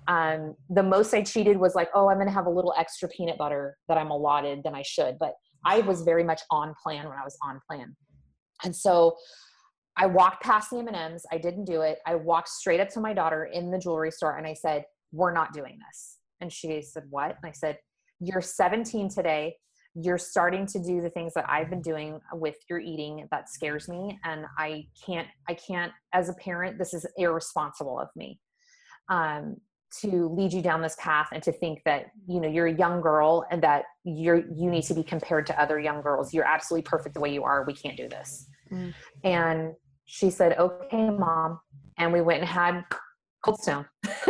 Um, 0.06 0.54
the 0.70 0.82
most 0.82 1.12
I 1.12 1.22
cheated 1.22 1.58
was 1.58 1.74
like, 1.74 1.90
oh, 1.94 2.08
I'm 2.08 2.16
going 2.16 2.28
to 2.28 2.32
have 2.32 2.46
a 2.46 2.50
little 2.50 2.72
extra 2.78 3.08
peanut 3.10 3.36
butter 3.36 3.76
that 3.88 3.98
I'm 3.98 4.10
allotted 4.10 4.62
than 4.64 4.74
I 4.74 4.82
should. 4.82 5.18
But 5.18 5.34
I 5.66 5.80
was 5.80 6.02
very 6.02 6.24
much 6.24 6.40
on 6.50 6.74
plan 6.82 7.06
when 7.06 7.18
I 7.18 7.24
was 7.24 7.36
on 7.42 7.60
plan. 7.68 7.94
And 8.64 8.74
so 8.74 9.16
I 9.98 10.06
walked 10.06 10.42
past 10.42 10.70
the 10.70 10.78
M&Ms. 10.78 11.26
I 11.30 11.38
didn't 11.38 11.64
do 11.64 11.82
it. 11.82 11.98
I 12.06 12.14
walked 12.14 12.48
straight 12.48 12.80
up 12.80 12.88
to 12.90 13.00
my 13.00 13.12
daughter 13.12 13.44
in 13.52 13.70
the 13.70 13.78
jewelry 13.78 14.10
store 14.10 14.38
and 14.38 14.46
I 14.46 14.54
said, 14.54 14.84
we're 15.12 15.32
not 15.32 15.52
doing 15.52 15.78
this. 15.88 16.18
And 16.40 16.52
she 16.52 16.80
said, 16.82 17.04
what? 17.10 17.30
And 17.30 17.44
I 17.44 17.52
said, 17.52 17.78
you're 18.20 18.40
17 18.40 19.08
today. 19.10 19.56
You're 19.94 20.18
starting 20.18 20.66
to 20.66 20.78
do 20.78 21.00
the 21.00 21.10
things 21.10 21.34
that 21.34 21.48
I've 21.48 21.70
been 21.70 21.82
doing 21.82 22.20
with 22.32 22.56
your 22.68 22.78
eating. 22.78 23.26
That 23.30 23.48
scares 23.48 23.88
me. 23.88 24.18
And 24.24 24.44
I 24.56 24.86
can't, 25.04 25.28
I 25.48 25.54
can't, 25.54 25.92
as 26.12 26.28
a 26.28 26.34
parent, 26.34 26.78
this 26.78 26.94
is 26.94 27.06
irresponsible 27.16 27.98
of 27.98 28.08
me. 28.14 28.38
Um, 29.08 29.56
to 30.00 30.28
lead 30.28 30.52
you 30.52 30.60
down 30.60 30.82
this 30.82 30.96
path 30.98 31.28
and 31.32 31.42
to 31.42 31.50
think 31.50 31.80
that 31.84 32.06
you 32.26 32.40
know 32.40 32.48
you're 32.48 32.66
a 32.66 32.74
young 32.74 33.00
girl 33.00 33.44
and 33.50 33.62
that 33.62 33.84
you're 34.04 34.44
you 34.54 34.70
need 34.70 34.82
to 34.82 34.92
be 34.92 35.02
compared 35.02 35.46
to 35.46 35.60
other 35.60 35.80
young 35.80 36.02
girls 36.02 36.34
you're 36.34 36.44
absolutely 36.44 36.82
perfect 36.82 37.14
the 37.14 37.20
way 37.20 37.32
you 37.32 37.42
are 37.42 37.64
we 37.66 37.72
can't 37.72 37.96
do 37.96 38.06
this 38.08 38.48
mm. 38.70 38.92
and 39.24 39.72
she 40.04 40.28
said 40.28 40.58
okay 40.58 41.08
mom 41.08 41.58
and 41.96 42.12
we 42.12 42.20
went 42.20 42.40
and 42.40 42.48
had 42.48 42.84
cold 43.42 43.58
stone 43.60 43.86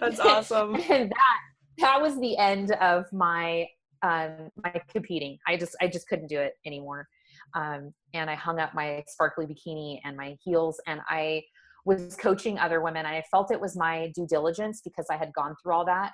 that's 0.00 0.20
awesome 0.20 0.74
and 0.90 1.10
that 1.10 1.38
that 1.78 2.00
was 2.00 2.18
the 2.20 2.36
end 2.36 2.72
of 2.72 3.04
my 3.12 3.66
um 4.02 4.50
my 4.62 4.80
competing 4.88 5.38
i 5.46 5.56
just 5.56 5.76
i 5.80 5.86
just 5.86 6.08
couldn't 6.08 6.28
do 6.28 6.38
it 6.38 6.54
anymore 6.66 7.06
um 7.54 7.92
and 8.14 8.28
i 8.30 8.34
hung 8.34 8.58
up 8.60 8.74
my 8.74 9.02
sparkly 9.06 9.46
bikini 9.46 10.00
and 10.04 10.16
my 10.16 10.36
heels 10.44 10.80
and 10.86 11.00
i 11.08 11.42
was 11.88 12.16
coaching 12.16 12.58
other 12.58 12.82
women. 12.82 13.06
I 13.06 13.22
felt 13.30 13.50
it 13.50 13.60
was 13.60 13.74
my 13.74 14.12
due 14.14 14.26
diligence 14.26 14.82
because 14.84 15.06
I 15.10 15.16
had 15.16 15.32
gone 15.32 15.56
through 15.60 15.72
all 15.72 15.86
that 15.86 16.12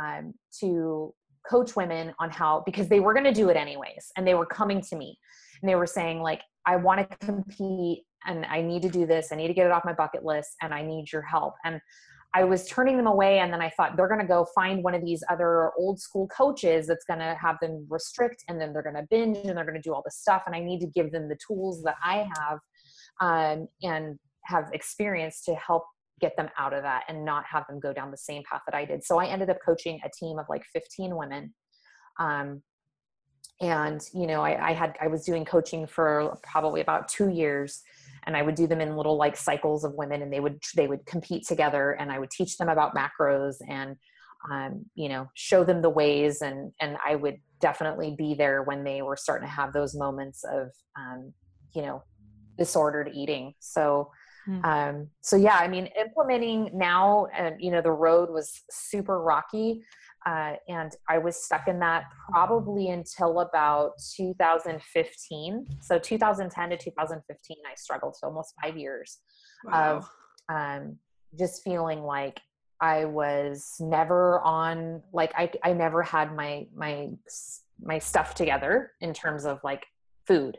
um, 0.00 0.32
to 0.60 1.12
coach 1.50 1.74
women 1.74 2.14
on 2.20 2.30
how, 2.30 2.62
because 2.64 2.88
they 2.88 3.00
were 3.00 3.12
going 3.12 3.24
to 3.24 3.32
do 3.32 3.48
it 3.48 3.56
anyways. 3.56 4.12
And 4.16 4.26
they 4.26 4.34
were 4.34 4.46
coming 4.46 4.80
to 4.82 4.96
me 4.96 5.18
and 5.60 5.68
they 5.68 5.74
were 5.74 5.86
saying, 5.86 6.20
like, 6.20 6.42
I 6.64 6.76
want 6.76 7.10
to 7.10 7.16
compete 7.18 8.04
and 8.24 8.46
I 8.46 8.62
need 8.62 8.82
to 8.82 8.88
do 8.88 9.04
this. 9.04 9.32
I 9.32 9.36
need 9.36 9.48
to 9.48 9.54
get 9.54 9.66
it 9.66 9.72
off 9.72 9.84
my 9.84 9.92
bucket 9.92 10.24
list 10.24 10.54
and 10.62 10.72
I 10.72 10.82
need 10.82 11.10
your 11.12 11.22
help. 11.22 11.54
And 11.64 11.80
I 12.36 12.44
was 12.44 12.68
turning 12.68 12.98
them 12.98 13.06
away. 13.06 13.38
And 13.38 13.50
then 13.50 13.62
I 13.62 13.70
thought 13.70 13.96
they're 13.96 14.08
going 14.08 14.20
to 14.20 14.26
go 14.26 14.46
find 14.54 14.84
one 14.84 14.94
of 14.94 15.02
these 15.02 15.24
other 15.30 15.72
old 15.78 15.98
school 15.98 16.28
coaches 16.28 16.86
that's 16.86 17.06
going 17.06 17.20
to 17.20 17.34
have 17.40 17.56
them 17.62 17.86
restrict 17.88 18.44
and 18.46 18.60
then 18.60 18.74
they're 18.74 18.82
going 18.82 18.94
to 18.94 19.06
binge 19.08 19.38
and 19.38 19.56
they're 19.56 19.64
going 19.64 19.80
to 19.80 19.80
do 19.80 19.94
all 19.94 20.02
this 20.04 20.18
stuff. 20.18 20.42
And 20.44 20.54
I 20.54 20.60
need 20.60 20.80
to 20.80 20.86
give 20.86 21.12
them 21.12 21.30
the 21.30 21.38
tools 21.46 21.82
that 21.84 21.96
I 22.04 22.28
have 22.36 22.58
um, 23.22 23.68
and 23.82 24.18
have 24.44 24.66
experience 24.74 25.44
to 25.44 25.54
help 25.54 25.84
get 26.20 26.36
them 26.36 26.50
out 26.58 26.74
of 26.74 26.82
that 26.82 27.04
and 27.08 27.24
not 27.24 27.44
have 27.50 27.66
them 27.68 27.80
go 27.80 27.94
down 27.94 28.10
the 28.10 28.18
same 28.18 28.42
path 28.50 28.60
that 28.66 28.76
I 28.76 28.84
did. 28.84 29.02
So 29.02 29.18
I 29.18 29.28
ended 29.28 29.48
up 29.48 29.56
coaching 29.64 29.98
a 30.04 30.10
team 30.10 30.38
of 30.38 30.44
like 30.50 30.64
15 30.74 31.16
women. 31.16 31.54
Um, 32.18 32.62
and 33.62 34.02
you 34.12 34.26
know, 34.26 34.42
I, 34.42 34.68
I 34.68 34.72
had 34.74 34.94
I 35.00 35.06
was 35.06 35.24
doing 35.24 35.46
coaching 35.46 35.86
for 35.86 36.36
probably 36.42 36.82
about 36.82 37.08
two 37.08 37.30
years, 37.30 37.82
and 38.26 38.36
I 38.36 38.42
would 38.42 38.54
do 38.54 38.66
them 38.66 38.80
in 38.80 38.96
little 38.96 39.16
like 39.16 39.36
cycles 39.36 39.84
of 39.84 39.94
women, 39.94 40.22
and 40.22 40.32
they 40.32 40.40
would 40.40 40.60
they 40.74 40.86
would 40.86 41.06
compete 41.06 41.46
together, 41.46 41.92
and 41.92 42.10
I 42.10 42.18
would 42.18 42.30
teach 42.30 42.56
them 42.56 42.68
about 42.68 42.94
macros 42.94 43.56
and 43.68 43.96
um, 44.50 44.84
you 44.94 45.08
know 45.08 45.28
show 45.34 45.64
them 45.64 45.82
the 45.82 45.90
ways, 45.90 46.42
and 46.42 46.72
and 46.80 46.96
I 47.04 47.14
would 47.14 47.38
definitely 47.60 48.14
be 48.16 48.34
there 48.34 48.62
when 48.62 48.84
they 48.84 49.02
were 49.02 49.16
starting 49.16 49.48
to 49.48 49.54
have 49.54 49.72
those 49.72 49.94
moments 49.94 50.44
of 50.44 50.70
um, 50.98 51.32
you 51.74 51.82
know 51.82 52.02
disordered 52.58 53.10
eating. 53.14 53.54
So 53.60 54.10
Mm. 54.48 54.64
Um, 54.64 55.08
so 55.20 55.36
yeah, 55.36 55.56
I 55.56 55.68
mean, 55.68 55.88
implementing 55.98 56.70
now, 56.72 57.26
and 57.36 57.56
you 57.58 57.70
know, 57.70 57.82
the 57.82 57.90
road 57.90 58.30
was 58.30 58.62
super 58.70 59.20
rocky, 59.20 59.82
uh, 60.26 60.54
and 60.68 60.94
I 61.08 61.18
was 61.18 61.36
stuck 61.36 61.68
in 61.68 61.78
that 61.78 62.04
probably 62.30 62.90
until 62.90 63.40
about 63.40 63.92
2015. 64.16 65.66
So 65.80 65.98
2010 66.00 66.70
to 66.70 66.76
2015, 66.76 67.56
I 67.64 67.74
struggled 67.76 68.16
so 68.16 68.26
almost 68.26 68.52
five 68.60 68.76
years 68.76 69.20
wow. 69.64 69.98
of 69.98 70.10
um, 70.48 70.96
just 71.38 71.62
feeling 71.62 72.02
like 72.02 72.40
I 72.80 73.04
was 73.04 73.76
never 73.78 74.40
on, 74.40 75.02
like 75.12 75.32
I 75.36 75.50
I 75.62 75.72
never 75.72 76.02
had 76.02 76.34
my 76.34 76.66
my 76.74 77.10
my 77.80 77.98
stuff 77.98 78.34
together 78.34 78.92
in 79.00 79.14
terms 79.14 79.46
of 79.46 79.60
like 79.62 79.86
food 80.26 80.58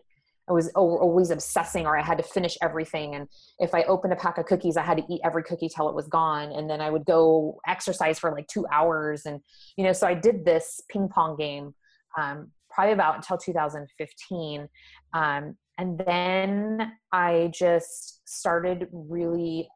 I 0.49 0.53
was 0.53 0.69
always 0.75 1.29
obsessing 1.29 1.85
or 1.85 1.97
I 1.97 2.01
had 2.01 2.17
to 2.17 2.23
finish 2.23 2.57
everything. 2.61 3.15
And 3.15 3.27
if 3.59 3.75
I 3.75 3.83
opened 3.83 4.13
a 4.13 4.15
pack 4.15 4.37
of 4.37 4.45
cookies, 4.45 4.77
I 4.77 4.83
had 4.83 4.97
to 4.97 5.03
eat 5.09 5.21
every 5.23 5.43
cookie 5.43 5.69
till 5.69 5.89
it 5.89 5.95
was 5.95 6.07
gone. 6.07 6.51
And 6.53 6.69
then 6.69 6.79
I 6.79 6.89
would 6.89 7.05
go 7.05 7.59
exercise 7.67 8.17
for 8.17 8.31
like 8.31 8.47
two 8.47 8.65
hours. 8.71 9.25
And, 9.25 9.41
you 9.75 9.83
know, 9.83 9.91
so 9.91 10.07
I 10.07 10.13
did 10.13 10.45
this 10.45 10.81
ping 10.89 11.09
pong 11.09 11.35
game 11.35 11.73
um, 12.17 12.51
probably 12.69 12.93
about 12.93 13.15
until 13.15 13.37
2015. 13.37 14.69
Um, 15.13 15.57
and 15.77 15.99
then 15.99 16.93
I 17.11 17.51
just 17.53 18.21
started 18.27 18.87
really 18.91 19.69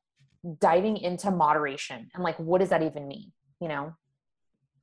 diving 0.59 0.97
into 0.97 1.32
moderation 1.32 2.09
and 2.13 2.24
like, 2.24 2.38
what 2.39 2.59
does 2.59 2.69
that 2.69 2.82
even 2.82 3.07
mean? 3.07 3.32
You 3.59 3.67
know, 3.67 3.93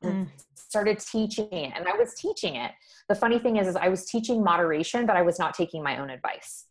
mm. 0.04 0.28
started 0.54 0.98
teaching 0.98 1.48
it 1.52 1.72
and 1.76 1.86
i 1.88 1.96
was 1.96 2.14
teaching 2.14 2.56
it. 2.56 2.72
The 3.08 3.14
funny 3.14 3.38
thing 3.38 3.56
is, 3.56 3.66
is 3.66 3.76
i 3.76 3.88
was 3.88 4.06
teaching 4.06 4.42
moderation 4.42 5.06
but 5.06 5.16
i 5.16 5.22
was 5.22 5.38
not 5.38 5.54
taking 5.54 5.82
my 5.82 5.98
own 5.98 6.10
advice. 6.10 6.66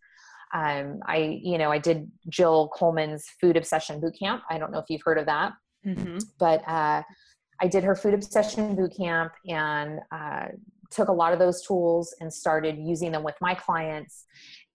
Um, 0.53 0.99
i 1.05 1.39
you 1.43 1.57
know 1.57 1.71
i 1.71 1.77
did 1.77 2.09
jill 2.29 2.69
coleman's 2.69 3.25
food 3.41 3.57
obsession 3.57 3.99
boot 3.99 4.15
camp 4.17 4.43
i 4.49 4.57
don't 4.57 4.71
know 4.71 4.79
if 4.79 4.85
you've 4.89 5.03
heard 5.03 5.17
of 5.17 5.25
that. 5.25 5.53
Mm-hmm. 5.85 6.17
but 6.39 6.67
uh, 6.67 7.01
i 7.61 7.67
did 7.67 7.83
her 7.83 7.95
food 7.95 8.13
obsession 8.13 8.75
boot 8.75 8.93
camp 8.97 9.33
and 9.47 9.99
uh, 10.11 10.47
took 10.91 11.09
a 11.09 11.13
lot 11.13 11.33
of 11.33 11.39
those 11.39 11.61
tools 11.61 12.15
and 12.19 12.33
started 12.33 12.77
using 12.77 13.11
them 13.11 13.23
with 13.23 13.35
my 13.41 13.53
clients. 13.53 14.25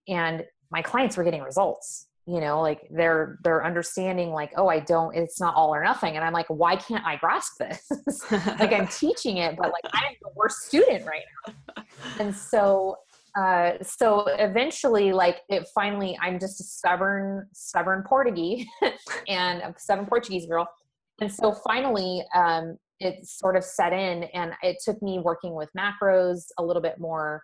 And 0.08 0.44
my 0.70 0.82
clients 0.82 1.16
were 1.16 1.24
getting 1.24 1.42
results 1.42 2.08
you 2.26 2.40
know 2.40 2.60
like 2.60 2.86
they're 2.90 3.38
they're 3.42 3.64
understanding 3.64 4.30
like 4.30 4.52
oh 4.56 4.68
i 4.68 4.78
don't 4.78 5.14
it's 5.16 5.40
not 5.40 5.54
all 5.54 5.74
or 5.74 5.82
nothing. 5.82 6.16
And 6.16 6.24
i'm 6.24 6.32
like 6.32 6.46
why 6.48 6.76
can't 6.76 7.04
i 7.04 7.16
grasp 7.16 7.58
this? 7.58 7.88
Like 8.30 8.72
i'm 8.72 8.86
teaching 9.00 9.38
it 9.38 9.56
but 9.56 9.72
like 9.72 9.92
i'm 9.92 10.14
the 10.22 10.30
worst 10.34 10.62
student 10.62 11.04
right 11.06 11.22
now. 11.46 11.84
And 12.20 12.34
so 12.34 12.96
uh 13.36 13.72
so 13.82 14.26
eventually 14.38 15.12
like 15.12 15.40
it 15.48 15.66
finally 15.74 16.16
i'm 16.20 16.38
just 16.38 16.60
a 16.60 16.64
stubborn 16.64 17.46
stubborn 17.52 18.04
portuguese 18.06 18.66
and 19.28 19.62
a 19.62 19.74
stubborn 19.78 20.06
portuguese 20.06 20.46
girl. 20.46 20.68
And 21.20 21.32
so 21.32 21.52
finally 21.52 22.24
um 22.34 22.76
it 23.00 23.26
sort 23.26 23.56
of 23.56 23.64
set 23.64 23.92
in 23.92 24.24
and 24.32 24.52
it 24.62 24.76
took 24.84 25.02
me 25.02 25.18
working 25.18 25.54
with 25.54 25.68
macros 25.76 26.44
a 26.58 26.62
little 26.62 26.82
bit 26.82 27.00
more 27.00 27.42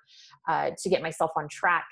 uh, 0.49 0.71
to 0.81 0.89
get 0.89 1.03
myself 1.03 1.33
on 1.37 1.49
track 1.49 1.85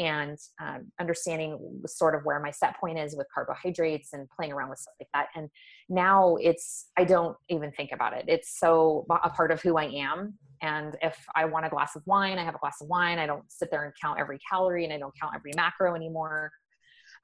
and 0.00 0.38
um, 0.62 0.90
understanding 0.98 1.58
sort 1.86 2.14
of 2.14 2.24
where 2.24 2.40
my 2.40 2.50
set 2.50 2.74
point 2.80 2.98
is 2.98 3.14
with 3.14 3.26
carbohydrates 3.32 4.14
and 4.14 4.26
playing 4.30 4.50
around 4.50 4.70
with 4.70 4.78
stuff 4.78 4.94
like 4.98 5.08
that. 5.12 5.26
And 5.36 5.50
now 5.90 6.36
it's, 6.40 6.86
I 6.96 7.04
don't 7.04 7.36
even 7.50 7.70
think 7.72 7.90
about 7.92 8.14
it. 8.14 8.24
It's 8.26 8.58
so 8.58 9.06
a 9.22 9.28
part 9.28 9.52
of 9.52 9.60
who 9.60 9.76
I 9.76 9.84
am. 9.84 10.38
And 10.62 10.96
if 11.02 11.18
I 11.36 11.44
want 11.44 11.66
a 11.66 11.68
glass 11.68 11.96
of 11.96 12.02
wine, 12.06 12.38
I 12.38 12.44
have 12.44 12.54
a 12.54 12.58
glass 12.58 12.80
of 12.80 12.88
wine. 12.88 13.18
I 13.18 13.26
don't 13.26 13.44
sit 13.48 13.70
there 13.70 13.84
and 13.84 13.92
count 14.00 14.18
every 14.18 14.38
calorie 14.50 14.84
and 14.84 14.92
I 14.92 14.98
don't 14.98 15.12
count 15.20 15.34
every 15.36 15.52
macro 15.54 15.94
anymore. 15.94 16.50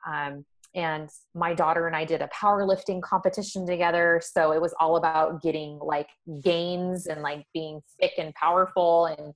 Um, 0.07 0.45
and 0.75 1.09
my 1.35 1.55
daughter 1.55 1.87
and 1.87 1.97
I 1.97 2.05
did 2.05 2.21
a 2.21 2.29
powerlifting 2.29 3.01
competition 3.01 3.67
together. 3.67 4.21
So 4.23 4.53
it 4.53 4.61
was 4.61 4.75
all 4.79 4.97
about 4.97 5.43
getting 5.43 5.79
like 5.83 6.09
gains 6.45 7.07
and 7.07 7.23
like 7.23 7.47
being 7.55 7.81
thick 7.99 8.13
and 8.19 8.35
powerful. 8.35 9.07
And 9.07 9.33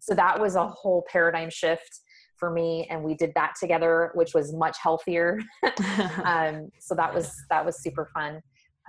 so 0.00 0.14
that 0.14 0.40
was 0.40 0.56
a 0.56 0.66
whole 0.66 1.04
paradigm 1.08 1.48
shift 1.48 2.00
for 2.42 2.50
me 2.50 2.88
and 2.90 3.04
we 3.04 3.14
did 3.14 3.30
that 3.36 3.52
together 3.60 4.10
which 4.14 4.34
was 4.34 4.52
much 4.52 4.76
healthier. 4.82 5.38
Um, 6.24 6.70
so 6.80 6.94
that 6.96 7.14
was 7.14 7.32
that 7.50 7.64
was 7.64 7.80
super 7.80 8.08
fun. 8.12 8.40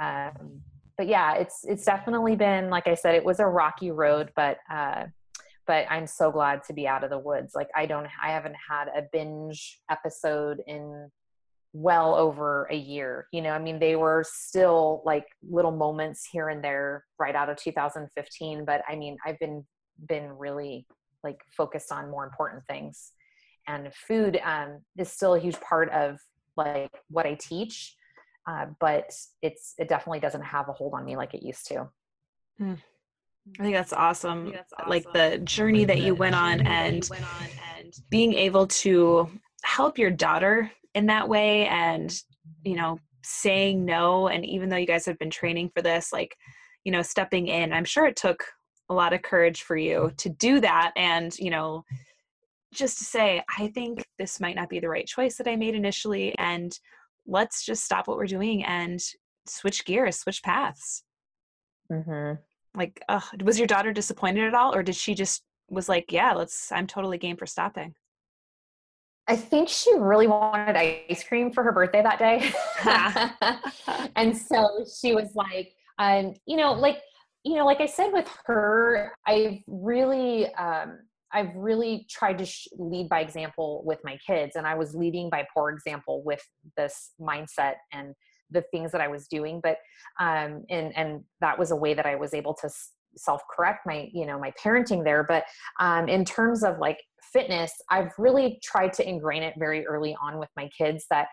Um, 0.01 0.61
but 0.97 1.07
yeah 1.07 1.33
it's 1.35 1.59
it's 1.63 1.85
definitely 1.85 2.35
been 2.35 2.69
like 2.69 2.87
i 2.87 2.95
said 2.95 3.15
it 3.15 3.23
was 3.23 3.39
a 3.39 3.45
rocky 3.45 3.91
road 3.91 4.31
but 4.35 4.57
uh, 4.71 5.03
but 5.67 5.85
i'm 5.89 6.07
so 6.07 6.31
glad 6.31 6.63
to 6.63 6.73
be 6.73 6.87
out 6.87 7.03
of 7.03 7.11
the 7.11 7.19
woods. 7.19 7.53
Like 7.53 7.69
i 7.75 7.85
don't 7.85 8.07
i 8.23 8.31
haven't 8.31 8.55
had 8.69 8.87
a 8.87 9.03
binge 9.11 9.79
episode 9.89 10.61
in 10.65 11.09
well 11.73 12.15
over 12.15 12.67
a 12.71 12.75
year 12.75 13.27
you 13.31 13.41
know? 13.41 13.51
I 13.51 13.59
mean 13.59 13.79
they 13.79 13.95
were 13.95 14.23
still 14.27 15.01
like 15.05 15.27
little 15.47 15.75
moments 15.85 16.27
here 16.31 16.49
and 16.49 16.63
there 16.63 17.05
right 17.19 17.35
out 17.35 17.49
of 17.49 17.57
2015 17.57 18.65
but 18.65 18.81
i 18.87 18.95
mean 18.95 19.17
i've 19.25 19.39
been 19.39 19.63
been 20.07 20.27
really 20.45 20.85
like 21.23 21.39
focused 21.55 21.91
on 21.91 22.11
more 22.11 22.25
important 22.25 22.63
things 22.67 23.11
and 23.67 23.93
food 23.93 24.39
um, 24.43 24.79
is 24.97 25.11
still 25.11 25.35
a 25.35 25.39
huge 25.39 25.59
part 25.61 25.89
of 25.91 26.19
like 26.57 26.91
what 27.09 27.25
I 27.25 27.35
teach, 27.35 27.95
uh, 28.47 28.67
but 28.79 29.11
it's 29.41 29.73
it 29.77 29.89
definitely 29.89 30.19
doesn't 30.19 30.43
have 30.43 30.69
a 30.69 30.73
hold 30.73 30.93
on 30.93 31.05
me 31.05 31.15
like 31.15 31.33
it 31.33 31.43
used 31.43 31.67
to. 31.67 31.89
Hmm. 32.57 32.73
I 33.59 33.63
think 33.63 33.75
that's 33.75 33.93
awesome. 33.93 34.43
Think 34.45 34.55
that's 34.55 34.73
awesome. 34.73 34.89
Like 34.89 35.11
the 35.13 35.39
journey 35.39 35.79
like 35.79 35.87
that 35.87 36.01
you 36.01 36.15
went 36.15 36.35
on 36.35 36.61
and, 36.61 37.05
went 37.09 37.23
on 37.23 37.49
and 37.77 37.93
being 38.09 38.33
able 38.33 38.67
to 38.67 39.29
help 39.63 39.97
your 39.97 40.11
daughter 40.11 40.71
in 40.93 41.07
that 41.07 41.27
way 41.27 41.67
and 41.67 42.13
you 42.63 42.75
know 42.75 42.99
saying 43.23 43.85
no 43.85 44.27
and 44.27 44.45
even 44.45 44.69
though 44.69 44.77
you 44.77 44.85
guys 44.85 45.05
have 45.05 45.17
been 45.17 45.29
training 45.29 45.71
for 45.73 45.81
this 45.81 46.11
like 46.11 46.35
you 46.83 46.91
know 46.91 47.01
stepping 47.01 47.47
in 47.47 47.71
i'm 47.71 47.85
sure 47.85 48.05
it 48.05 48.15
took 48.15 48.43
a 48.89 48.93
lot 48.93 49.13
of 49.13 49.21
courage 49.21 49.63
for 49.63 49.77
you 49.77 50.11
to 50.17 50.29
do 50.29 50.59
that 50.59 50.91
and 50.97 51.37
you 51.39 51.49
know 51.49 51.83
just 52.73 52.97
to 52.97 53.03
say 53.03 53.41
i 53.57 53.67
think 53.67 54.05
this 54.17 54.39
might 54.39 54.55
not 54.55 54.69
be 54.69 54.79
the 54.79 54.89
right 54.89 55.07
choice 55.07 55.37
that 55.37 55.47
i 55.47 55.55
made 55.55 55.75
initially 55.75 56.37
and 56.37 56.79
let's 57.25 57.65
just 57.65 57.83
stop 57.83 58.07
what 58.07 58.17
we're 58.17 58.25
doing 58.25 58.63
and 58.65 59.01
switch 59.45 59.85
gears 59.85 60.19
switch 60.19 60.43
paths 60.43 61.03
mm-hmm. 61.91 62.33
like 62.77 63.01
uh, 63.09 63.21
was 63.43 63.57
your 63.57 63.67
daughter 63.67 63.91
disappointed 63.91 64.43
at 64.43 64.53
all 64.53 64.75
or 64.75 64.83
did 64.83 64.95
she 64.95 65.13
just 65.13 65.43
was 65.69 65.87
like 65.87 66.11
yeah 66.11 66.33
let's 66.33 66.71
i'm 66.71 66.87
totally 66.87 67.17
game 67.17 67.37
for 67.37 67.45
stopping 67.45 67.93
I 69.27 69.35
think 69.37 69.69
she 69.69 69.93
really 69.95 70.27
wanted 70.27 70.75
ice 70.75 71.23
cream 71.23 71.51
for 71.51 71.63
her 71.63 71.71
birthday 71.71 72.03
that 72.03 72.19
day. 72.19 72.51
and 74.15 74.35
so 74.35 74.85
she 75.01 75.15
was 75.15 75.33
like, 75.33 75.73
um, 75.97 76.33
you 76.45 76.57
know, 76.57 76.73
like, 76.73 76.99
you 77.43 77.55
know, 77.55 77.65
like 77.65 77.79
I 77.79 77.85
said 77.85 78.11
with 78.11 78.29
her, 78.45 79.13
I've 79.25 79.59
really, 79.67 80.53
um, 80.55 80.99
I've 81.33 81.55
really 81.55 82.05
tried 82.09 82.37
to 82.39 82.45
sh- 82.45 82.67
lead 82.77 83.09
by 83.09 83.21
example 83.21 83.83
with 83.85 83.99
my 84.03 84.17
kids, 84.25 84.55
and 84.55 84.67
I 84.67 84.75
was 84.75 84.93
leading 84.93 85.29
by 85.29 85.45
poor 85.53 85.69
example 85.69 86.23
with 86.23 86.41
this 86.77 87.11
mindset 87.19 87.75
and 87.91 88.13
the 88.51 88.63
things 88.71 88.91
that 88.91 89.01
I 89.01 89.07
was 89.07 89.27
doing. 89.27 89.59
But 89.61 89.77
um, 90.19 90.63
and 90.69 90.95
and 90.95 91.23
that 91.41 91.57
was 91.57 91.71
a 91.71 91.75
way 91.75 91.93
that 91.93 92.05
I 92.05 92.15
was 92.15 92.33
able 92.33 92.53
to 92.55 92.69
self-correct 93.15 93.81
my 93.85 94.09
you 94.13 94.25
know 94.25 94.39
my 94.39 94.51
parenting 94.63 95.03
there. 95.03 95.23
But 95.23 95.45
um, 95.79 96.07
in 96.07 96.25
terms 96.25 96.63
of 96.63 96.79
like 96.79 96.99
fitness, 97.31 97.73
I've 97.89 98.11
really 98.17 98.59
tried 98.63 98.93
to 98.93 99.07
ingrain 99.07 99.43
it 99.43 99.55
very 99.57 99.85
early 99.87 100.15
on 100.21 100.37
with 100.37 100.49
my 100.55 100.69
kids 100.77 101.05
that 101.09 101.27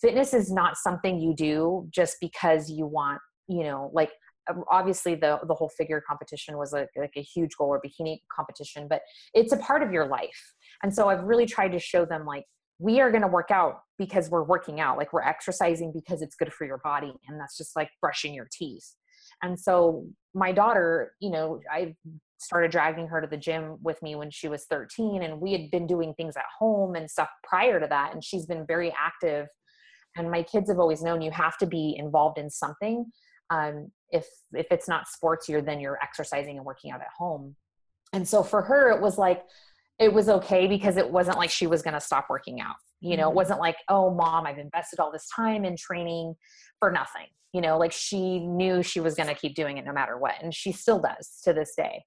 fitness 0.00 0.34
is 0.34 0.50
not 0.50 0.76
something 0.76 1.18
you 1.20 1.34
do 1.34 1.86
just 1.90 2.16
because 2.20 2.70
you 2.70 2.86
want, 2.86 3.20
you 3.48 3.62
know, 3.62 3.90
like 3.92 4.10
Um, 4.48 4.64
obviously 4.70 5.14
the 5.14 5.40
the 5.46 5.54
whole 5.54 5.68
figure 5.68 6.02
competition 6.06 6.56
was 6.56 6.72
a, 6.72 6.86
like 6.96 7.12
a 7.16 7.22
huge 7.22 7.56
goal 7.56 7.68
or 7.68 7.80
bikini 7.80 8.20
competition, 8.34 8.86
but 8.88 9.02
it's 9.34 9.52
a 9.52 9.56
part 9.56 9.82
of 9.82 9.92
your 9.92 10.06
life. 10.06 10.54
And 10.82 10.94
so 10.94 11.08
I've 11.08 11.24
really 11.24 11.46
tried 11.46 11.72
to 11.72 11.78
show 11.78 12.04
them 12.04 12.24
like 12.24 12.44
we 12.78 13.00
are 13.00 13.10
going 13.10 13.22
to 13.22 13.28
work 13.28 13.50
out 13.50 13.80
because 13.98 14.28
we're 14.28 14.42
working 14.42 14.80
out, 14.80 14.98
like 14.98 15.12
we're 15.12 15.22
exercising 15.22 15.92
because 15.92 16.20
it's 16.20 16.36
good 16.36 16.52
for 16.52 16.66
your 16.66 16.78
body, 16.78 17.14
and 17.26 17.40
that's 17.40 17.56
just 17.56 17.74
like 17.74 17.88
brushing 18.00 18.34
your 18.34 18.48
teeth. 18.52 18.94
And 19.42 19.58
so 19.58 20.06
my 20.34 20.52
daughter, 20.52 21.12
you 21.20 21.30
know, 21.30 21.60
I 21.70 21.94
started 22.38 22.70
dragging 22.70 23.06
her 23.08 23.20
to 23.20 23.26
the 23.26 23.36
gym 23.36 23.76
with 23.82 24.02
me 24.02 24.14
when 24.14 24.30
she 24.30 24.48
was 24.48 24.64
13 24.64 25.22
and 25.22 25.40
we 25.40 25.52
had 25.52 25.70
been 25.70 25.86
doing 25.86 26.12
things 26.14 26.36
at 26.36 26.44
home 26.58 26.94
and 26.94 27.10
stuff 27.10 27.28
prior 27.42 27.80
to 27.80 27.86
that 27.86 28.12
and 28.12 28.22
she's 28.22 28.44
been 28.44 28.66
very 28.66 28.94
active 28.98 29.46
and 30.16 30.30
my 30.30 30.42
kids 30.42 30.68
have 30.68 30.78
always 30.78 31.02
known 31.02 31.22
you 31.22 31.30
have 31.30 31.56
to 31.58 31.66
be 31.66 31.96
involved 31.98 32.38
in 32.38 32.50
something 32.50 33.06
um, 33.50 33.90
if 34.10 34.26
if 34.52 34.66
it's 34.70 34.88
not 34.88 35.08
sports 35.08 35.48
you're 35.48 35.62
then 35.62 35.80
you're 35.80 35.98
exercising 36.02 36.56
and 36.56 36.64
working 36.64 36.90
out 36.90 37.00
at 37.00 37.08
home. 37.16 37.56
And 38.12 38.26
so 38.26 38.42
for 38.42 38.62
her 38.62 38.90
it 38.90 39.00
was 39.00 39.18
like 39.18 39.42
it 39.98 40.12
was 40.12 40.28
okay 40.28 40.66
because 40.66 40.96
it 40.96 41.10
wasn't 41.10 41.38
like 41.38 41.50
she 41.50 41.66
was 41.66 41.82
going 41.82 41.94
to 41.94 42.00
stop 42.00 42.26
working 42.28 42.60
out. 42.60 42.76
You 43.00 43.16
know 43.16 43.24
mm-hmm. 43.24 43.32
it 43.32 43.36
wasn't 43.36 43.60
like 43.60 43.76
oh 43.88 44.10
mom 44.10 44.46
i've 44.46 44.58
invested 44.58 45.00
all 45.00 45.12
this 45.12 45.28
time 45.34 45.64
in 45.64 45.76
training 45.76 46.34
for 46.78 46.90
nothing. 46.90 47.26
You 47.52 47.60
know 47.60 47.78
like 47.78 47.92
she 47.92 48.40
knew 48.40 48.82
she 48.82 49.00
was 49.00 49.14
going 49.14 49.28
to 49.28 49.34
keep 49.34 49.54
doing 49.54 49.78
it 49.78 49.84
no 49.84 49.92
matter 49.92 50.18
what 50.18 50.34
and 50.42 50.54
she 50.54 50.72
still 50.72 51.00
does 51.00 51.40
to 51.44 51.52
this 51.52 51.74
day. 51.76 52.04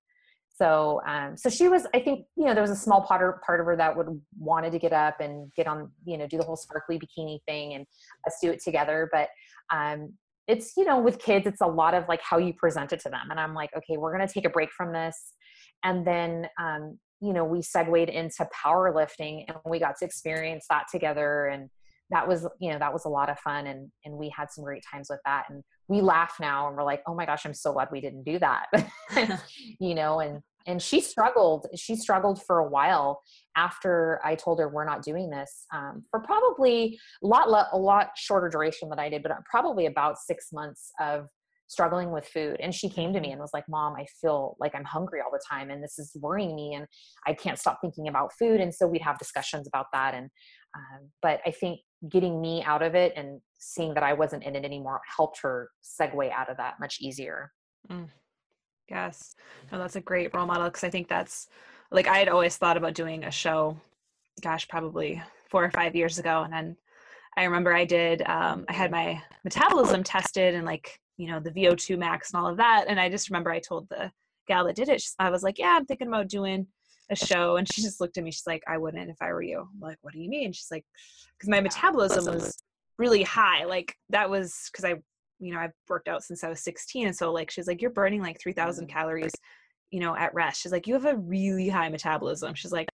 So 0.56 1.02
um, 1.08 1.38
so 1.38 1.50
she 1.50 1.70
was 1.70 1.88
i 1.94 2.00
think 2.00 2.26
you 2.36 2.46
know 2.46 2.54
there 2.54 2.62
was 2.62 2.72
a 2.72 2.76
small 2.76 3.02
part, 3.02 3.28
of, 3.28 3.42
part 3.42 3.62
of 3.62 3.66
her 3.66 3.78
that 3.78 3.96
would 3.96 4.08
wanted 4.38 4.74
to 4.74 4.80
get 4.80 4.92
up 4.92 5.22
and 5.22 5.52
get 5.56 5.68
on 5.68 5.90
you 6.06 6.18
know 6.18 6.28
do 6.28 6.38
the 6.38 6.44
whole 6.44 6.58
sparkly 6.58 7.00
bikini 7.00 7.40
thing 7.48 7.76
and 7.76 7.86
us 8.28 8.38
do 8.42 8.52
it 8.52 8.62
together. 8.62 9.10
But 9.12 9.30
um, 9.70 10.14
it's 10.50 10.74
you 10.76 10.84
know 10.84 11.00
with 11.00 11.20
kids 11.20 11.46
it's 11.46 11.62
a 11.62 11.68
lot 11.68 11.94
of 11.94 12.08
like 12.10 12.22
how 12.22 12.38
you 12.38 12.54
present 12.54 12.92
it 12.92 13.00
to 13.02 13.10
them. 13.10 13.28
And 13.30 13.40
i'm 13.40 13.54
like 13.54 13.70
okay 13.78 13.98
we're 13.98 14.16
going 14.16 14.28
to 14.28 14.34
take 14.34 14.46
a 14.46 14.50
break 14.50 14.72
from 14.72 14.92
this. 14.92 15.34
And 15.84 16.06
then 16.06 16.48
um, 16.60 16.98
you 17.22 17.34
know 17.34 17.46
we 17.46 17.62
segued 17.62 18.10
into 18.10 18.48
powerlifting 18.66 19.46
and 19.48 19.58
we 19.66 19.80
got 19.80 19.96
to 20.00 20.06
experience 20.06 20.66
that 20.70 20.86
together. 20.92 21.46
And 21.48 21.70
that 22.10 22.28
was 22.28 22.48
you 22.60 22.72
know 22.72 22.80
that 22.80 22.92
was 22.92 23.06
a 23.06 23.10
lot 23.10 23.30
of 23.30 23.40
fun 23.40 23.68
and 23.68 23.90
and 24.04 24.16
we 24.16 24.30
had 24.36 24.52
some 24.52 24.64
great 24.64 24.84
times 24.92 25.08
with 25.10 25.20
that. 25.26 25.46
And 25.50 25.64
we 25.88 26.02
laugh 26.02 26.36
now 26.40 26.68
and 26.68 26.76
we're 26.76 26.84
like 26.84 27.04
oh 27.08 27.16
my 27.16 27.26
gosh 27.26 27.46
i'm 27.46 27.54
so 27.54 27.74
glad 27.74 27.90
we 27.92 28.02
didn't 28.02 28.24
do 28.24 28.40
that. 28.40 28.66
You 29.80 29.96
know 29.96 30.20
and 30.20 30.42
and 30.70 30.82
she 30.82 31.02
struggled 31.02 31.68
she 31.76 31.96
struggled 31.96 32.42
for 32.44 32.60
a 32.60 32.70
while 32.70 33.22
after 33.58 34.20
i 34.24 34.36
told 34.36 34.60
her 34.60 34.70
we're 34.70 34.86
not 34.86 35.02
doing 35.02 35.30
this 35.30 35.66
um, 35.74 36.04
for 36.12 36.20
probably 36.22 36.98
a 37.24 37.28
lot 37.28 37.48
a 37.72 37.78
lot 37.78 38.10
shorter 38.16 38.50
duration 38.50 38.90
than 38.90 39.00
i 39.00 39.10
did 39.10 39.24
but 39.24 39.32
probably 39.50 39.86
about 39.88 40.18
six 40.18 40.48
months 40.54 40.92
of 41.00 41.28
struggling 41.70 42.10
with 42.10 42.26
food. 42.26 42.58
And 42.60 42.74
she 42.74 42.90
came 42.90 43.14
to 43.14 43.20
me 43.22 43.32
and 43.32 43.40
was 43.40 43.52
like 43.54 43.64
mom 43.70 43.94
i 43.96 44.06
feel 44.20 44.58
like 44.60 44.74
i'm 44.76 44.84
hungry 44.84 45.22
all 45.22 45.32
the 45.32 45.42
time 45.50 45.70
and 45.70 45.84
this 45.84 45.98
is 46.00 46.12
worrying 46.16 46.56
me 46.56 46.74
and 46.74 46.86
i 47.28 47.34
can't 47.34 47.60
stop 47.60 47.78
thinking 47.80 48.08
about 48.08 48.34
food. 48.38 48.60
And 48.60 48.74
so 48.74 48.88
we'd 48.88 49.04
have 49.04 49.20
discussions 49.20 49.68
about 49.68 49.86
that 49.94 50.14
and 50.16 50.30
um, 50.76 51.10
but 51.22 51.40
i 51.46 51.52
think 51.52 51.80
getting 52.10 52.42
me 52.42 52.64
out 52.64 52.82
of 52.82 52.96
it 52.96 53.14
and 53.16 53.40
seeing 53.60 53.94
that 53.94 54.04
i 54.04 54.14
wasn't 54.14 54.44
in 54.44 54.56
it 54.56 54.66
anymore 54.66 55.00
helped 55.16 55.40
her 55.42 55.70
segue 55.84 56.32
out 56.32 56.50
of 56.50 56.58
that 56.58 56.76
much 56.80 56.98
easier. 57.00 57.52
Mm. 57.90 58.10
Yes. 58.90 59.36
No, 59.72 59.78
that's 59.78 59.96
a 59.96 60.02
great 60.02 60.34
role 60.34 60.46
model 60.46 60.68
because 60.68 60.84
I 60.84 60.90
think 60.90 61.08
that's 61.08 61.48
like 61.92 62.08
I 62.08 62.18
had 62.18 62.30
always 62.30 62.58
thought 62.58 62.78
about 62.78 62.94
doing 62.94 63.24
a 63.24 63.32
show, 63.32 63.78
gosh, 64.42 64.68
probably 64.68 65.22
four 65.50 65.64
or 65.64 65.72
five 65.72 65.96
years 65.96 66.20
ago. 66.20 66.44
And 66.44 66.54
then 66.54 66.78
I 67.38 67.44
remember 67.44 67.74
I 67.74 67.86
did, 67.86 68.22
um, 68.24 68.66
I 68.68 68.74
had 68.74 68.92
my 68.92 69.22
metabolism 69.44 70.04
tested 70.04 70.56
and 70.56 70.66
like, 70.66 71.00
you 71.18 71.28
know, 71.28 71.40
the 71.40 71.52
VO2 71.52 71.98
max 71.98 72.32
and 72.32 72.42
all 72.42 72.50
of 72.50 72.58
that. 72.58 72.86
And 72.88 73.00
I 73.00 73.10
just 73.10 73.30
remember 73.30 73.52
I 73.52 73.60
told 73.60 73.88
the 73.90 74.12
gal 74.48 74.66
that 74.66 74.76
did 74.76 74.90
it, 74.90 75.04
I 75.20 75.30
was 75.30 75.44
like, 75.44 75.60
yeah, 75.60 75.76
I'm 75.78 75.86
thinking 75.86 76.08
about 76.08 76.28
doing 76.28 76.68
a 77.10 77.16
show. 77.16 77.58
And 77.58 77.72
she 77.72 77.82
just 77.82 78.00
looked 78.00 78.18
at 78.18 78.24
me, 78.24 78.32
she's 78.32 78.48
like, 78.48 78.64
I 78.68 78.78
wouldn't 78.78 79.10
if 79.10 79.22
I 79.22 79.32
were 79.32 79.42
you. 79.42 79.60
I'm 79.60 79.80
like, 79.80 79.98
what 80.02 80.14
do 80.14 80.20
you 80.20 80.30
mean? 80.30 80.54
She's 80.54 80.72
like, 80.72 80.86
because 81.38 81.50
my 81.50 81.62
metabolism 81.62 82.26
was 82.34 82.58
really 82.98 83.24
high. 83.24 83.66
Like 83.66 83.96
that 84.10 84.30
was 84.30 84.70
because 84.72 84.86
I 84.86 84.96
you 85.40 85.54
know, 85.54 85.60
I've 85.60 85.74
worked 85.88 86.08
out 86.08 86.24
since 86.24 86.44
I 86.44 86.50
was 86.50 86.62
16. 86.62 87.08
And 87.08 87.16
so 87.16 87.32
like 87.32 87.50
she's 87.50 87.68
like, 87.68 87.82
you're 87.82 87.92
burning 87.92 88.22
like 88.22 88.40
3000 88.40 88.86
mm. 88.86 88.90
calories, 88.90 89.32
you 89.92 90.00
know, 90.00 90.16
at 90.16 90.34
rest. 90.34 90.62
She's 90.62 90.72
like, 90.72 90.88
you 90.88 90.94
have 90.94 91.06
a 91.06 91.18
really 91.18 91.70
high 91.70 91.90
metabolism. 91.90 92.54
She's 92.54 92.72
like, 92.72 92.90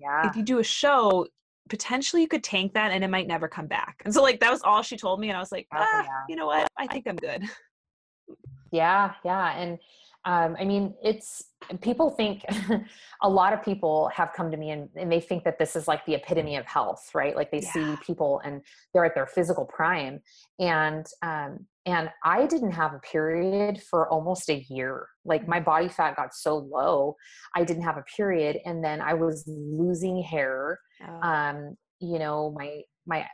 yeah. 0.00 0.28
if 0.28 0.36
you 0.36 0.42
do 0.42 0.58
a 0.58 0.64
show, 0.64 1.26
potentially 1.68 2.22
you 2.22 2.28
could 2.28 2.44
tank 2.44 2.74
that 2.74 2.90
and 2.90 3.04
it 3.04 3.08
might 3.08 3.26
never 3.26 3.48
come 3.48 3.66
back. 3.66 4.02
And 4.04 4.12
so 4.12 4.22
like 4.22 4.40
that 4.40 4.50
was 4.50 4.62
all 4.62 4.82
she 4.82 4.96
told 4.96 5.20
me. 5.20 5.28
And 5.28 5.36
I 5.36 5.40
was 5.40 5.52
like, 5.52 5.66
oh, 5.74 5.78
ah, 5.80 6.02
yeah. 6.02 6.24
you 6.28 6.36
know 6.36 6.46
what? 6.46 6.68
I 6.78 6.86
think 6.86 7.06
I'm 7.06 7.16
good. 7.16 7.42
Yeah, 8.70 9.14
yeah. 9.24 9.58
And 9.58 9.78
um, 10.24 10.56
I 10.58 10.64
mean, 10.64 10.94
it's 11.02 11.44
people 11.80 12.10
think 12.10 12.44
a 13.22 13.28
lot 13.28 13.52
of 13.52 13.62
people 13.62 14.08
have 14.08 14.32
come 14.34 14.50
to 14.50 14.56
me 14.56 14.70
and, 14.70 14.88
and, 14.96 15.10
they 15.10 15.20
think 15.20 15.44
that 15.44 15.58
this 15.58 15.74
is 15.76 15.88
like 15.88 16.04
the 16.06 16.14
epitome 16.14 16.56
of 16.56 16.66
health, 16.66 17.10
right? 17.14 17.34
Like 17.34 17.50
they 17.50 17.60
yeah. 17.60 17.72
see 17.72 17.96
people 18.04 18.40
and 18.44 18.60
they're 18.92 19.04
at 19.04 19.14
their 19.14 19.26
physical 19.26 19.64
prime. 19.64 20.20
And 20.58 21.06
um, 21.22 21.66
and 21.88 22.10
I 22.22 22.46
didn't 22.46 22.72
have 22.72 22.92
a 22.92 22.98
period 22.98 23.82
for 23.82 24.06
almost 24.10 24.50
a 24.50 24.66
year. 24.68 25.08
Like 25.24 25.48
my 25.48 25.58
body 25.58 25.88
fat 25.88 26.16
got 26.16 26.34
so 26.34 26.58
low, 26.58 27.16
I 27.56 27.64
didn't 27.64 27.84
have 27.84 27.96
a 27.96 28.04
period, 28.14 28.58
and 28.66 28.84
then 28.84 29.00
I 29.00 29.14
was 29.14 29.42
losing 29.46 30.22
hair. 30.22 30.78
Oh. 31.02 31.28
Um, 31.28 31.76
you 32.00 32.18
know, 32.18 32.54
my 32.54 32.82
my 33.06 33.26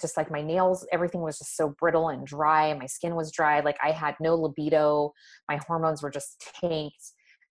just 0.00 0.16
like 0.16 0.30
my 0.30 0.40
nails 0.40 0.86
everything 0.92 1.20
was 1.20 1.38
just 1.38 1.56
so 1.56 1.74
brittle 1.80 2.10
and 2.10 2.24
dry 2.24 2.72
my 2.74 2.86
skin 2.86 3.16
was 3.16 3.32
dry 3.32 3.58
like 3.58 3.76
i 3.82 3.90
had 3.90 4.14
no 4.20 4.36
libido 4.36 5.12
my 5.48 5.58
hormones 5.66 6.00
were 6.00 6.10
just 6.10 6.40
tanked 6.60 6.94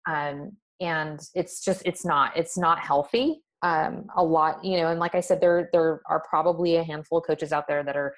um, 0.09 0.51
and 0.81 1.21
it's 1.33 1.63
just 1.63 1.81
it's 1.85 2.05
not 2.05 2.35
it's 2.35 2.57
not 2.57 2.79
healthy 2.79 3.41
um, 3.61 4.05
a 4.17 4.23
lot 4.23 4.63
you 4.65 4.75
know 4.75 4.89
and 4.89 4.99
like 4.99 5.15
i 5.15 5.21
said 5.21 5.39
there 5.39 5.69
there 5.71 6.01
are 6.07 6.21
probably 6.29 6.75
a 6.75 6.83
handful 6.83 7.19
of 7.19 7.25
coaches 7.25 7.53
out 7.53 7.65
there 7.69 7.81
that 7.81 7.95
are 7.95 8.13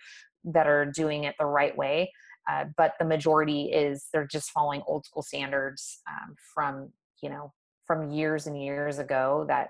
that 0.46 0.68
are 0.68 0.86
doing 0.86 1.24
it 1.26 1.36
the 1.40 1.46
right 1.46 1.76
way 1.78 2.10
uh, 2.50 2.66
but 2.78 2.94
the 3.00 3.06
majority 3.06 3.72
is 3.72 4.08
they're 4.14 4.28
just 4.28 4.52
following 4.52 4.82
old 4.88 5.06
school 5.06 5.24
standards 5.24 6.02
um, 6.08 6.36
from 6.54 6.90
you 7.22 7.30
know 7.30 7.52
from 7.88 8.12
years 8.12 8.48
and 8.48 8.62
years 8.62 9.00
ago 9.00 9.46
that 9.48 9.70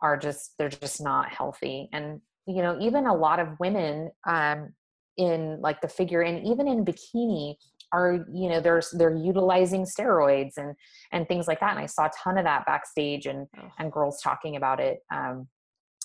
are 0.00 0.16
just 0.16 0.52
they're 0.58 0.68
just 0.68 1.02
not 1.02 1.32
healthy 1.32 1.88
and 1.92 2.20
you 2.46 2.62
know 2.62 2.78
even 2.80 3.06
a 3.06 3.14
lot 3.14 3.40
of 3.40 3.48
women 3.60 4.10
um, 4.26 4.72
in 5.16 5.60
like 5.60 5.80
the 5.80 5.88
figure 5.88 6.22
and 6.22 6.46
even 6.46 6.66
in 6.66 6.84
bikini 6.84 7.54
are 7.92 8.26
you 8.32 8.48
know 8.48 8.60
there's 8.60 8.90
they're 8.90 9.14
utilizing 9.14 9.84
steroids 9.84 10.56
and 10.56 10.74
and 11.12 11.28
things 11.28 11.46
like 11.46 11.60
that 11.60 11.70
and 11.70 11.78
i 11.78 11.86
saw 11.86 12.06
a 12.06 12.10
ton 12.22 12.36
of 12.36 12.44
that 12.44 12.66
backstage 12.66 13.26
and 13.26 13.46
oh. 13.58 13.68
and 13.78 13.92
girls 13.92 14.20
talking 14.20 14.56
about 14.56 14.80
it 14.80 14.98
um 15.14 15.46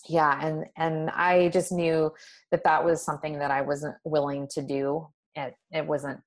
yeah 0.08 0.40
and 0.46 0.66
and 0.78 1.10
i 1.12 1.50
just 1.50 1.72
knew 1.72 2.12
that 2.52 2.64
that 2.64 2.84
was 2.84 3.04
something 3.04 3.40
that 3.40 3.52
i 3.52 3.62
wasn't 3.62 3.96
willing 4.04 4.48
to 4.52 4.62
do. 4.62 5.08
It 5.36 5.54
it 5.72 5.86
wasn't 5.86 6.20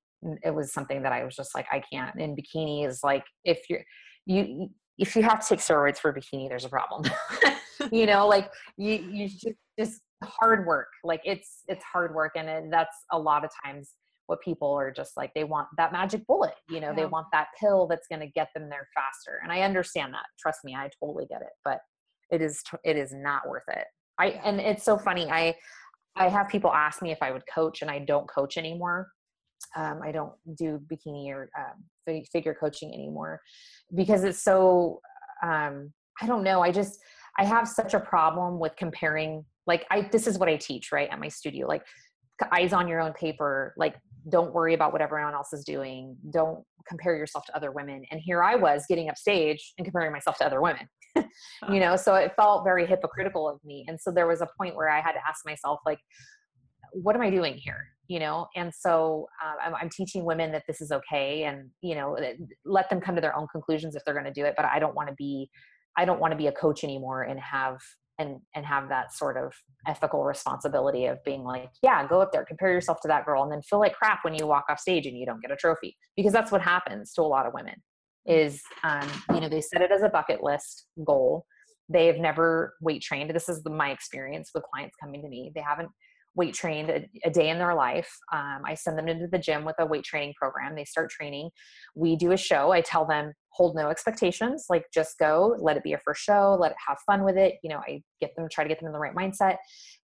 it 0.44 0.54
was 0.54 0.72
something 0.72 1.02
that 1.02 1.12
i 1.12 1.24
was 1.24 1.34
just 1.34 1.54
like 1.54 1.66
i 1.72 1.82
can't. 1.92 2.14
In 2.18 2.36
bikini 2.36 2.86
is 2.86 3.00
like 3.02 3.24
if 3.44 3.60
you're 3.68 3.84
you 4.26 4.68
if 4.98 5.16
you 5.16 5.22
have 5.22 5.40
to 5.40 5.48
take 5.48 5.58
steroids 5.58 5.98
for 5.98 6.12
bikini 6.12 6.48
there's 6.48 6.64
a 6.64 6.68
problem. 6.68 7.04
You 7.90 8.06
know 8.06 8.28
like 8.28 8.48
you 8.76 8.92
you 9.10 9.28
just 9.28 9.56
just 9.76 10.00
hard 10.22 10.66
work. 10.66 10.86
Like 11.02 11.20
it's 11.24 11.62
it's 11.66 11.82
hard 11.84 12.14
work 12.14 12.32
and 12.36 12.48
it, 12.48 12.64
that's 12.70 12.96
a 13.10 13.18
lot 13.18 13.44
of 13.44 13.50
times 13.64 13.94
what 14.26 14.40
people 14.40 14.72
are 14.72 14.92
just 14.92 15.16
like 15.16 15.32
they 15.34 15.42
want 15.42 15.66
that 15.76 15.90
magic 15.90 16.24
bullet 16.28 16.54
you 16.68 16.80
know 16.80 16.90
yeah. 16.90 16.94
they 16.94 17.06
want 17.06 17.26
that 17.32 17.48
pill 17.58 17.88
that's 17.88 18.06
going 18.06 18.20
to 18.20 18.28
get 18.28 18.48
them 18.54 18.68
there 18.68 18.88
faster. 18.94 19.40
And 19.42 19.50
i 19.50 19.62
understand 19.62 20.14
that. 20.14 20.26
Trust 20.38 20.60
me 20.64 20.76
i 20.76 20.88
totally 21.00 21.26
get 21.26 21.42
it. 21.42 21.54
But 21.64 21.80
it 22.32 22.40
is 22.40 22.62
it 22.82 22.96
is 22.96 23.12
not 23.12 23.48
worth 23.48 23.68
it. 23.68 23.84
I 24.18 24.40
and 24.44 24.60
it's 24.60 24.82
so 24.82 24.98
funny 24.98 25.30
i 25.30 25.54
i 26.16 26.28
have 26.28 26.48
people 26.48 26.72
ask 26.72 27.02
me 27.02 27.12
if 27.12 27.18
i 27.22 27.30
would 27.30 27.42
coach 27.52 27.82
and 27.82 27.90
i 27.90 27.98
don't 27.98 28.28
coach 28.28 28.56
anymore. 28.56 29.08
Um, 29.76 30.00
i 30.02 30.10
don't 30.10 30.32
do 30.56 30.80
bikini 30.90 31.28
or 31.28 31.48
um, 31.56 32.24
figure 32.32 32.56
coaching 32.58 32.92
anymore 32.92 33.40
because 33.94 34.24
it's 34.24 34.42
so 34.42 35.00
um, 35.42 35.92
i 36.20 36.26
don't 36.26 36.42
know 36.42 36.60
i 36.62 36.72
just 36.72 36.98
i 37.38 37.44
have 37.44 37.68
such 37.68 37.94
a 37.94 38.00
problem 38.00 38.58
with 38.58 38.74
comparing 38.76 39.44
like 39.66 39.86
i 39.90 40.02
this 40.10 40.26
is 40.26 40.36
what 40.38 40.48
i 40.48 40.56
teach 40.56 40.90
right 40.90 41.08
at 41.10 41.20
my 41.20 41.28
studio 41.28 41.68
like 41.68 41.84
eyes 42.50 42.72
on 42.72 42.88
your 42.88 43.00
own 43.00 43.12
paper 43.12 43.72
like 43.76 43.94
don't 44.28 44.52
worry 44.52 44.74
about 44.74 44.92
what 44.92 45.00
everyone 45.00 45.32
else 45.32 45.52
is 45.52 45.64
doing 45.64 46.16
don't 46.30 46.64
compare 46.88 47.16
yourself 47.16 47.44
to 47.46 47.54
other 47.56 47.70
women. 47.70 48.04
And 48.10 48.20
here 48.20 48.42
i 48.42 48.56
was 48.56 48.84
getting 48.88 49.08
up 49.08 49.16
stage 49.16 49.74
and 49.78 49.84
comparing 49.84 50.12
myself 50.12 50.38
to 50.38 50.44
other 50.44 50.60
women 50.60 50.88
you 51.70 51.80
know 51.80 51.96
so 51.96 52.14
it 52.14 52.32
felt 52.36 52.64
very 52.64 52.86
hypocritical 52.86 53.48
of 53.48 53.58
me. 53.64 53.84
And 53.88 54.00
so 54.00 54.10
there 54.10 54.26
was 54.26 54.40
a 54.40 54.48
point 54.58 54.76
where 54.76 54.88
i 54.88 55.00
had 55.00 55.12
to 55.12 55.20
ask 55.28 55.44
myself 55.44 55.80
like 55.86 55.98
what 56.92 57.16
am 57.16 57.22
i 57.22 57.30
doing 57.30 57.54
here? 57.54 57.88
You 58.08 58.18
know? 58.18 58.46
And 58.56 58.72
so 58.74 59.26
uh, 59.42 59.54
I'm, 59.66 59.74
I'm, 59.74 59.88
teaching 59.88 60.24
women 60.24 60.52
that 60.52 60.64
this 60.66 60.82
is 60.82 60.92
okay 60.92 61.44
and 61.44 61.70
you 61.80 61.94
know 61.94 62.18
let 62.64 62.90
them 62.90 63.00
come 63.00 63.14
to 63.14 63.20
their 63.20 63.36
own 63.36 63.46
conclusions 63.50 63.94
if 63.94 64.02
they're 64.04 64.14
going 64.14 64.26
to 64.26 64.32
do 64.32 64.44
it 64.44 64.54
but 64.56 64.66
i 64.66 64.78
don't 64.78 64.94
want 64.94 65.08
to 65.08 65.14
be 65.14 65.48
i 65.96 66.04
don't 66.04 66.20
want 66.20 66.32
to 66.32 66.36
be 66.36 66.46
a 66.46 66.52
coach 66.52 66.84
anymore 66.84 67.22
and 67.22 67.38
have 67.40 67.78
and 68.18 68.38
and 68.54 68.64
have 68.64 68.88
that 68.88 69.14
sort 69.14 69.36
of 69.36 69.52
ethical 69.86 70.24
responsibility 70.24 71.06
of 71.06 71.22
being 71.24 71.42
like 71.42 71.70
yeah 71.82 72.06
go 72.06 72.20
up 72.20 72.32
there 72.32 72.44
compare 72.44 72.72
yourself 72.72 73.00
to 73.00 73.08
that 73.08 73.24
girl 73.24 73.42
and 73.42 73.52
then 73.52 73.62
feel 73.62 73.78
like 73.78 73.94
crap 73.94 74.20
when 74.22 74.34
you 74.34 74.46
walk 74.46 74.64
off 74.68 74.78
stage 74.78 75.06
and 75.06 75.16
you 75.16 75.26
don't 75.26 75.42
get 75.42 75.50
a 75.50 75.56
trophy. 75.56 75.96
Because 76.16 76.32
that's 76.32 76.52
what 76.52 76.62
happens 76.62 77.12
to 77.14 77.22
a 77.22 77.24
lot 77.24 77.46
of 77.46 77.52
women 77.54 77.74
is 78.26 78.62
um, 78.84 79.08
you 79.34 79.40
know 79.40 79.48
they 79.48 79.60
set 79.60 79.82
it 79.82 79.90
as 79.90 80.02
a 80.02 80.08
bucket 80.08 80.42
list 80.42 80.86
goal 81.04 81.44
they've 81.88 82.18
never 82.18 82.74
weight 82.80 83.02
trained 83.02 83.30
this 83.34 83.48
is 83.48 83.62
the, 83.62 83.70
my 83.70 83.90
experience 83.90 84.50
with 84.54 84.64
clients 84.72 84.96
coming 85.02 85.20
to 85.20 85.28
me 85.28 85.50
they 85.54 85.60
haven't 85.60 85.88
weight 86.34 86.54
trained 86.54 86.90
a, 86.90 87.06
a 87.24 87.30
day 87.30 87.50
in 87.50 87.58
their 87.58 87.74
life. 87.74 88.10
Um, 88.32 88.62
I 88.64 88.74
send 88.74 88.98
them 88.98 89.08
into 89.08 89.26
the 89.26 89.38
gym 89.38 89.64
with 89.64 89.76
a 89.78 89.86
weight 89.86 90.04
training 90.04 90.34
program. 90.36 90.74
They 90.74 90.84
start 90.84 91.10
training. 91.10 91.50
We 91.94 92.16
do 92.16 92.32
a 92.32 92.36
show. 92.36 92.72
I 92.72 92.80
tell 92.80 93.06
them, 93.06 93.32
hold 93.50 93.76
no 93.76 93.90
expectations, 93.90 94.66
like 94.70 94.86
just 94.94 95.18
go, 95.18 95.54
let 95.60 95.76
it 95.76 95.82
be 95.82 95.90
your 95.90 96.00
first 96.02 96.22
show, 96.22 96.56
let 96.58 96.70
it 96.70 96.76
have 96.88 96.96
fun 97.04 97.22
with 97.22 97.36
it. 97.36 97.56
You 97.62 97.68
know, 97.68 97.82
I 97.86 98.02
get 98.20 98.34
them, 98.34 98.48
try 98.50 98.64
to 98.64 98.68
get 98.68 98.80
them 98.80 98.86
in 98.86 98.94
the 98.94 98.98
right 98.98 99.14
mindset. 99.14 99.56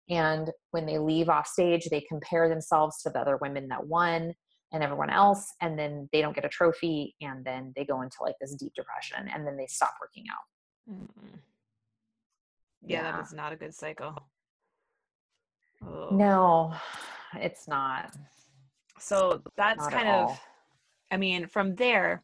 And 0.10 0.52
when 0.72 0.86
they 0.86 0.98
leave 0.98 1.30
off 1.30 1.48
stage, 1.48 1.88
they 1.90 2.06
compare 2.10 2.50
themselves 2.50 3.02
to 3.04 3.10
the 3.10 3.20
other 3.20 3.38
women 3.38 3.70
that 3.70 3.88
won 3.88 4.34
and 4.74 4.84
everyone 4.84 5.10
else. 5.10 5.54
And 5.62 5.78
then 5.78 6.10
they 6.12 6.22
don't 6.22 6.36
get 6.36 6.46
a 6.46 6.50
trophy. 6.50 7.16
And 7.22 7.46
then 7.46 7.74
they 7.76 7.86
go 7.86 8.02
into 8.02 8.18
like 8.22 8.36
this 8.42 8.56
deep 8.56 8.74
depression 8.76 9.30
and 9.34 9.46
then 9.46 9.58
they 9.58 9.68
stop 9.68 9.94
working 10.02 10.26
out. 10.32 10.94
Mm-hmm. 10.94 11.38
Yeah, 12.86 13.04
yeah, 13.04 13.12
that 13.12 13.26
is 13.26 13.34
not 13.34 13.54
a 13.54 13.56
good 13.56 13.74
cycle. 13.74 14.16
Oh. 15.86 16.10
No, 16.12 16.74
it's 17.36 17.68
not. 17.68 18.16
So 19.00 19.42
that's 19.56 19.84
not 19.84 19.92
kind 19.92 20.08
of, 20.08 20.40
I 21.12 21.18
mean, 21.18 21.48
from 21.48 21.76
there, 21.76 22.24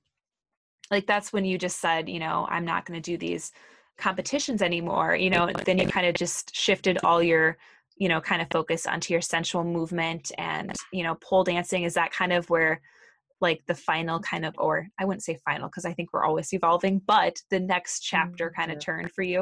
like 0.92 1.08
that's 1.08 1.32
when 1.32 1.46
you 1.46 1.58
just 1.58 1.80
said, 1.80 2.10
you 2.10 2.20
know, 2.20 2.48
I'm 2.50 2.66
not 2.66 2.86
going 2.86 3.02
to 3.02 3.12
do 3.12 3.18
these 3.18 3.52
competitions 3.98 4.62
anymore. 4.62 5.16
You 5.16 5.30
know, 5.30 5.50
then 5.66 5.78
you 5.78 5.88
kind 5.88 6.08
of 6.08 6.16
just 6.16 6.56
shifted 6.56 6.98
all 7.04 7.22
your, 7.22 7.58
you 7.98 8.10
know, 8.10 8.22
kind 8.22 8.42
of 8.42 8.48
focus 8.52 8.86
onto 8.86 9.14
your 9.14 9.22
sensual 9.22 9.64
movement 9.64 10.32
and, 10.38 10.74
you 10.92 11.04
know, 11.04 11.16
pole 11.16 11.44
dancing. 11.44 11.84
Is 11.84 11.94
that 11.94 12.12
kind 12.12 12.34
of 12.34 12.50
where, 12.50 12.82
like 13.42 13.66
the 13.66 13.76
final 13.76 14.22
kind 14.22 14.46
of 14.46 14.54
or 14.58 14.88
i 15.00 15.04
wouldn't 15.04 15.24
say 15.24 15.38
final 15.44 15.68
because 15.68 15.84
i 15.84 15.92
think 15.92 16.14
we're 16.14 16.24
always 16.24 16.54
evolving 16.54 17.02
but 17.06 17.36
the 17.50 17.60
next 17.60 18.00
chapter 18.00 18.54
kind 18.56 18.72
of 18.72 18.80
turned 18.80 19.12
for 19.12 19.22
you? 19.22 19.42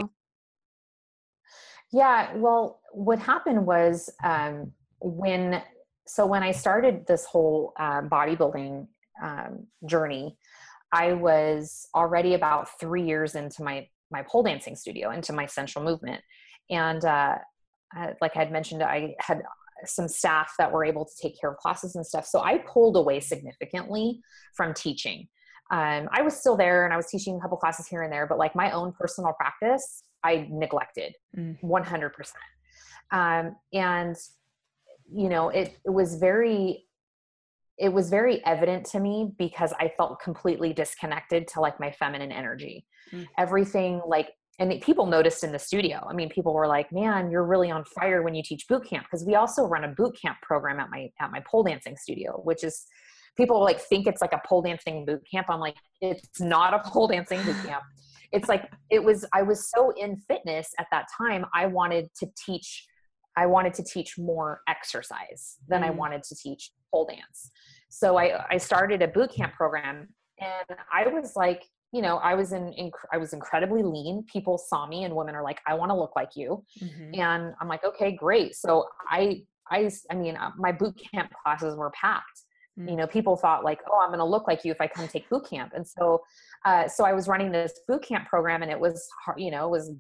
Yeah, 1.91 2.33
well, 2.35 2.79
what 2.93 3.19
happened 3.19 3.65
was 3.65 4.09
um, 4.23 4.71
when 5.01 5.61
so 6.07 6.25
when 6.25 6.43
I 6.43 6.51
started 6.51 7.05
this 7.07 7.25
whole 7.25 7.73
uh, 7.77 8.01
bodybuilding 8.01 8.87
um, 9.21 9.67
journey, 9.85 10.37
I 10.91 11.13
was 11.13 11.87
already 11.93 12.33
about 12.33 12.79
three 12.79 13.03
years 13.03 13.35
into 13.35 13.63
my 13.63 13.87
my 14.09 14.23
pole 14.23 14.43
dancing 14.43 14.75
studio, 14.75 15.11
into 15.11 15.33
my 15.33 15.45
sensual 15.45 15.83
movement, 15.83 16.21
and 16.69 17.03
uh, 17.03 17.35
I, 17.93 18.13
like 18.21 18.35
I 18.35 18.39
had 18.39 18.51
mentioned, 18.51 18.83
I 18.83 19.15
had 19.19 19.43
some 19.85 20.07
staff 20.07 20.53
that 20.57 20.71
were 20.71 20.85
able 20.85 21.05
to 21.05 21.11
take 21.21 21.39
care 21.39 21.51
of 21.51 21.57
classes 21.57 21.95
and 21.95 22.05
stuff. 22.05 22.25
So 22.25 22.41
I 22.41 22.59
pulled 22.59 22.95
away 22.95 23.19
significantly 23.19 24.21
from 24.55 24.73
teaching. 24.73 25.27
Um, 25.71 26.09
I 26.11 26.21
was 26.21 26.35
still 26.35 26.57
there 26.57 26.83
and 26.83 26.93
I 26.93 26.97
was 26.97 27.07
teaching 27.07 27.37
a 27.37 27.39
couple 27.39 27.57
classes 27.57 27.87
here 27.87 28.03
and 28.03 28.11
there, 28.11 28.27
but 28.27 28.37
like 28.37 28.55
my 28.55 28.71
own 28.71 28.91
personal 28.91 29.33
practice, 29.33 30.03
I 30.23 30.47
neglected 30.51 31.15
mm. 31.35 31.57
100%. 31.63 32.11
Um, 33.11 33.55
and, 33.73 34.15
you 35.11 35.29
know, 35.29 35.49
it, 35.49 35.77
it 35.85 35.89
was 35.89 36.15
very, 36.15 36.85
it 37.77 37.89
was 37.89 38.09
very 38.09 38.45
evident 38.45 38.85
to 38.87 38.99
me 38.99 39.31
because 39.37 39.73
I 39.79 39.91
felt 39.97 40.19
completely 40.19 40.73
disconnected 40.73 41.47
to 41.49 41.61
like 41.61 41.79
my 41.79 41.91
feminine 41.91 42.31
energy. 42.31 42.85
Mm. 43.11 43.27
Everything 43.37 44.01
like, 44.05 44.29
and 44.61 44.79
people 44.81 45.07
noticed 45.07 45.43
in 45.43 45.51
the 45.51 45.59
studio. 45.59 46.05
I 46.07 46.13
mean, 46.13 46.29
people 46.29 46.53
were 46.53 46.67
like, 46.67 46.91
"Man, 46.91 47.31
you're 47.31 47.45
really 47.45 47.71
on 47.71 47.83
fire 47.83 48.21
when 48.21 48.35
you 48.35 48.43
teach 48.43 48.67
boot 48.67 48.85
camp." 48.85 49.05
Because 49.05 49.25
we 49.25 49.35
also 49.35 49.65
run 49.65 49.83
a 49.83 49.89
boot 49.89 50.15
camp 50.21 50.37
program 50.41 50.79
at 50.79 50.89
my 50.89 51.09
at 51.19 51.31
my 51.31 51.41
pole 51.49 51.63
dancing 51.63 51.97
studio, 51.97 52.39
which 52.43 52.63
is 52.63 52.85
people 53.35 53.59
like 53.61 53.79
think 53.79 54.07
it's 54.07 54.21
like 54.21 54.33
a 54.33 54.41
pole 54.45 54.61
dancing 54.61 55.05
boot 55.05 55.21
camp. 55.29 55.47
I'm 55.49 55.59
like, 55.59 55.75
it's 55.99 56.39
not 56.39 56.73
a 56.73 56.79
pole 56.87 57.07
dancing 57.07 57.43
boot 57.43 57.57
camp 57.65 57.83
it's 58.31 58.47
like 58.47 58.71
it 58.89 59.03
was 59.03 59.25
i 59.33 59.41
was 59.41 59.69
so 59.69 59.91
in 59.97 60.17
fitness 60.27 60.73
at 60.79 60.87
that 60.91 61.05
time 61.17 61.45
i 61.53 61.65
wanted 61.65 62.09
to 62.15 62.27
teach 62.37 62.85
i 63.37 63.45
wanted 63.45 63.73
to 63.73 63.83
teach 63.83 64.17
more 64.17 64.61
exercise 64.67 65.57
than 65.67 65.81
mm. 65.81 65.87
i 65.87 65.89
wanted 65.89 66.23
to 66.23 66.35
teach 66.35 66.71
pole 66.91 67.05
dance 67.05 67.51
so 67.89 68.17
i 68.17 68.45
i 68.49 68.57
started 68.57 69.01
a 69.01 69.07
boot 69.07 69.31
camp 69.33 69.53
program 69.53 70.07
and 70.39 70.77
i 70.93 71.07
was 71.07 71.35
like 71.35 71.63
you 71.91 72.01
know 72.01 72.17
i 72.17 72.33
was 72.33 72.53
in, 72.53 72.71
in 72.73 72.91
i 73.11 73.17
was 73.17 73.33
incredibly 73.33 73.83
lean. 73.83 74.23
People 74.31 74.57
saw 74.57 74.87
me 74.87 75.03
and 75.03 75.15
women 75.15 75.35
are 75.35 75.43
like 75.43 75.59
i 75.67 75.73
want 75.73 75.89
to 75.91 75.95
look 75.95 76.15
like 76.15 76.31
you. 76.35 76.63
Mm-hmm. 76.81 77.19
and 77.19 77.53
i'm 77.59 77.67
like 77.67 77.83
okay 77.83 78.11
great. 78.11 78.55
So 78.55 78.85
i 79.09 79.43
i 79.69 79.89
i 80.09 80.15
mean 80.15 80.35
uh, 80.37 80.51
my 80.57 80.71
boot 80.71 80.99
camp 81.13 81.31
classes 81.43 81.75
were 81.75 81.91
packed. 81.91 82.41
You 82.77 82.83
mm. 82.83 82.97
know 82.97 83.07
people 83.07 83.35
thought 83.35 83.63
like 83.63 83.79
oh 83.89 83.99
i'm 84.01 84.09
going 84.09 84.19
to 84.19 84.25
look 84.25 84.47
like 84.47 84.63
you 84.63 84.71
if 84.71 84.79
i 84.79 84.87
come 84.87 85.07
take 85.07 85.29
boot 85.29 85.47
camp. 85.49 85.73
And 85.75 85.85
so 85.87 86.21
uh, 86.65 86.87
so 86.87 87.03
i 87.03 87.13
was 87.13 87.27
running 87.27 87.51
this 87.51 87.73
boot 87.87 88.03
camp 88.03 88.27
program 88.27 88.61
and 88.61 88.71
it 88.71 88.79
was 88.79 89.07
you 89.37 89.51
know 89.51 89.67
it 89.67 89.71
was 89.71 89.91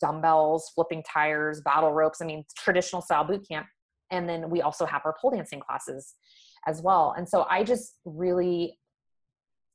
dumbbells 0.00 0.72
flipping 0.74 1.04
tires 1.04 1.60
battle 1.60 1.92
ropes 1.92 2.20
i 2.20 2.24
mean 2.24 2.44
traditional 2.56 3.02
style 3.02 3.24
boot 3.24 3.46
camp. 3.46 3.66
And 4.10 4.28
then 4.28 4.50
we 4.50 4.60
also 4.60 4.86
have 4.86 5.02
our 5.04 5.14
pole 5.20 5.30
dancing 5.30 5.60
classes 5.60 6.14
as 6.66 6.80
well. 6.80 7.14
And 7.16 7.28
so 7.28 7.46
i 7.50 7.62
just 7.62 7.96
really 8.04 8.78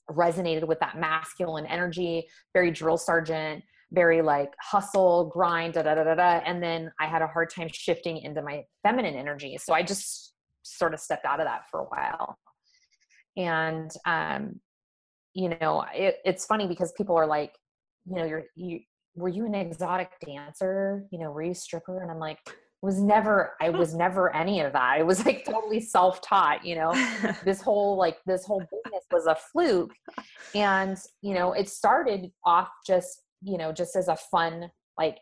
resonated 0.10 0.68
with 0.68 0.80
that 0.80 0.98
masculine 0.98 1.66
energy 1.66 2.28
very 2.54 2.72
drill 2.72 2.98
sergeant 2.98 3.64
very 3.92 4.22
like 4.22 4.54
hustle 4.62 5.26
grind 5.26 5.74
da 5.74 5.82
da 5.82 5.96
da 5.96 6.04
da 6.04 6.16
da 6.16 6.42
and 6.46 6.62
then 6.62 6.92
i 7.00 7.06
had 7.08 7.22
a 7.22 7.28
hard 7.28 7.50
time 7.50 7.68
shifting 7.72 8.18
into 8.18 8.42
my 8.42 8.64
feminine 8.84 9.16
energy 9.16 9.58
so 9.58 9.74
i 9.74 9.82
just 9.82 10.30
sort 10.64 10.94
of 10.94 11.00
stepped 11.00 11.26
out 11.26 11.40
of 11.40 11.46
that 11.46 11.64
for 11.70 11.82
a 11.82 11.86
while. 11.86 12.38
And, 13.38 13.92
um, 14.06 14.60
you 15.34 15.50
know, 15.62 15.86
it, 15.94 16.18
it's 16.26 16.46
funny 16.46 16.68
because 16.68 16.92
people 16.94 17.16
are 17.16 17.28
like, 17.28 17.54
you 18.06 18.16
know, 18.16 18.26
you're, 18.26 18.44
you, 18.56 18.80
were 19.16 19.30
you 19.30 19.46
an 19.46 19.56
exotic 19.56 20.12
dancer? 20.26 21.06
You 21.12 21.20
know, 21.20 21.32
were 21.32 21.44
you 21.44 21.54
stripper? 21.54 22.02
And 22.02 22.12
I'm 22.12 22.20
like, 22.20 22.40
was 22.82 23.02
never, 23.02 23.56
I 23.62 23.70
was 23.70 23.94
never 23.94 24.34
any 24.36 24.62
of 24.62 24.74
that. 24.74 24.82
I 24.82 25.04
was 25.04 25.26
like 25.26 25.46
totally 25.46 25.82
self-taught, 25.82 26.66
you 26.66 26.76
know, 26.76 26.94
this 27.44 27.62
whole, 27.62 27.98
like 27.98 28.18
this 28.26 28.46
whole 28.46 28.60
business 28.60 29.04
was 29.12 29.26
a 29.26 29.36
fluke. 29.36 29.94
And, 30.56 30.98
you 31.22 31.34
know, 31.34 31.54
it 31.54 31.68
started 31.70 32.32
off 32.46 32.70
just, 32.88 33.24
you 33.42 33.58
know, 33.58 33.72
just 33.72 33.96
as 33.96 34.08
a 34.08 34.16
fun, 34.16 34.72
like 34.98 35.18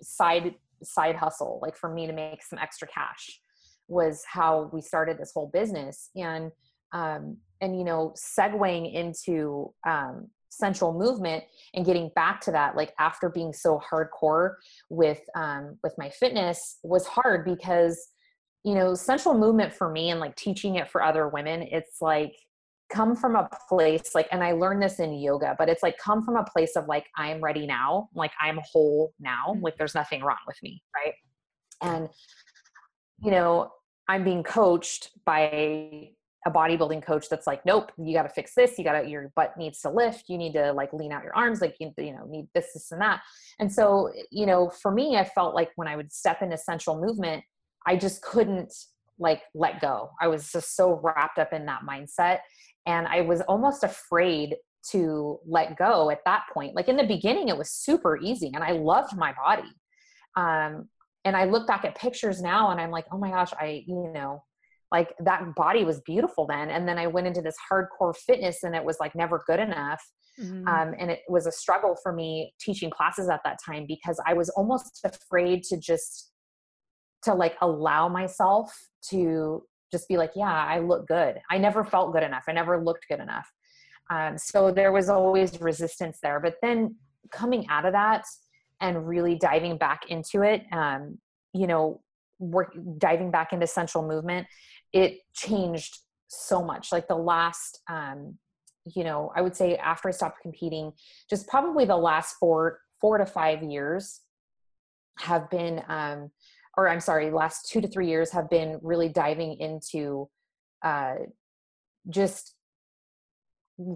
side, 0.00 0.54
side 0.82 1.16
hustle, 1.16 1.58
like 1.62 1.76
for 1.76 1.92
me 1.92 2.06
to 2.06 2.12
make 2.12 2.42
some 2.42 2.58
extra 2.58 2.88
cash 2.88 3.40
was 3.88 4.24
how 4.26 4.70
we 4.72 4.80
started 4.80 5.18
this 5.18 5.32
whole 5.34 5.50
business 5.52 6.10
and 6.16 6.50
um, 6.92 7.36
and 7.60 7.76
you 7.76 7.84
know 7.84 8.14
segueing 8.16 8.92
into 8.92 9.72
um, 9.86 10.28
sensual 10.58 10.92
movement 10.92 11.44
and 11.74 11.84
getting 11.84 12.10
back 12.14 12.40
to 12.40 12.50
that 12.52 12.76
like 12.76 12.92
after 12.98 13.28
being 13.28 13.52
so 13.52 13.80
hardcore 13.90 14.54
with 14.88 15.20
um, 15.34 15.78
with 15.82 15.94
my 15.98 16.08
fitness 16.10 16.78
was 16.82 17.06
hard 17.06 17.44
because 17.44 18.10
you 18.64 18.74
know 18.74 18.94
sensual 18.94 19.36
movement 19.36 19.72
for 19.72 19.90
me 19.90 20.10
and 20.10 20.20
like 20.20 20.34
teaching 20.36 20.76
it 20.76 20.90
for 20.90 21.02
other 21.02 21.28
women 21.28 21.62
it's 21.62 22.00
like 22.00 22.34
come 22.92 23.16
from 23.16 23.34
a 23.34 23.48
place 23.68 24.14
like 24.14 24.28
and 24.30 24.42
i 24.42 24.52
learned 24.52 24.82
this 24.82 25.00
in 25.00 25.12
yoga 25.14 25.54
but 25.58 25.68
it's 25.68 25.82
like 25.82 25.96
come 25.98 26.22
from 26.22 26.36
a 26.36 26.44
place 26.44 26.76
of 26.76 26.86
like 26.86 27.06
i'm 27.16 27.40
ready 27.40 27.66
now 27.66 28.08
like 28.14 28.32
i'm 28.40 28.58
whole 28.70 29.12
now 29.18 29.46
mm. 29.48 29.62
like 29.62 29.76
there's 29.76 29.94
nothing 29.94 30.22
wrong 30.22 30.36
with 30.46 30.56
me 30.62 30.82
right 30.94 31.14
and 31.82 32.08
you 33.22 33.30
know 33.30 33.70
i'm 34.08 34.22
being 34.22 34.42
coached 34.42 35.10
by 35.24 36.10
a 36.46 36.50
bodybuilding 36.50 37.02
coach 37.02 37.28
that's 37.28 37.46
like 37.46 37.64
nope 37.64 37.90
you 37.96 38.14
got 38.14 38.24
to 38.24 38.28
fix 38.28 38.54
this 38.54 38.76
you 38.78 38.84
got 38.84 39.00
to 39.00 39.08
your 39.08 39.32
butt 39.34 39.56
needs 39.56 39.80
to 39.80 39.90
lift 39.90 40.24
you 40.28 40.36
need 40.36 40.52
to 40.52 40.72
like 40.72 40.92
lean 40.92 41.10
out 41.10 41.22
your 41.22 41.34
arms 41.34 41.60
like 41.60 41.74
you, 41.80 41.90
you 41.98 42.12
know 42.12 42.26
need 42.28 42.46
this 42.54 42.72
this 42.74 42.92
and 42.92 43.00
that. 43.00 43.22
And 43.58 43.72
so 43.72 44.10
you 44.30 44.46
know 44.46 44.70
for 44.70 44.90
me 44.90 45.16
i 45.16 45.24
felt 45.24 45.54
like 45.54 45.70
when 45.76 45.88
i 45.88 45.96
would 45.96 46.12
step 46.12 46.42
into 46.42 46.58
sensual 46.58 47.00
movement 47.00 47.42
i 47.86 47.96
just 47.96 48.22
couldn't 48.22 48.72
like 49.16 49.42
let 49.54 49.80
go. 49.80 50.10
I 50.20 50.26
was 50.26 50.50
just 50.50 50.74
so 50.74 51.00
wrapped 51.00 51.38
up 51.38 51.52
in 51.52 51.66
that 51.66 51.82
mindset 51.88 52.40
and 52.86 53.06
i 53.06 53.20
was 53.22 53.40
almost 53.42 53.84
afraid 53.84 54.56
to 54.90 55.38
let 55.46 55.78
go 55.78 56.10
at 56.10 56.20
that 56.26 56.42
point. 56.52 56.74
Like 56.74 56.88
in 56.88 56.96
the 56.96 57.06
beginning 57.06 57.48
it 57.48 57.56
was 57.56 57.70
super 57.70 58.18
easy 58.18 58.50
and 58.54 58.62
i 58.62 58.72
loved 58.72 59.16
my 59.16 59.32
body. 59.32 59.70
Um, 60.36 60.88
and 61.24 61.36
i 61.36 61.44
look 61.44 61.66
back 61.66 61.84
at 61.84 61.94
pictures 61.94 62.42
now 62.42 62.70
and 62.70 62.80
i'm 62.80 62.90
like 62.90 63.06
oh 63.12 63.18
my 63.18 63.30
gosh 63.30 63.52
i 63.58 63.82
you 63.86 64.10
know 64.12 64.42
like 64.94 65.12
that 65.18 65.42
body 65.56 65.82
was 65.84 66.00
beautiful 66.12 66.46
then 66.46 66.70
and 66.70 66.86
then 66.88 66.98
i 66.98 67.06
went 67.06 67.26
into 67.26 67.42
this 67.42 67.56
hardcore 67.68 68.16
fitness 68.16 68.62
and 68.62 68.76
it 68.76 68.84
was 68.84 68.96
like 69.00 69.12
never 69.16 69.42
good 69.48 69.58
enough 69.58 70.02
mm-hmm. 70.40 70.68
um, 70.68 70.94
and 71.00 71.10
it 71.10 71.22
was 71.28 71.46
a 71.46 71.52
struggle 71.52 71.96
for 72.00 72.12
me 72.12 72.54
teaching 72.60 72.90
classes 72.90 73.28
at 73.28 73.40
that 73.44 73.58
time 73.66 73.84
because 73.88 74.20
i 74.24 74.32
was 74.32 74.48
almost 74.50 75.00
afraid 75.04 75.64
to 75.64 75.76
just 75.76 76.30
to 77.24 77.34
like 77.34 77.56
allow 77.60 78.08
myself 78.08 78.72
to 79.10 79.64
just 79.90 80.06
be 80.08 80.16
like 80.16 80.30
yeah 80.36 80.64
i 80.74 80.78
look 80.78 81.08
good. 81.08 81.34
I 81.50 81.58
never 81.58 81.84
felt 81.84 82.12
good 82.12 82.22
enough. 82.22 82.44
I 82.48 82.52
never 82.52 82.74
looked 82.88 83.06
good 83.08 83.20
enough. 83.20 83.48
Um, 84.10 84.36
so 84.38 84.70
there 84.70 84.92
was 84.92 85.08
always 85.08 85.60
resistance 85.60 86.18
there 86.22 86.38
but 86.38 86.54
then 86.62 86.94
coming 87.32 87.66
out 87.68 87.84
of 87.84 87.92
that 87.92 88.24
and 88.80 89.08
really 89.08 89.34
diving 89.48 89.76
back 89.78 90.02
into 90.14 90.42
it 90.42 90.62
um, 90.72 91.18
you 91.60 91.66
know 91.66 92.02
work 92.38 92.76
diving 92.98 93.30
back 93.30 93.52
into 93.52 93.66
sensual 93.66 94.06
movement 94.06 94.46
it 94.94 95.18
changed 95.34 95.98
so 96.28 96.62
much. 96.62 96.90
Like 96.92 97.08
the 97.08 97.16
last 97.16 97.80
um 97.90 98.38
you 98.84 99.04
know 99.04 99.32
i 99.34 99.40
would 99.40 99.56
say 99.56 99.76
after 99.76 100.08
i 100.08 100.12
stopped 100.12 100.40
competing 100.42 100.92
just 101.28 101.48
probably 101.48 101.84
the 101.84 101.96
last 101.96 102.36
four 102.38 102.80
four 103.00 103.18
to 103.18 103.26
five 103.26 103.62
years 103.62 104.20
have 105.18 105.48
been 105.50 105.82
um 105.88 106.30
or 106.76 106.88
i'm 106.88 107.00
sorry 107.00 107.30
last 107.30 107.68
two 107.68 107.80
to 107.80 107.88
three 107.88 108.08
years 108.08 108.30
have 108.30 108.50
been 108.50 108.78
really 108.82 109.08
diving 109.08 109.58
into 109.58 110.28
uh 110.82 111.14
just 112.10 112.54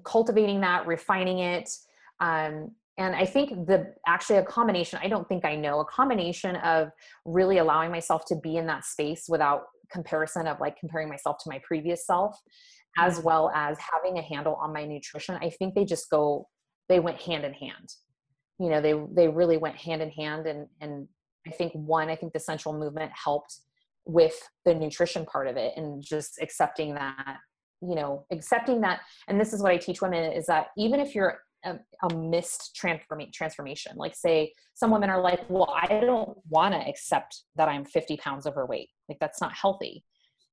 cultivating 0.04 0.60
that 0.60 0.86
refining 0.86 1.40
it 1.40 1.68
um 2.20 2.70
and 2.98 3.14
i 3.14 3.24
think 3.24 3.50
the 3.66 3.92
actually 4.06 4.36
a 4.36 4.44
combination 4.44 4.98
i 5.02 5.08
don't 5.08 5.26
think 5.28 5.44
i 5.44 5.54
know 5.56 5.80
a 5.80 5.84
combination 5.84 6.56
of 6.56 6.90
really 7.24 7.58
allowing 7.58 7.90
myself 7.90 8.24
to 8.26 8.36
be 8.36 8.56
in 8.56 8.66
that 8.66 8.84
space 8.84 9.26
without 9.28 9.62
comparison 9.90 10.46
of 10.46 10.60
like 10.60 10.76
comparing 10.78 11.08
myself 11.08 11.36
to 11.42 11.48
my 11.48 11.60
previous 11.66 12.06
self 12.06 12.36
as 12.98 13.14
mm-hmm. 13.14 13.26
well 13.26 13.50
as 13.54 13.78
having 13.92 14.18
a 14.18 14.22
handle 14.22 14.54
on 14.56 14.72
my 14.72 14.84
nutrition 14.84 15.38
i 15.40 15.48
think 15.48 15.74
they 15.74 15.84
just 15.84 16.10
go 16.10 16.46
they 16.88 17.00
went 17.00 17.20
hand 17.20 17.44
in 17.44 17.54
hand 17.54 17.94
you 18.58 18.68
know 18.68 18.80
they 18.80 18.94
they 19.14 19.28
really 19.28 19.56
went 19.56 19.76
hand 19.76 20.02
in 20.02 20.10
hand 20.10 20.46
and 20.46 20.66
and 20.80 21.08
i 21.46 21.50
think 21.50 21.72
one 21.72 22.10
i 22.10 22.16
think 22.16 22.32
the 22.32 22.40
sensual 22.40 22.72
movement 22.72 23.10
helped 23.12 23.60
with 24.04 24.40
the 24.64 24.74
nutrition 24.74 25.24
part 25.26 25.46
of 25.46 25.56
it 25.56 25.74
and 25.76 26.02
just 26.02 26.38
accepting 26.40 26.94
that 26.94 27.36
you 27.80 27.94
know 27.94 28.24
accepting 28.32 28.80
that 28.80 29.00
and 29.28 29.40
this 29.40 29.52
is 29.52 29.62
what 29.62 29.70
i 29.70 29.76
teach 29.76 30.02
women 30.02 30.32
is 30.32 30.46
that 30.46 30.68
even 30.76 30.98
if 30.98 31.14
you're 31.14 31.38
a, 31.64 31.78
a 32.02 32.14
missed 32.14 32.74
transform- 32.74 33.30
transformation. 33.32 33.92
Like, 33.96 34.14
say, 34.14 34.52
some 34.74 34.90
women 34.90 35.10
are 35.10 35.20
like, 35.20 35.40
well, 35.48 35.74
I 35.74 36.00
don't 36.00 36.36
want 36.48 36.74
to 36.74 36.88
accept 36.88 37.42
that 37.56 37.68
I'm 37.68 37.84
50 37.84 38.16
pounds 38.18 38.46
overweight. 38.46 38.88
Like, 39.08 39.18
that's 39.20 39.40
not 39.40 39.52
healthy. 39.52 40.04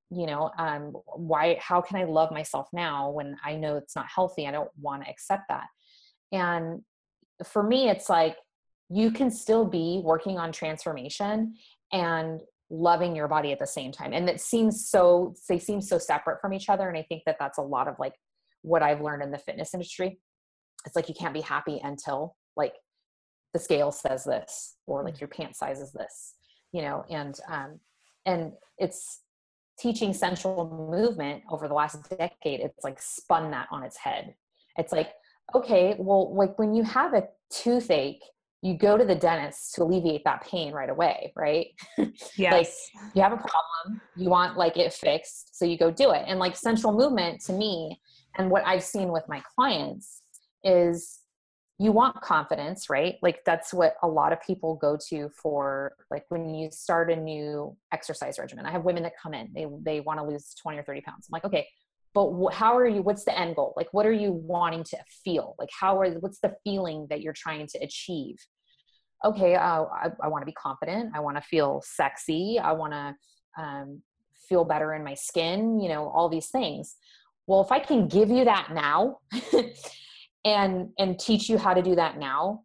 You 0.10 0.28
know, 0.28 0.52
um, 0.58 0.94
why, 1.16 1.58
how 1.60 1.82
can 1.82 1.98
I 1.98 2.04
love 2.04 2.32
myself 2.32 2.68
now 2.74 3.10
when 3.10 3.36
I 3.44 3.56
know 3.56 3.78
it's 3.78 3.96
not 3.96 4.08
healthy? 4.14 4.48
I 4.48 4.52
don't 4.52 4.70
want 4.80 5.04
to 5.04 5.10
accept 5.10 5.44
that. 5.50 5.68
And 6.32 6.82
for 7.44 7.64
me, 7.64 7.90
it's 7.90 8.10
like, 8.10 8.38
you 8.90 9.12
can 9.12 9.32
still 9.32 9.66
be 9.66 10.02
working 10.04 10.38
on 10.38 10.52
transformation 10.52 11.56
and 11.92 12.42
loving 12.70 13.16
your 13.16 13.28
body 13.28 13.52
at 13.52 13.60
the 13.60 13.68
same 13.68 13.92
time. 13.92 14.14
And 14.14 14.30
it 14.30 14.40
seems 14.40 14.88
so, 14.88 15.36
they 15.50 15.60
seem 15.60 15.82
so 15.82 15.98
separate 15.98 16.40
from 16.40 16.54
each 16.54 16.70
other. 16.70 16.88
And 16.88 16.98
I 16.98 17.04
think 17.04 17.24
that 17.26 17.38
that's 17.40 17.58
a 17.58 17.64
lot 17.64 17.88
of 17.88 17.96
like 18.00 18.14
what 18.62 18.84
I've 18.84 19.02
learned 19.02 19.24
in 19.24 19.32
the 19.32 19.38
fitness 19.40 19.74
industry 19.74 20.20
it's 20.86 20.96
like 20.96 21.10
you 21.10 21.16
can't 21.16 21.34
be 21.34 21.42
happy 21.42 21.80
until 21.84 22.36
like 22.56 22.74
the 23.54 23.60
scale 23.60 23.92
says 23.92 24.24
this 24.24 24.76
or 24.86 25.04
like 25.04 25.16
mm. 25.16 25.22
your 25.22 25.28
pant 25.30 25.56
size 25.56 25.80
is 25.80 25.92
this 25.92 26.36
you 26.72 26.82
know 26.82 27.04
and 27.10 27.40
um 27.50 27.80
and 28.26 28.52
it's 28.78 29.22
teaching 29.80 30.14
sensual 30.14 30.90
movement 30.92 31.44
over 31.50 31.68
the 31.68 31.74
last 31.74 31.98
decade 32.10 32.60
it's 32.62 32.84
like 32.84 33.02
spun 33.02 33.52
that 33.52 33.68
on 33.72 33.84
its 33.84 33.98
head. 33.98 34.34
It's 34.78 34.92
like 34.92 35.12
okay 35.54 35.96
well 35.98 36.36
like 36.36 36.58
when 36.60 36.74
you 36.74 36.84
have 36.84 37.14
a 37.14 37.24
toothache 37.50 38.24
you 38.62 38.76
go 38.76 38.98
to 38.98 39.06
the 39.06 39.16
dentist 39.16 39.76
to 39.76 39.84
alleviate 39.84 40.24
that 40.26 40.42
pain 40.42 40.74
right 40.74 40.90
away 40.90 41.32
right? 41.36 41.68
Yes. 42.38 42.54
like 42.54 43.14
you 43.14 43.22
have 43.22 43.34
a 43.34 43.38
problem 43.38 44.02
you 44.16 44.30
want 44.30 44.58
like 44.58 44.78
it 44.78 44.92
fixed 44.92 45.58
so 45.58 45.66
you 45.66 45.78
go 45.78 45.92
do 45.92 46.12
it. 46.12 46.24
And 46.28 46.40
like 46.40 46.56
sensual 46.56 46.94
movement 46.94 47.42
to 47.46 47.54
me 47.54 48.00
and 48.38 48.50
what 48.50 48.66
i've 48.66 48.84
seen 48.84 49.12
with 49.12 49.24
my 49.30 49.42
clients 49.56 50.22
is 50.66 51.20
you 51.78 51.92
want 51.92 52.22
confidence, 52.22 52.90
right? 52.90 53.16
Like 53.22 53.44
that's 53.46 53.74
what 53.74 53.96
a 54.02 54.08
lot 54.08 54.32
of 54.32 54.42
people 54.42 54.76
go 54.76 54.98
to 55.10 55.30
for 55.30 55.94
like 56.10 56.24
when 56.30 56.54
you 56.56 56.70
start 56.72 57.12
a 57.12 57.16
new 57.16 57.76
exercise 57.92 58.40
regimen. 58.40 58.66
I 58.66 58.72
have 58.72 58.86
women 58.86 59.04
that 59.04 59.14
come 59.22 59.34
in, 59.34 59.50
they 59.54 59.68
they 59.82 60.00
want 60.00 60.20
to 60.20 60.26
lose 60.26 60.54
20 60.62 60.78
or 60.78 60.84
30 60.84 61.02
pounds. 61.02 61.28
I'm 61.28 61.34
like, 61.34 61.46
"Okay, 61.46 61.68
but 62.14 62.52
how 62.52 62.78
are 62.78 62.88
you 62.88 63.02
what's 63.02 63.26
the 63.26 63.38
end 63.38 63.58
goal? 63.58 63.74
Like 63.76 63.90
what 63.92 64.06
are 64.06 64.14
you 64.14 64.32
wanting 64.32 64.86
to 64.86 64.98
feel? 65.24 65.56
Like 65.60 65.70
how 65.78 66.00
are 66.00 66.10
what's 66.14 66.40
the 66.40 66.56
feeling 66.64 67.08
that 67.10 67.22
you're 67.22 67.34
trying 67.34 67.68
to 67.68 67.80
achieve?" 67.80 68.38
Okay, 69.26 69.56
uh, 69.56 69.84
I, 69.84 70.10
I 70.24 70.28
want 70.30 70.44
to 70.44 70.46
be 70.46 70.54
confident. 70.54 71.12
I 71.16 71.20
want 71.20 71.36
to 71.38 71.42
feel 71.42 71.82
sexy. 71.86 72.58
I 72.58 72.72
want 72.72 72.94
to 72.94 73.16
um, 73.62 74.02
feel 74.48 74.64
better 74.64 74.94
in 74.94 75.04
my 75.04 75.14
skin. 75.14 75.82
You 75.82 75.90
know, 75.90 76.08
all 76.08 76.30
these 76.30 76.48
things. 76.48 76.96
Well, 77.48 77.62
if 77.62 77.72
I 77.72 77.80
can 77.80 78.08
give 78.08 78.30
you 78.30 78.46
that 78.46 78.70
now, 78.74 79.20
and 80.46 80.90
and 81.00 81.20
teach 81.20 81.50
you 81.50 81.58
how 81.58 81.74
to 81.74 81.82
do 81.82 81.96
that 81.96 82.18
now 82.18 82.62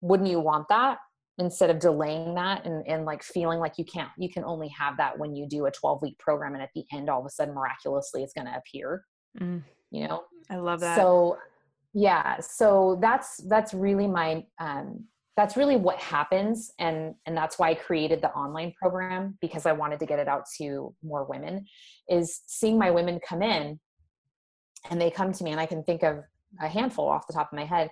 wouldn't 0.00 0.28
you 0.28 0.40
want 0.40 0.66
that 0.68 0.98
instead 1.38 1.70
of 1.70 1.78
delaying 1.78 2.34
that 2.34 2.64
and, 2.66 2.84
and 2.88 3.04
like 3.04 3.22
feeling 3.22 3.60
like 3.60 3.74
you 3.78 3.84
can't 3.84 4.10
you 4.18 4.28
can 4.28 4.42
only 4.44 4.68
have 4.68 4.96
that 4.96 5.16
when 5.16 5.36
you 5.36 5.46
do 5.46 5.66
a 5.66 5.70
12 5.70 6.02
week 6.02 6.18
program 6.18 6.54
and 6.54 6.62
at 6.62 6.70
the 6.74 6.84
end 6.92 7.08
all 7.08 7.20
of 7.20 7.26
a 7.26 7.30
sudden 7.30 7.54
miraculously 7.54 8.22
it's 8.22 8.32
going 8.32 8.46
to 8.46 8.56
appear 8.56 9.04
mm. 9.38 9.62
you 9.90 10.08
know 10.08 10.24
i 10.50 10.56
love 10.56 10.80
that 10.80 10.96
so 10.96 11.36
yeah 11.94 12.38
so 12.40 12.98
that's 13.00 13.36
that's 13.48 13.72
really 13.72 14.06
my 14.06 14.44
um 14.58 15.04
that's 15.36 15.56
really 15.56 15.76
what 15.76 15.98
happens 15.98 16.72
and 16.80 17.14
and 17.26 17.36
that's 17.36 17.58
why 17.58 17.70
i 17.70 17.74
created 17.74 18.20
the 18.20 18.30
online 18.30 18.72
program 18.72 19.38
because 19.40 19.66
i 19.66 19.72
wanted 19.72 20.00
to 20.00 20.06
get 20.06 20.18
it 20.18 20.26
out 20.26 20.44
to 20.56 20.92
more 21.02 21.24
women 21.24 21.64
is 22.08 22.40
seeing 22.46 22.78
my 22.78 22.90
women 22.90 23.20
come 23.26 23.42
in 23.42 23.78
and 24.90 25.00
they 25.00 25.10
come 25.10 25.32
to 25.32 25.44
me 25.44 25.52
and 25.52 25.60
i 25.60 25.66
can 25.66 25.84
think 25.84 26.02
of 26.02 26.18
a 26.60 26.68
handful 26.68 27.08
off 27.08 27.26
the 27.26 27.32
top 27.32 27.52
of 27.52 27.56
my 27.56 27.64
head. 27.64 27.90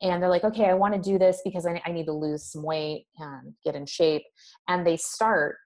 And 0.00 0.22
they're 0.22 0.30
like 0.30 0.44
okay 0.44 0.66
i 0.66 0.74
want 0.74 0.94
to 0.94 1.00
do 1.00 1.18
this 1.18 1.40
because 1.44 1.66
I, 1.66 1.80
I, 1.84 1.92
need 1.92 2.06
to 2.06 2.12
lose 2.12 2.44
some 2.44 2.62
weight 2.62 3.06
and 3.18 3.54
get 3.64 3.74
in 3.74 3.86
shape. 3.86 4.22
And 4.68 4.86
they 4.86 4.96
start 4.96 5.56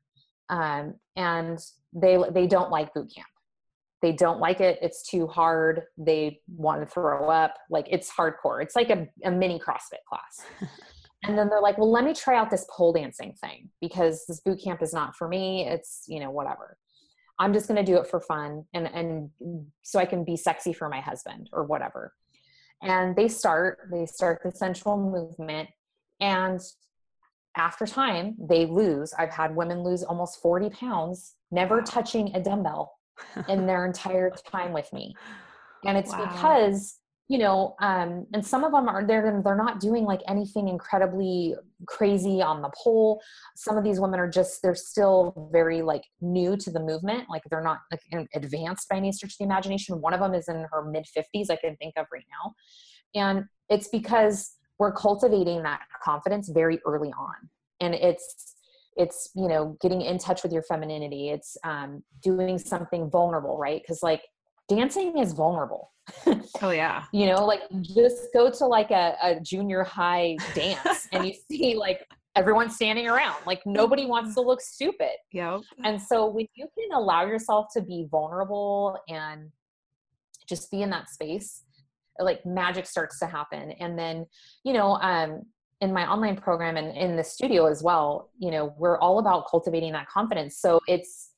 um, 0.49 0.95
and 1.17 1.59
they 1.93 2.19
they 2.33 2.47
don't 2.47 2.71
like 2.71 2.95
boot 2.95 3.13
camp. 3.15 3.27
They 4.01 4.13
don't 4.13 4.41
like 4.41 4.61
it. 4.61 4.79
It's 4.83 5.09
too 5.09 5.27
hard. 5.27 5.83
They 5.97 6.41
want 6.49 6.81
to 6.81 6.87
throw 6.87 7.31
up. 7.31 7.55
Like 7.71 7.87
it's 7.91 8.11
hardcore. 8.11 8.63
It's 8.63 8.75
like 8.75 8.91
a, 8.91 9.07
a 9.25 9.31
mini 9.31 9.59
crossfit 9.59 10.05
class. 10.09 10.47
And 11.25 11.39
then 11.39 11.49
they're 11.49 11.61
like 11.61 11.79
well 11.79 11.89
let 11.89 12.03
me 12.03 12.15
try 12.15 12.37
out 12.37 12.51
this 12.51 12.67
pole 12.69 12.93
dancing 12.93 13.35
thing 13.41 13.69
because 13.81 14.25
this 14.27 14.41
boot 14.41 14.61
camp 14.61 14.83
is 14.83 14.93
not 14.93 15.15
for 15.15 15.29
me. 15.29 15.65
It's 15.69 16.03
you 16.09 16.19
know 16.19 16.33
whatever. 16.33 16.77
I'm 17.39 17.53
just 17.53 17.69
going 17.69 17.85
to 17.85 17.93
do 17.93 17.97
it 17.99 18.09
for 18.09 18.21
fun 18.21 18.65
and 18.75 18.87
and 18.87 19.31
so 19.83 19.99
i 19.99 20.05
can 20.05 20.25
be 20.25 20.37
sexy 20.37 20.73
for 20.73 20.89
my 20.89 21.01
husband 21.01 21.49
or 21.53 21.65
whatever 21.65 22.13
and 22.83 23.17
they 23.17 23.29
start 23.29 23.79
they 23.91 24.07
start 24.07 24.41
the 24.45 24.51
sensual 24.51 24.97
movement 24.97 25.69
and 26.21 26.61
after 27.57 27.87
time 27.87 28.35
they 28.39 28.67
lose. 28.67 29.13
I've 29.19 29.31
had 29.31 29.55
women 29.55 29.83
lose 29.83 30.03
almost 30.03 30.41
40 30.41 30.71
pounds 30.71 31.35
never 31.51 31.83
touching 31.83 32.35
a 32.35 32.43
dumbbell 32.43 32.95
in 33.49 33.67
their 33.67 33.85
entire 33.87 34.31
time 34.31 34.73
with 34.73 34.91
me. 34.93 35.15
And 35.85 35.99
it's 35.99 36.13
wow. 36.13 36.27
because 36.27 36.99
you 37.29 37.39
know 37.39 37.75
um, 37.81 38.27
and 38.35 38.45
some 38.45 38.65
of 38.65 38.73
them 38.73 38.89
are 38.89 39.07
they're 39.07 39.41
they're 39.45 39.57
not 39.57 39.81
doing 39.81 40.05
like 40.05 40.21
anything 40.29 40.69
incredibly 40.69 41.55
crazy 41.87 42.43
on 42.43 42.63
the 42.63 42.71
pole. 42.83 43.21
Some 43.57 43.77
of 43.77 43.85
these 43.85 44.01
women 44.01 44.21
are 44.21 44.29
just 44.29 44.63
they're 44.63 44.75
still 44.75 45.49
very 45.53 45.83
like 45.83 46.05
new 46.21 46.57
to 46.57 46.71
the 46.71 46.81
movement. 46.81 47.29
Like 47.31 47.43
they're 47.51 47.63
not 47.63 47.79
like 47.91 48.01
advanced 48.35 48.89
by 48.89 48.97
any 48.97 49.13
stretch 49.13 49.33
of 49.33 49.39
the 49.39 49.45
imagination. 49.45 50.01
One 50.01 50.15
of 50.15 50.21
them 50.21 50.35
is 50.35 50.49
in 50.49 50.67
her 50.71 50.85
mid 50.85 51.07
50s 51.17 51.51
i 51.51 51.57
can 51.57 51.77
think 51.77 51.95
of 51.97 52.07
right 52.13 52.27
now. 52.31 52.55
And 53.15 53.45
it's 53.69 53.89
because 53.89 54.57
we're 54.79 54.93
cultivating 54.93 55.63
that 55.63 55.83
confidence 56.03 56.49
very 56.49 56.81
early 56.87 57.13
on. 57.13 57.35
And 57.81 57.95
it's 57.95 58.55
it's 58.97 59.31
you 59.35 59.49
know 59.49 59.77
getting 59.81 60.03
in 60.03 60.19
touch 60.19 60.43
with 60.43 60.53
your 60.53 60.63
femininity. 60.63 61.31
It's 61.31 61.57
um, 61.65 62.03
doing 62.23 62.59
something 62.59 63.11
vulnerable 63.11 63.59
right? 63.59 63.81
Because 63.81 64.03
like 64.03 64.23
dancing 64.77 65.19
is 65.19 65.33
vulnerable. 65.33 65.93
Oh 66.61 66.71
yeah. 66.71 67.05
You 67.13 67.27
know 67.27 67.45
like 67.45 67.63
just 67.81 68.33
go 68.33 68.51
to 68.51 68.67
like 68.67 68.91
a, 68.91 69.17
a 69.23 69.41
junior 69.41 69.85
high 69.85 70.37
dance 70.55 71.09
and 71.13 71.27
you 71.27 71.35
see 71.51 71.75
like 71.75 72.07
everyone 72.35 72.71
standing 72.71 73.09
around. 73.09 73.37
Like 73.47 73.63
nobody 73.67 74.07
wants 74.07 74.35
to 74.35 74.41
look 74.41 74.61
stupid. 74.61 75.17
Yeah 75.33 75.61
and 75.85 76.01
so 76.01 76.27
when 76.27 76.47
you 76.55 76.67
can 76.79 76.97
allow 76.97 77.27
yourself 77.27 77.67
to 77.75 77.83
be 77.83 78.07
vulnerable 78.11 78.99
and 79.09 79.51
just 80.49 80.71
be 80.71 80.83
in 80.83 80.91
that 80.91 81.09
space 81.09 81.63
like 82.19 82.45
magic 82.45 82.87
starts 82.87 83.19
to 83.21 83.27
happen. 83.27 83.73
And 83.73 83.99
then 83.99 84.27
you 84.65 84.73
know 84.73 84.97
um 84.97 85.43
in 85.81 85.93
my 85.93 86.09
online 86.09 86.37
program 86.37 86.77
and 86.77 86.97
in 86.97 87.17
the 87.17 87.25
studio 87.25 87.67
as 87.67 87.83
well 87.83 88.31
you 88.39 88.53
know 88.53 88.73
we're 88.79 88.99
all 88.99 89.19
about 89.19 89.49
cultivating 89.51 89.93
that 89.93 90.09
confidence. 90.09 90.59
So 90.59 90.81
it's 90.87 91.32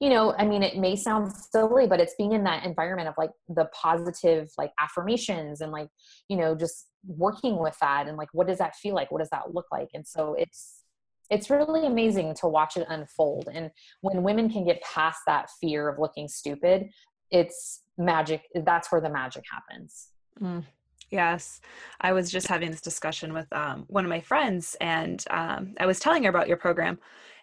you 0.00 0.08
know 0.08 0.34
i 0.38 0.44
mean 0.44 0.62
it 0.62 0.76
may 0.76 0.96
sound 0.96 1.32
silly 1.32 1.86
but 1.86 2.00
it's 2.00 2.14
being 2.16 2.32
in 2.32 2.42
that 2.42 2.64
environment 2.64 3.08
of 3.08 3.14
like 3.16 3.30
the 3.48 3.66
positive 3.66 4.50
like 4.58 4.72
affirmations 4.80 5.60
and 5.60 5.70
like 5.70 5.88
you 6.28 6.36
know 6.36 6.54
just 6.54 6.88
working 7.06 7.58
with 7.58 7.76
that 7.80 8.08
and 8.08 8.16
like 8.16 8.28
what 8.32 8.46
does 8.46 8.58
that 8.58 8.74
feel 8.76 8.94
like 8.94 9.10
what 9.12 9.20
does 9.20 9.30
that 9.30 9.54
look 9.54 9.66
like 9.70 9.88
and 9.94 10.06
so 10.06 10.34
it's 10.38 10.82
it's 11.30 11.48
really 11.48 11.86
amazing 11.86 12.34
to 12.34 12.48
watch 12.48 12.76
it 12.76 12.86
unfold 12.88 13.48
and 13.52 13.70
when 14.00 14.22
women 14.22 14.50
can 14.50 14.64
get 14.64 14.82
past 14.82 15.20
that 15.26 15.48
fear 15.60 15.88
of 15.88 15.98
looking 15.98 16.26
stupid 16.26 16.88
it's 17.30 17.82
magic 17.98 18.42
that's 18.64 18.90
where 18.90 19.00
the 19.00 19.10
magic 19.10 19.44
happens 19.52 20.08
mm. 20.42 20.64
Yes. 21.10 21.60
I 22.00 22.12
was 22.12 22.30
just 22.30 22.46
having 22.46 22.70
this 22.70 22.80
discussion 22.80 23.32
with 23.32 23.52
um, 23.52 23.84
one 23.88 24.04
of 24.04 24.08
my 24.08 24.20
friends, 24.20 24.76
and 24.80 25.24
um, 25.30 25.74
I 25.80 25.86
was 25.86 25.98
telling 25.98 26.22
her 26.22 26.30
about 26.30 26.46
your 26.46 26.56
program. 26.56 27.00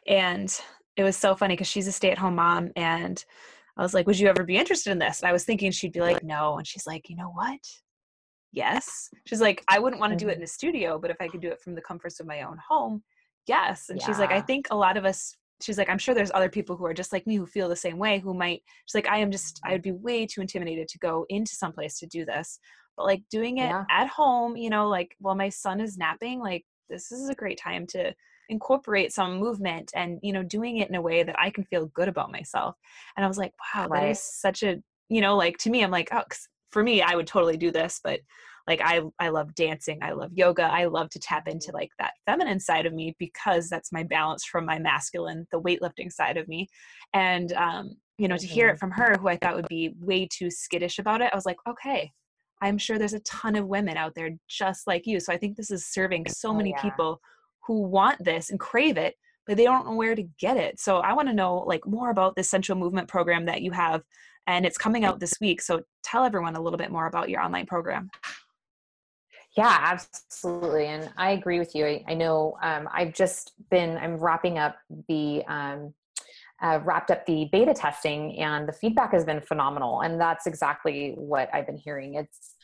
And 0.08 0.58
it 0.97 1.03
was 1.03 1.15
so 1.15 1.35
funny 1.35 1.53
because 1.53 1.67
she's 1.67 1.87
a 1.87 1.91
stay 1.91 2.11
at 2.11 2.17
home 2.17 2.35
mom. 2.35 2.71
And 2.75 3.23
I 3.77 3.83
was 3.83 3.93
like, 3.93 4.07
Would 4.07 4.19
you 4.19 4.27
ever 4.27 4.43
be 4.43 4.57
interested 4.57 4.91
in 4.91 4.99
this? 4.99 5.21
And 5.21 5.29
I 5.29 5.33
was 5.33 5.45
thinking 5.45 5.71
she'd 5.71 5.93
be 5.93 6.01
like, 6.01 6.23
No. 6.23 6.57
And 6.57 6.67
she's 6.67 6.87
like, 6.87 7.09
You 7.09 7.15
know 7.15 7.29
what? 7.29 7.59
Yes. 8.51 9.09
She's 9.25 9.41
like, 9.41 9.63
I 9.67 9.77
wouldn't 9.77 9.99
want 9.99 10.13
to 10.13 10.17
do 10.17 10.29
it 10.29 10.33
in 10.33 10.37
mm-hmm. 10.37 10.45
a 10.45 10.47
studio, 10.47 10.97
but 10.99 11.11
if 11.11 11.17
I 11.19 11.27
could 11.27 11.41
do 11.41 11.49
it 11.49 11.61
from 11.61 11.75
the 11.75 11.81
comforts 11.81 12.19
of 12.19 12.25
my 12.25 12.41
own 12.41 12.57
home, 12.67 13.03
yes. 13.45 13.89
And 13.89 14.01
she's 14.01 14.19
like, 14.19 14.31
I 14.31 14.41
think 14.41 14.67
a 14.71 14.75
lot 14.75 14.97
of 14.97 15.05
us, 15.05 15.35
she's 15.61 15.77
like, 15.77 15.89
I'm 15.89 15.97
sure 15.97 16.15
there's 16.15 16.31
other 16.33 16.49
people 16.49 16.75
who 16.75 16.85
are 16.85 16.93
just 16.93 17.13
like 17.13 17.27
me 17.27 17.35
who 17.35 17.45
feel 17.45 17.69
the 17.69 17.75
same 17.75 17.97
way, 17.97 18.19
who 18.19 18.33
might, 18.33 18.63
she's 18.85 18.95
like, 18.95 19.09
I 19.09 19.17
am 19.17 19.31
just, 19.31 19.59
I 19.63 19.73
would 19.73 19.81
be 19.81 19.91
way 19.91 20.25
too 20.25 20.41
intimidated 20.41 20.87
to 20.87 20.99
go 20.99 21.25
into 21.29 21.53
someplace 21.53 21.99
to 21.99 22.07
do 22.07 22.25
this. 22.25 22.59
But 22.95 23.05
like 23.05 23.21
doing 23.29 23.57
it 23.57 23.67
Yeah. 23.67 23.83
at 23.91 24.07
home, 24.07 24.57
you 24.57 24.69
know, 24.69 24.87
like 24.87 25.15
while 25.19 25.35
my 25.35 25.49
son 25.49 25.79
is 25.79 25.97
napping, 25.97 26.39
like 26.39 26.65
this 26.89 27.11
is 27.11 27.29
a 27.29 27.35
great 27.35 27.59
time 27.59 27.85
to 27.87 28.13
incorporate 28.49 29.11
some 29.13 29.37
movement 29.37 29.91
and, 29.95 30.19
you 30.23 30.33
know, 30.33 30.43
doing 30.43 30.77
it 30.77 30.89
in 30.89 30.95
a 30.95 31.01
way 31.01 31.23
that 31.23 31.39
I 31.39 31.49
can 31.49 31.65
feel 31.65 31.87
good 31.87 32.07
about 32.07 32.31
myself. 32.31 32.75
And 33.15 33.25
I 33.25 33.27
was 33.27 33.37
like, 33.37 33.53
wow, 33.75 33.89
that 33.93 34.03
Right. 34.03 34.09
is 34.09 34.21
such 34.21 34.63
a, 34.63 34.81
you 35.09 35.21
know, 35.21 35.35
like 35.35 35.57
to 35.59 35.69
me, 35.69 35.83
I'm 35.83 35.91
like, 35.91 36.09
oh 36.11 36.23
for 36.71 36.83
me, 36.83 37.01
I 37.01 37.15
would 37.15 37.27
totally 37.27 37.57
do 37.57 37.71
this, 37.71 37.99
but 38.03 38.19
like 38.67 38.81
I 38.83 39.01
I 39.19 39.29
love 39.29 39.55
dancing, 39.55 39.99
I 40.01 40.11
love 40.11 40.31
yoga, 40.33 40.63
I 40.63 40.85
love 40.85 41.09
to 41.11 41.19
tap 41.19 41.47
into 41.47 41.71
like 41.71 41.89
that 41.99 42.13
feminine 42.25 42.59
side 42.59 42.85
of 42.85 42.93
me 42.93 43.15
because 43.17 43.69
that's 43.69 43.93
my 43.93 44.03
balance 44.03 44.43
from 44.43 44.65
my 44.65 44.77
masculine, 44.77 45.47
the 45.51 45.61
weightlifting 45.61 46.11
side 46.11 46.35
of 46.37 46.47
me. 46.49 46.67
And 47.13 47.53
um, 47.53 47.95
you 48.17 48.27
know, 48.27 48.37
to 48.37 48.45
hear 48.47 48.67
it 48.67 48.77
Mhm. 48.77 48.79
from 48.79 48.91
her 48.91 49.17
who 49.17 49.29
I 49.29 49.37
thought 49.37 49.55
would 49.55 49.67
be 49.69 49.93
way 49.99 50.27
too 50.29 50.51
skittish 50.51 50.99
about 50.99 51.21
it, 51.21 51.29
I 51.31 51.35
was 51.35 51.45
like, 51.45 51.57
okay, 51.67 52.11
I'm 52.61 52.77
sure 52.77 52.97
there's 52.97 53.13
a 53.13 53.19
ton 53.21 53.55
of 53.55 53.67
women 53.67 53.95
out 53.97 54.15
there 54.15 54.31
just 54.49 54.87
like 54.87 55.05
you. 55.05 55.19
So 55.19 55.31
I 55.31 55.37
think 55.37 55.55
this 55.55 55.71
is 55.71 55.85
serving 55.85 56.25
so 56.27 56.53
Oh, 56.53 56.55
many 56.55 56.73
yeah. 56.73 56.81
people 56.81 57.21
who 57.68 57.82
want 57.82 58.24
this 58.24 58.49
and 58.49 58.59
crave 58.59 58.97
it, 58.97 59.15
but 59.45 59.57
they 59.57 59.65
don't 59.65 59.86
know 59.86 59.95
where 59.95 60.15
to 60.15 60.24
get 60.39 60.57
it. 60.57 60.80
So 60.80 60.97
I 60.97 61.13
want 61.13 61.28
to 61.28 61.34
know 61.34 61.57
like 61.57 61.86
more 61.86 62.09
about 62.09 62.36
this 62.36 62.49
sensual 62.49 62.78
movement 62.78 63.07
program 63.07 63.45
that 63.45 63.61
you 63.61 63.72
have 63.72 64.01
and 64.47 64.65
it's 64.65 64.78
coming 64.78 65.03
out 65.03 65.20
this 65.20 65.34
week. 65.41 65.61
So 65.61 65.82
tell 66.03 66.24
everyone 66.24 66.55
a 66.55 66.61
little 66.61 66.78
bit 66.78 66.89
more 66.89 67.05
about 67.05 67.30
your 67.30 67.41
online 67.41 67.65
program. 67.65 68.09
Yeah, 69.57 69.78
absolutely. 69.82 70.86
And 70.86 71.09
I 71.18 71.32
agree 71.32 71.59
with 71.59 71.76
you. 71.76 71.86
I, 71.86 72.03
I 72.07 72.13
know 72.13 72.57
um, 72.61 72.88
I've 72.93 73.13
just 73.13 73.53
been, 73.70 73.97
I'm 73.97 74.18
wrapping 74.18 74.57
up 74.57 74.78
the, 75.09 75.43
um, 75.47 75.93
uh, 76.61 76.80
wrapped 76.84 77.11
up 77.11 77.26
the 77.26 77.49
beta 77.51 77.74
testing 77.74 78.38
and 78.39 78.68
the 78.68 78.74
feedback 78.74 79.11
has 79.11 79.26
been 79.26 79.41
phenomenal. 79.41 80.01
And 80.01 80.20
that's 80.20 80.47
exactly 80.47 81.13
what 81.15 81.49
I've 81.53 81.65
been 81.65 81.78
hearing. 81.78 82.15
It's, 82.15 82.55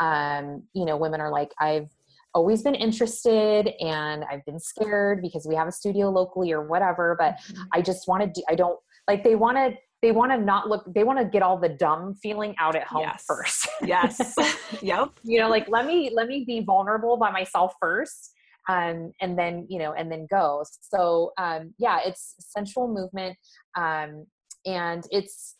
um, 0.00 0.64
you 0.74 0.84
know, 0.84 0.96
women 0.96 1.20
are 1.20 1.30
like, 1.30 1.52
I've 1.58 1.88
always 2.34 2.62
been 2.62 2.74
interested 2.74 3.68
and 3.80 4.24
I've 4.30 4.44
been 4.44 4.58
scared 4.60 5.20
because 5.22 5.46
we 5.46 5.54
have 5.54 5.68
a 5.68 5.72
studio 5.72 6.10
locally 6.10 6.52
or 6.52 6.66
whatever, 6.66 7.16
but 7.18 7.38
I 7.72 7.82
just 7.82 8.08
want 8.08 8.22
to 8.22 8.28
do, 8.28 8.44
I 8.48 8.54
don't 8.54 8.78
like, 9.08 9.22
they 9.24 9.34
want 9.34 9.56
to, 9.56 9.74
they 10.00 10.12
want 10.12 10.32
to 10.32 10.38
not 10.38 10.68
look, 10.68 10.84
they 10.94 11.04
want 11.04 11.18
to 11.18 11.24
get 11.24 11.42
all 11.42 11.58
the 11.58 11.68
dumb 11.68 12.14
feeling 12.22 12.54
out 12.58 12.74
at 12.74 12.86
home 12.86 13.02
Yes. 13.02 13.24
first. 13.26 13.68
Yes. 13.84 14.34
yep. 14.82 15.10
you 15.24 15.38
know 15.38 15.48
like 15.48 15.68
let 15.68 15.86
me 15.86 16.10
let 16.14 16.26
me 16.28 16.44
be 16.46 16.60
vulnerable 16.60 17.16
by 17.16 17.30
myself 17.30 17.74
first 17.80 18.32
um, 18.68 19.12
and 19.20 19.38
then 19.38 19.66
you 19.68 19.78
know 19.78 19.92
and 19.92 20.10
then 20.10 20.26
go 20.30 20.64
so 20.80 21.32
um, 21.38 21.74
yeah 21.78 21.98
it's 22.04 22.34
sensual 22.38 22.88
movement 22.88 23.36
um, 23.76 24.24
and 24.66 25.04
it's 25.10 25.56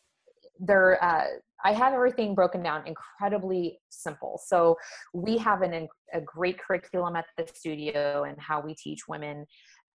there 0.58 1.02
uh, 1.02 1.24
i 1.64 1.72
have 1.72 1.92
everything 1.92 2.34
broken 2.34 2.62
down 2.62 2.84
incredibly 2.86 3.78
simple. 3.90 4.40
So 4.44 4.76
we 5.12 5.38
have 5.38 5.62
an, 5.62 5.88
a 6.12 6.20
great 6.20 6.58
curriculum 6.58 7.16
at 7.16 7.26
the 7.36 7.46
studio 7.52 8.24
and 8.24 8.36
how 8.40 8.60
we 8.60 8.74
teach 8.74 9.08
women 9.08 9.46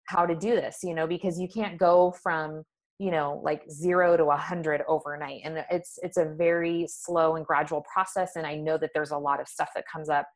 how 0.06 0.26
to 0.26 0.36
do 0.36 0.52
this 0.52 0.78
you 0.84 0.94
know 0.94 1.08
because 1.08 1.40
you 1.40 1.48
can't 1.48 1.78
go 1.78 2.14
from 2.24 2.64
you 3.00 3.12
know 3.12 3.42
like 3.44 3.64
zero 3.70 4.18
to 4.18 4.26
a 4.26 4.38
hundred 4.38 4.82
overnight. 4.88 5.42
And 5.44 5.64
it's 5.70 6.00
it's 6.02 6.18
a 6.18 6.26
very 6.26 6.88
slow 6.90 7.36
and 7.36 7.46
gradual 7.46 7.84
process 7.94 8.32
and 8.36 8.46
i 8.46 8.56
know 8.56 8.78
that 8.78 8.92
there's 8.94 9.12
a 9.12 9.18
lot 9.18 9.40
of 9.42 9.48
stuff 9.48 9.70
that 9.76 9.86
comes 9.92 10.10
up 10.10 10.28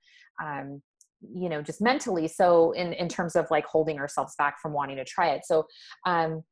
um, 0.43 0.82
you 1.21 1.49
know 1.49 1.61
just 1.61 1.82
mentally. 1.82 2.27
So 2.27 2.71
in 2.71 2.93
in 2.93 3.07
terms 3.07 3.36
of 3.36 3.47
like 3.51 3.65
holding 3.65 3.99
ourselves 3.99 4.34
back 4.38 4.59
from 4.61 4.73
wanting 4.73 4.97
to 4.97 5.05
try 5.05 5.29
it. 5.29 5.41
So 5.45 5.65
um 6.05 6.43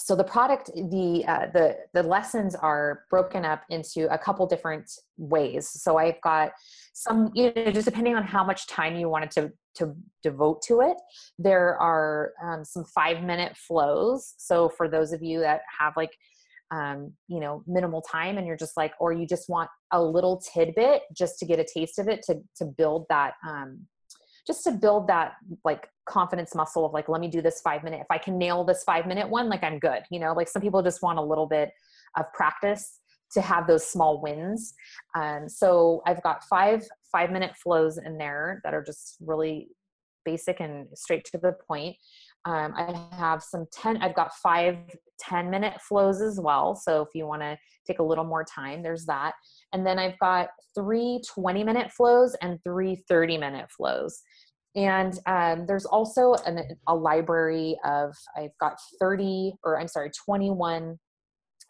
so 0.00 0.16
the 0.16 0.24
product 0.24 0.70
the 0.74 1.24
uh, 1.26 1.46
the 1.52 1.76
the 1.92 2.02
lessons 2.02 2.54
are 2.54 3.04
broken 3.10 3.44
up 3.44 3.62
into 3.68 4.12
a 4.12 4.18
couple 4.18 4.46
different 4.46 4.90
ways. 5.18 5.68
So 5.68 5.98
i've 5.98 6.20
got 6.22 6.52
some 6.94 7.30
you 7.34 7.52
know 7.54 7.70
just 7.70 7.84
depending 7.84 8.16
on 8.16 8.24
how 8.24 8.42
much 8.42 8.66
time 8.66 8.96
you 8.96 9.08
wanted 9.08 9.30
to 9.32 9.52
to 9.76 9.94
devote 10.22 10.62
to 10.62 10.80
it 10.80 10.96
there 11.38 11.78
are 11.78 12.32
um, 12.42 12.64
some 12.64 12.84
five 12.84 13.22
minute 13.22 13.56
flows. 13.56 14.34
So 14.38 14.68
for 14.68 14.88
those 14.88 15.12
of 15.12 15.22
you 15.22 15.40
that 15.40 15.60
have 15.78 15.94
like 15.96 16.16
um, 16.72 17.12
you 17.28 17.40
know 17.40 17.62
minimal 17.66 18.00
time 18.00 18.38
and 18.38 18.46
you're 18.46 18.56
just 18.56 18.76
like 18.76 18.92
or 19.00 19.12
you 19.12 19.26
just 19.26 19.48
want 19.48 19.68
a 19.92 20.02
little 20.02 20.40
tidbit 20.54 21.02
just 21.12 21.38
to 21.40 21.46
get 21.46 21.58
a 21.58 21.64
taste 21.64 21.98
of 21.98 22.08
it 22.08 22.22
to 22.22 22.40
to 22.56 22.64
build 22.64 23.06
that 23.10 23.34
um, 23.46 23.86
just 24.46 24.64
to 24.64 24.72
build 24.72 25.08
that 25.08 25.34
like 25.64 25.88
confidence 26.10 26.54
muscle 26.54 26.84
of 26.84 26.92
like 26.92 27.08
let 27.08 27.20
me 27.20 27.28
do 27.28 27.40
this 27.40 27.60
five 27.60 27.84
minute 27.84 28.00
if 28.00 28.06
i 28.10 28.18
can 28.18 28.36
nail 28.36 28.64
this 28.64 28.82
five 28.84 29.06
minute 29.06 29.28
one 29.28 29.48
like 29.48 29.62
i'm 29.62 29.78
good 29.78 30.02
you 30.10 30.18
know 30.18 30.32
like 30.32 30.48
some 30.48 30.60
people 30.60 30.82
just 30.82 31.02
want 31.02 31.18
a 31.18 31.22
little 31.22 31.46
bit 31.46 31.70
of 32.18 32.24
practice 32.34 33.00
to 33.32 33.40
have 33.40 33.66
those 33.66 33.86
small 33.86 34.20
wins. 34.20 34.74
Um, 35.14 35.48
so 35.48 36.02
i've 36.06 36.22
got 36.22 36.44
five 36.44 36.86
five 37.12 37.30
minute 37.30 37.56
flows 37.56 37.98
in 37.98 38.18
there 38.18 38.60
that 38.64 38.74
are 38.74 38.82
just 38.82 39.16
really 39.20 39.68
basic 40.24 40.60
and 40.60 40.86
straight 40.94 41.24
to 41.26 41.38
the 41.38 41.54
point. 41.66 41.96
Um, 42.46 42.72
i 42.74 43.16
have 43.16 43.42
some 43.42 43.66
10 43.72 43.98
i've 43.98 44.14
got 44.14 44.32
five 44.42 44.78
10 45.18 45.50
minute 45.50 45.78
flows 45.82 46.22
as 46.22 46.40
well 46.40 46.74
so 46.74 47.02
if 47.02 47.08
you 47.14 47.26
want 47.26 47.42
to 47.42 47.58
take 47.86 47.98
a 47.98 48.02
little 48.02 48.24
more 48.24 48.44
time 48.44 48.82
there's 48.82 49.04
that. 49.06 49.34
And 49.72 49.86
then 49.86 49.98
i've 49.98 50.18
got 50.18 50.48
three 50.74 51.20
20 51.34 51.64
minute 51.64 51.92
flows 51.92 52.34
and 52.40 52.58
three 52.64 53.04
30 53.08 53.36
minute 53.38 53.70
flows 53.70 54.22
and 54.76 55.18
um, 55.26 55.66
there's 55.66 55.84
also 55.84 56.34
an, 56.46 56.60
a 56.86 56.94
library 56.94 57.76
of 57.84 58.14
i've 58.36 58.56
got 58.60 58.76
30 59.00 59.54
or 59.64 59.80
i'm 59.80 59.88
sorry 59.88 60.10
21 60.24 60.96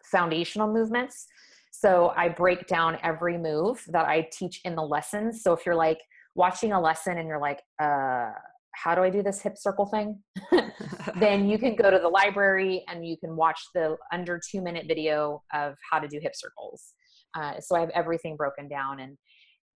foundational 0.05 0.71
movements. 0.71 1.27
So 1.71 2.13
i 2.15 2.29
break 2.29 2.67
down 2.67 2.97
every 3.03 3.37
move 3.37 3.83
that 3.89 4.05
i 4.05 4.27
teach 4.31 4.61
in 4.65 4.75
the 4.75 4.83
lessons. 4.83 5.41
So 5.43 5.53
if 5.53 5.65
you're 5.65 5.75
like 5.75 5.99
watching 6.35 6.73
a 6.73 6.81
lesson 6.81 7.17
and 7.17 7.27
you're 7.27 7.41
like 7.41 7.61
uh 7.81 8.29
how 8.73 8.95
do 8.95 9.01
i 9.01 9.09
do 9.09 9.21
this 9.21 9.41
hip 9.41 9.57
circle 9.57 9.85
thing? 9.85 10.21
Then 11.19 11.49
you 11.49 11.57
can 11.57 11.75
go 11.75 11.89
to 11.89 11.99
the 11.99 12.07
library 12.07 12.83
and 12.87 13.05
you 13.05 13.17
can 13.17 13.35
watch 13.35 13.59
the 13.73 13.97
under 14.13 14.39
two 14.51 14.61
minute 14.61 14.85
video 14.87 15.41
of 15.53 15.75
how 15.89 15.99
to 15.99 16.07
do 16.07 16.19
hip 16.21 16.33
circles. 16.35 16.93
Uh, 17.33 17.59
so 17.59 17.75
i 17.75 17.79
have 17.79 17.89
everything 17.91 18.35
broken 18.35 18.67
down 18.67 18.99
and 18.99 19.17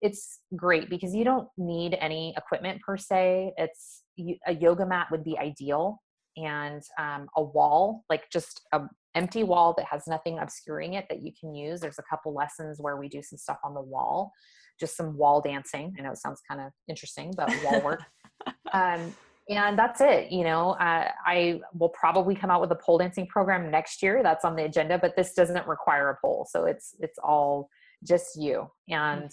it's 0.03 0.41
great 0.55 0.89
because 0.89 1.15
you 1.15 1.23
don't 1.23 1.47
need 1.57 1.97
any 1.99 2.35
equipment 2.37 2.81
per 2.81 2.97
se. 2.97 3.53
It's 3.57 4.03
a 4.45 4.53
yoga 4.53 4.85
mat 4.85 5.07
would 5.09 5.23
be 5.23 5.39
ideal, 5.39 6.01
and 6.37 6.83
um, 6.99 7.27
a 7.37 7.41
wall, 7.41 8.03
like 8.09 8.29
just 8.29 8.61
a 8.73 8.81
empty 9.15 9.43
wall 9.43 9.73
that 9.77 9.85
has 9.85 10.03
nothing 10.05 10.39
obscuring 10.39 10.95
it 10.95 11.05
that 11.09 11.21
you 11.21 11.31
can 11.39 11.55
use. 11.55 11.79
There's 11.79 11.99
a 11.99 12.03
couple 12.09 12.33
lessons 12.33 12.79
where 12.81 12.97
we 12.97 13.07
do 13.07 13.21
some 13.21 13.37
stuff 13.37 13.59
on 13.63 13.73
the 13.73 13.81
wall, 13.81 14.33
just 14.79 14.97
some 14.97 15.17
wall 15.17 15.39
dancing. 15.39 15.95
I 15.97 16.01
know 16.01 16.11
it 16.11 16.17
sounds 16.17 16.41
kind 16.49 16.59
of 16.59 16.71
interesting, 16.89 17.33
but 17.37 17.49
wall 17.63 17.81
work. 17.81 18.01
um, 18.73 19.15
and 19.49 19.77
that's 19.77 19.99
it 19.99 20.31
you 20.31 20.43
know 20.43 20.71
uh, 20.71 21.09
i 21.25 21.59
will 21.73 21.89
probably 21.89 22.33
come 22.33 22.49
out 22.49 22.61
with 22.61 22.71
a 22.71 22.75
pole 22.75 22.97
dancing 22.97 23.27
program 23.27 23.69
next 23.69 24.01
year 24.01 24.23
that's 24.23 24.45
on 24.45 24.55
the 24.55 24.63
agenda 24.63 24.97
but 24.97 25.17
this 25.17 25.33
doesn't 25.33 25.67
require 25.67 26.09
a 26.09 26.17
pole 26.21 26.47
so 26.49 26.63
it's 26.63 26.95
it's 26.99 27.19
all 27.21 27.67
just 28.07 28.41
you 28.41 28.65
and 28.89 29.31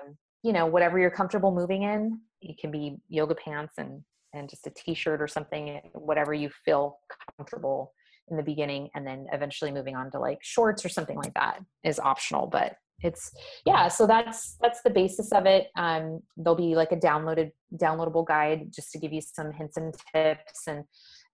um, 0.00 0.16
you 0.42 0.52
know 0.52 0.66
whatever 0.66 0.98
you're 0.98 1.10
comfortable 1.10 1.52
moving 1.54 1.82
in 1.82 2.18
it 2.40 2.58
can 2.58 2.70
be 2.70 2.96
yoga 3.08 3.34
pants 3.34 3.74
and 3.78 4.02
and 4.32 4.48
just 4.48 4.66
a 4.66 4.70
t-shirt 4.70 5.20
or 5.20 5.28
something 5.28 5.80
whatever 5.94 6.32
you 6.32 6.50
feel 6.64 6.98
comfortable 7.36 7.92
in 8.28 8.36
the 8.36 8.42
beginning 8.42 8.88
and 8.94 9.06
then 9.06 9.26
eventually 9.32 9.72
moving 9.72 9.96
on 9.96 10.10
to 10.10 10.18
like 10.18 10.38
shorts 10.42 10.84
or 10.84 10.88
something 10.88 11.16
like 11.16 11.34
that 11.34 11.58
is 11.84 11.98
optional 11.98 12.46
but 12.46 12.76
it's 13.02 13.30
yeah 13.64 13.88
so 13.88 14.06
that's 14.06 14.56
that's 14.60 14.82
the 14.82 14.90
basis 14.90 15.32
of 15.32 15.46
it. 15.46 15.68
Um, 15.76 16.20
there'll 16.36 16.56
be 16.56 16.74
like 16.74 16.92
a 16.92 16.96
downloaded 16.96 17.50
downloadable 17.74 18.26
guide 18.26 18.72
just 18.74 18.92
to 18.92 18.98
give 18.98 19.12
you 19.12 19.20
some 19.22 19.52
hints 19.52 19.76
and 19.76 19.94
tips 20.14 20.66
and 20.66 20.84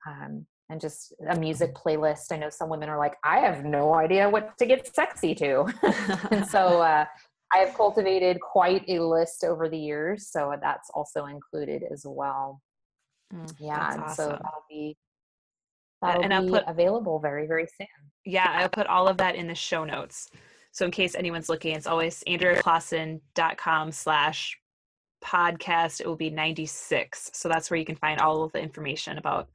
um, 0.07 0.47
and 0.69 0.81
just 0.81 1.15
a 1.29 1.37
music 1.37 1.75
playlist. 1.75 2.33
I 2.33 2.37
know 2.37 2.51
some 2.51 2.69
women 2.69 2.89
are 2.89 2.99
like 2.99 3.15
i 3.25 3.39
have 3.39 3.65
no 3.65 3.95
idea 3.95 4.29
what 4.29 4.57
to 4.59 4.67
get 4.67 4.95
sexy 4.95 5.35
to. 5.37 5.67
And 6.31 6.47
so 6.47 6.83
uh, 6.83 7.05
i 7.57 7.65
have 7.65 7.75
cultivated 7.75 8.39
quite 8.41 8.85
a 8.89 9.01
list 9.01 9.45
over 9.45 9.69
the 9.69 9.79
years 9.79 10.29
so 10.31 10.55
that's 10.61 10.91
also 10.95 11.27
included 11.27 11.83
as 11.93 12.05
well 12.07 12.61
mm, 13.35 13.53
yeah 13.59 13.93
and 13.93 14.03
awesome. 14.03 14.15
so 14.15 14.29
that'll 14.31 14.65
be 14.69 14.97
that'll 16.03 16.23
and 16.23 16.35
I'll 16.35 16.43
be 16.45 16.51
put, 16.51 16.65
available 16.67 17.19
very 17.19 17.47
very 17.47 17.67
soon 17.79 17.87
yeah 18.25 18.53
i'll 18.57 18.69
put 18.69 18.87
all 18.87 19.09
of 19.09 19.17
that 19.19 19.35
in 19.35 19.47
the 19.47 19.55
show 19.55 19.85
notes 19.85 20.29
so 20.77 20.85
in 20.85 20.91
case 20.91 21.15
anyone's 21.15 21.49
looking, 21.49 21.75
it's 21.75 21.87
always 21.87 22.23
andreaclausen.com 22.29 23.93
slash 23.93 24.59
podcast. 25.25 26.03
It 26.03 26.07
will 26.07 26.17
be 26.17 26.29
96. 26.29 27.31
So 27.33 27.49
that's 27.49 27.71
where 27.71 27.81
you 27.81 27.87
can 27.87 27.97
find 27.97 28.21
all 28.21 28.43
of 28.43 28.53
the 28.53 28.61
information 28.61 29.17
about 29.17 29.49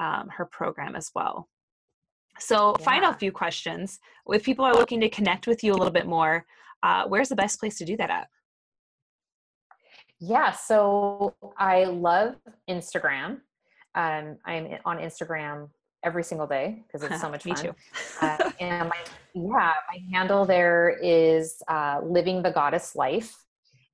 um, 0.00 0.28
her 0.28 0.44
program 0.44 0.96
as 0.96 1.12
well. 1.14 1.48
So 2.40 2.74
yeah. 2.80 2.84
final 2.84 3.12
few 3.12 3.30
questions. 3.30 4.00
If 4.26 4.42
people 4.42 4.64
are 4.64 4.74
looking 4.74 5.00
to 5.02 5.08
connect 5.08 5.46
with 5.46 5.62
you 5.62 5.72
a 5.72 5.76
little 5.76 5.92
bit 5.92 6.08
more, 6.08 6.44
uh, 6.82 7.04
where's 7.08 7.28
the 7.28 7.36
best 7.36 7.60
place 7.60 7.78
to 7.78 7.84
do 7.84 7.96
that 7.96 8.10
at? 8.10 8.26
Yeah, 10.18 10.50
so 10.52 11.34
I 11.58 11.84
love 11.84 12.36
Instagram. 12.70 13.40
Um, 13.94 14.38
I'm 14.44 14.78
on 14.84 14.98
Instagram 14.98 15.68
every 16.04 16.22
single 16.22 16.46
day 16.46 16.84
because 16.86 17.02
it's 17.02 17.20
so 17.20 17.30
much 17.34 17.44
Me 17.44 17.54
fun. 17.54 17.64
too. 17.64 17.74
uh, 18.22 18.50
and 18.60 18.88
my, 18.88 18.96
yeah, 19.34 19.74
my 19.88 19.98
handle 20.12 20.46
there 20.46 20.98
is 21.02 21.60
uh, 21.68 22.00
Living 22.02 22.42
the 22.42 22.50
Goddess 22.50 22.96
Life. 22.96 23.34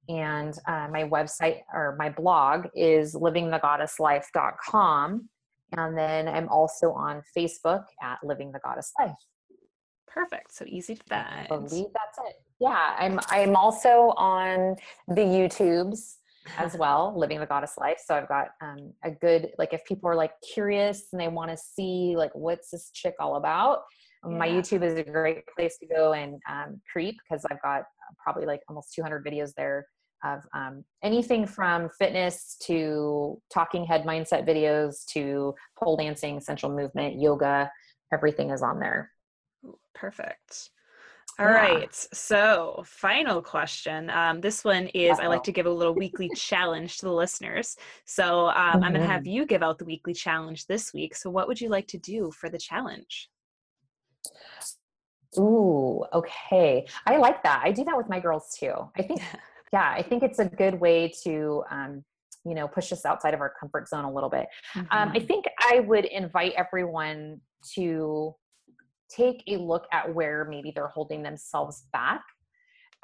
And 0.08 0.58
uh, 0.66 0.88
my 0.90 1.04
website 1.04 1.60
or 1.72 1.94
my 1.98 2.10
blog 2.10 2.66
is 2.74 3.14
livingthegoddesslife.com. 3.14 5.28
And 5.74 5.96
then 5.96 6.28
I'm 6.28 6.48
also 6.48 6.92
on 6.92 7.22
Facebook 7.36 7.84
at 8.02 8.18
Living 8.22 8.52
the 8.52 8.58
Goddess 8.58 8.92
Life. 8.98 9.16
Perfect. 10.06 10.54
So 10.54 10.66
easy 10.68 10.96
to 10.96 11.02
find. 11.04 11.24
I 11.24 11.46
believe 11.48 11.86
that's 11.94 12.18
it. 12.28 12.36
Yeah, 12.62 12.94
I'm 12.96 13.18
I'm 13.28 13.56
also 13.56 14.14
on 14.16 14.76
the 15.08 15.22
YouTubes 15.22 16.18
as 16.58 16.76
well, 16.76 17.12
living 17.16 17.40
the 17.40 17.46
goddess 17.46 17.74
life. 17.76 18.00
So 18.04 18.14
I've 18.14 18.28
got 18.28 18.50
um, 18.60 18.92
a 19.04 19.10
good 19.10 19.50
like 19.58 19.72
if 19.72 19.84
people 19.84 20.08
are 20.08 20.14
like 20.14 20.32
curious 20.54 21.08
and 21.12 21.20
they 21.20 21.26
want 21.26 21.50
to 21.50 21.56
see 21.56 22.14
like 22.16 22.30
what's 22.34 22.70
this 22.70 22.90
chick 22.92 23.14
all 23.18 23.34
about, 23.34 23.80
yeah. 24.24 24.36
my 24.36 24.48
YouTube 24.48 24.84
is 24.84 24.94
a 24.94 25.02
great 25.02 25.44
place 25.56 25.76
to 25.78 25.86
go 25.86 26.12
and 26.12 26.40
um, 26.48 26.80
creep 26.90 27.16
because 27.28 27.44
I've 27.50 27.60
got 27.62 27.82
probably 28.22 28.46
like 28.46 28.60
almost 28.68 28.94
200 28.94 29.24
videos 29.26 29.52
there 29.56 29.86
of 30.24 30.42
um, 30.54 30.84
anything 31.02 31.46
from 31.46 31.88
fitness 31.98 32.56
to 32.66 33.40
talking 33.52 33.84
head 33.84 34.04
mindset 34.04 34.46
videos 34.46 35.04
to 35.06 35.52
pole 35.76 35.96
dancing, 35.96 36.38
sensual 36.38 36.70
movement, 36.70 37.20
yoga. 37.20 37.68
Everything 38.12 38.50
is 38.50 38.62
on 38.62 38.78
there. 38.78 39.10
Perfect. 39.96 40.70
All 41.38 41.46
yeah. 41.46 41.52
right. 41.52 41.94
So, 42.12 42.82
final 42.86 43.40
question. 43.40 44.10
Um, 44.10 44.40
this 44.40 44.64
one 44.64 44.88
is. 44.88 45.18
I 45.18 45.28
like 45.28 45.42
to 45.44 45.52
give 45.52 45.66
a 45.66 45.70
little 45.70 45.94
weekly 45.94 46.30
challenge 46.36 46.98
to 46.98 47.06
the 47.06 47.12
listeners. 47.12 47.76
So, 48.04 48.48
um, 48.48 48.54
mm-hmm. 48.54 48.84
I'm 48.84 48.92
going 48.92 49.06
to 49.06 49.12
have 49.12 49.26
you 49.26 49.46
give 49.46 49.62
out 49.62 49.78
the 49.78 49.86
weekly 49.86 50.12
challenge 50.12 50.66
this 50.66 50.92
week. 50.92 51.16
So, 51.16 51.30
what 51.30 51.48
would 51.48 51.60
you 51.60 51.70
like 51.70 51.86
to 51.88 51.98
do 51.98 52.30
for 52.32 52.50
the 52.50 52.58
challenge? 52.58 53.30
Ooh, 55.38 56.04
okay. 56.12 56.86
I 57.06 57.16
like 57.16 57.42
that. 57.42 57.62
I 57.64 57.72
do 57.72 57.84
that 57.84 57.96
with 57.96 58.08
my 58.08 58.20
girls 58.20 58.54
too. 58.58 58.74
I 58.96 59.02
think, 59.02 59.20
yeah, 59.72 59.90
I 59.96 60.02
think 60.02 60.22
it's 60.22 60.38
a 60.38 60.44
good 60.44 60.78
way 60.78 61.12
to, 61.24 61.64
um, 61.70 62.04
you 62.44 62.54
know, 62.54 62.68
push 62.68 62.92
us 62.92 63.06
outside 63.06 63.32
of 63.32 63.40
our 63.40 63.54
comfort 63.58 63.88
zone 63.88 64.04
a 64.04 64.12
little 64.12 64.28
bit. 64.28 64.46
Mm-hmm. 64.74 64.80
Um, 64.80 64.86
I 64.90 65.16
mm-hmm. 65.16 65.26
think 65.26 65.46
I 65.60 65.80
would 65.80 66.04
invite 66.04 66.52
everyone 66.56 67.40
to 67.74 68.34
take 69.14 69.42
a 69.48 69.56
look 69.56 69.86
at 69.92 70.14
where 70.14 70.46
maybe 70.48 70.72
they're 70.74 70.88
holding 70.88 71.22
themselves 71.22 71.84
back. 71.92 72.22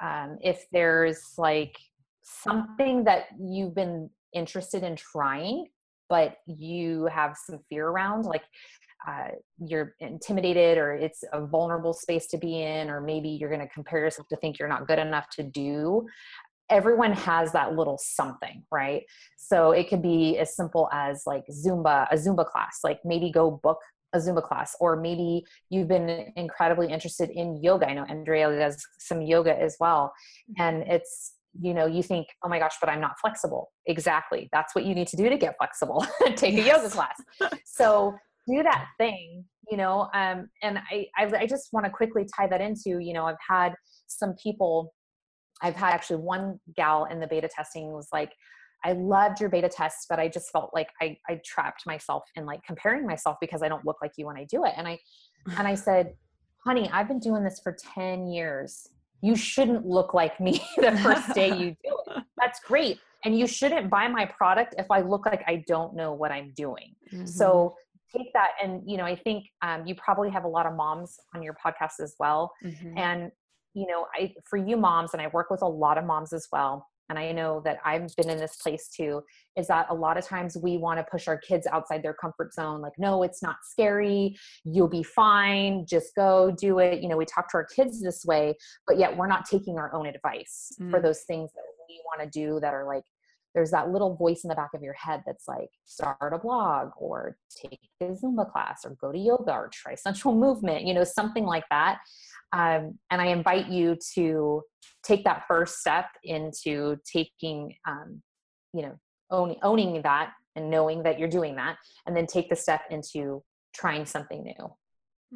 Um, 0.02 0.38
if 0.40 0.66
there's 0.72 1.34
like 1.38 1.76
something 2.22 3.04
that 3.04 3.26
you've 3.40 3.74
been 3.74 4.10
interested 4.32 4.82
in 4.82 4.96
trying, 4.96 5.66
but 6.08 6.36
you 6.46 7.06
have 7.06 7.36
some 7.36 7.58
fear 7.68 7.88
around, 7.88 8.24
like 8.24 8.44
uh, 9.06 9.28
you're 9.58 9.94
intimidated 10.00 10.78
or 10.78 10.92
it's 10.92 11.22
a 11.32 11.46
vulnerable 11.46 11.92
space 11.92 12.26
to 12.28 12.38
be 12.38 12.62
in, 12.62 12.90
or 12.90 13.00
maybe 13.00 13.28
you're 13.28 13.50
going 13.50 13.60
to 13.60 13.72
compare 13.72 14.00
yourself 14.00 14.28
to 14.28 14.36
think 14.36 14.58
you're 14.58 14.68
not 14.68 14.86
good 14.86 14.98
enough 14.98 15.28
to 15.30 15.42
do. 15.42 16.06
Everyone 16.70 17.12
has 17.12 17.52
that 17.52 17.74
little 17.74 17.98
something, 17.98 18.62
right? 18.70 19.04
So 19.38 19.72
it 19.72 19.88
could 19.88 20.02
be 20.02 20.38
as 20.38 20.54
simple 20.54 20.88
as 20.92 21.22
like 21.26 21.44
Zumba, 21.50 22.06
a 22.10 22.16
Zumba 22.16 22.46
class, 22.46 22.80
like 22.84 23.00
maybe 23.04 23.30
go 23.30 23.50
book 23.50 23.78
a 24.12 24.18
Zumba 24.18 24.42
class, 24.42 24.74
or 24.80 24.96
maybe 24.96 25.44
you've 25.70 25.88
been 25.88 26.32
incredibly 26.36 26.88
interested 26.88 27.30
in 27.30 27.62
yoga. 27.62 27.88
I 27.88 27.94
know 27.94 28.04
Andrea 28.08 28.50
does 28.50 28.84
some 28.98 29.20
yoga 29.22 29.58
as 29.58 29.76
well. 29.80 30.12
And 30.58 30.82
it's, 30.82 31.34
you 31.60 31.74
know, 31.74 31.86
you 31.86 32.02
think, 32.02 32.28
oh 32.42 32.48
my 32.48 32.58
gosh, 32.58 32.76
but 32.80 32.88
I'm 32.88 33.00
not 33.00 33.18
flexible. 33.20 33.70
Exactly. 33.86 34.48
That's 34.52 34.74
what 34.74 34.84
you 34.84 34.94
need 34.94 35.08
to 35.08 35.16
do 35.16 35.28
to 35.28 35.36
get 35.36 35.56
flexible. 35.58 36.06
Take 36.36 36.54
yes. 36.54 36.64
a 36.64 36.68
yoga 36.68 36.90
class. 36.90 37.20
so 37.64 38.14
do 38.46 38.62
that 38.62 38.86
thing, 38.98 39.44
you 39.70 39.76
know. 39.76 40.08
Um, 40.14 40.48
and 40.62 40.78
I, 40.90 41.06
I, 41.16 41.26
I 41.40 41.46
just 41.46 41.68
want 41.72 41.84
to 41.86 41.90
quickly 41.90 42.26
tie 42.36 42.46
that 42.46 42.60
into, 42.60 42.98
you 42.98 43.12
know, 43.12 43.26
I've 43.26 43.36
had 43.46 43.74
some 44.06 44.34
people, 44.42 44.94
I've 45.62 45.76
had 45.76 45.92
actually 45.92 46.22
one 46.22 46.60
gal 46.76 47.06
in 47.06 47.20
the 47.20 47.26
beta 47.26 47.48
testing 47.54 47.92
was 47.92 48.08
like, 48.12 48.32
I 48.84 48.92
loved 48.92 49.40
your 49.40 49.48
beta 49.50 49.68
test, 49.68 50.06
but 50.08 50.18
I 50.18 50.28
just 50.28 50.50
felt 50.50 50.70
like 50.74 50.88
I, 51.00 51.16
I 51.28 51.40
trapped 51.44 51.86
myself 51.86 52.24
in 52.36 52.46
like 52.46 52.62
comparing 52.64 53.06
myself 53.06 53.36
because 53.40 53.62
I 53.62 53.68
don't 53.68 53.84
look 53.84 53.98
like 54.00 54.12
you 54.16 54.26
when 54.26 54.36
I 54.36 54.44
do 54.44 54.64
it. 54.64 54.72
And 54.76 54.86
I, 54.86 54.98
and 55.56 55.66
I 55.66 55.74
said, 55.88 56.14
honey, 56.64 56.88
I've 56.92 57.08
been 57.08 57.18
doing 57.18 57.44
this 57.44 57.60
for 57.62 57.76
10 57.94 58.28
years. 58.28 58.88
You 59.20 59.34
shouldn't 59.34 59.86
look 59.86 60.14
like 60.14 60.38
me 60.40 60.62
the 60.76 60.96
first 61.02 61.34
day 61.34 61.48
you 61.48 61.76
do 61.84 61.98
it. 62.08 62.22
That's 62.36 62.60
great. 62.60 62.98
And 63.24 63.36
you 63.36 63.46
shouldn't 63.48 63.90
buy 63.90 64.06
my 64.06 64.26
product 64.26 64.76
if 64.78 64.90
I 64.90 65.00
look 65.00 65.26
like 65.26 65.42
I 65.46 65.64
don't 65.66 65.96
know 65.96 66.12
what 66.12 66.30
I'm 66.30 66.52
doing. 66.56 66.94
Mm-hmm. 67.12 67.26
So 67.26 67.74
take 68.16 68.32
that. 68.32 68.50
And, 68.62 68.82
you 68.86 68.96
know, 68.96 69.04
I 69.04 69.16
think 69.16 69.46
um, 69.60 69.86
you 69.86 69.94
probably 69.96 70.30
have 70.30 70.44
a 70.44 70.48
lot 70.48 70.66
of 70.66 70.74
moms 70.74 71.18
on 71.34 71.42
your 71.42 71.54
podcast 71.54 72.00
as 72.00 72.14
well. 72.20 72.52
Mm-hmm. 72.64 72.96
And, 72.96 73.32
you 73.74 73.86
know, 73.86 74.06
I, 74.14 74.34
for 74.48 74.56
you 74.56 74.76
moms, 74.76 75.14
and 75.14 75.22
I 75.22 75.26
work 75.28 75.50
with 75.50 75.62
a 75.62 75.68
lot 75.68 75.98
of 75.98 76.04
moms 76.04 76.32
as 76.32 76.46
well, 76.52 76.86
and 77.08 77.18
I 77.18 77.32
know 77.32 77.60
that 77.64 77.78
I've 77.84 78.14
been 78.16 78.30
in 78.30 78.38
this 78.38 78.56
place 78.56 78.88
too, 78.88 79.22
is 79.56 79.66
that 79.68 79.86
a 79.90 79.94
lot 79.94 80.18
of 80.18 80.24
times 80.24 80.56
we 80.56 80.76
want 80.76 80.98
to 80.98 81.06
push 81.10 81.26
our 81.26 81.38
kids 81.38 81.66
outside 81.66 82.02
their 82.02 82.14
comfort 82.14 82.52
zone. 82.52 82.80
Like, 82.80 82.98
no, 82.98 83.22
it's 83.22 83.42
not 83.42 83.56
scary. 83.62 84.36
You'll 84.64 84.88
be 84.88 85.02
fine. 85.02 85.86
Just 85.86 86.14
go 86.14 86.50
do 86.50 86.78
it. 86.78 87.02
You 87.02 87.08
know, 87.08 87.16
we 87.16 87.24
talk 87.24 87.50
to 87.50 87.56
our 87.56 87.64
kids 87.64 88.02
this 88.02 88.24
way, 88.24 88.56
but 88.86 88.98
yet 88.98 89.16
we're 89.16 89.26
not 89.26 89.46
taking 89.46 89.78
our 89.78 89.92
own 89.94 90.06
advice 90.06 90.72
mm. 90.80 90.90
for 90.90 91.00
those 91.00 91.22
things 91.22 91.50
that 91.54 91.62
we 91.88 92.00
want 92.04 92.30
to 92.30 92.38
do 92.38 92.60
that 92.60 92.74
are 92.74 92.86
like, 92.86 93.04
there's 93.54 93.70
that 93.70 93.90
little 93.90 94.14
voice 94.14 94.44
in 94.44 94.48
the 94.48 94.54
back 94.54 94.70
of 94.74 94.82
your 94.82 94.92
head 94.92 95.22
that's 95.26 95.48
like, 95.48 95.70
start 95.84 96.32
a 96.34 96.38
blog 96.38 96.90
or 96.98 97.38
take 97.60 97.80
a 98.00 98.04
Zumba 98.04 98.50
class 98.52 98.84
or 98.84 98.90
go 99.00 99.10
to 99.10 99.18
yoga 99.18 99.52
or 99.52 99.70
try 99.72 99.94
sensual 99.94 100.34
movement, 100.34 100.84
you 100.84 100.92
know, 100.92 101.02
something 101.02 101.44
like 101.44 101.64
that. 101.70 101.98
Um, 102.52 102.98
and 103.10 103.20
I 103.20 103.26
invite 103.26 103.68
you 103.68 103.96
to 104.14 104.62
take 105.02 105.24
that 105.24 105.44
first 105.46 105.80
step 105.80 106.06
into 106.24 106.96
taking, 107.10 107.74
um, 107.86 108.22
you 108.72 108.82
know, 108.82 108.98
own, 109.30 109.56
owning 109.62 110.00
that 110.02 110.32
and 110.56 110.70
knowing 110.70 111.02
that 111.02 111.18
you're 111.18 111.28
doing 111.28 111.56
that, 111.56 111.76
and 112.06 112.16
then 112.16 112.26
take 112.26 112.48
the 112.48 112.56
step 112.56 112.82
into 112.90 113.42
trying 113.74 114.06
something 114.06 114.42
new. 114.42 114.74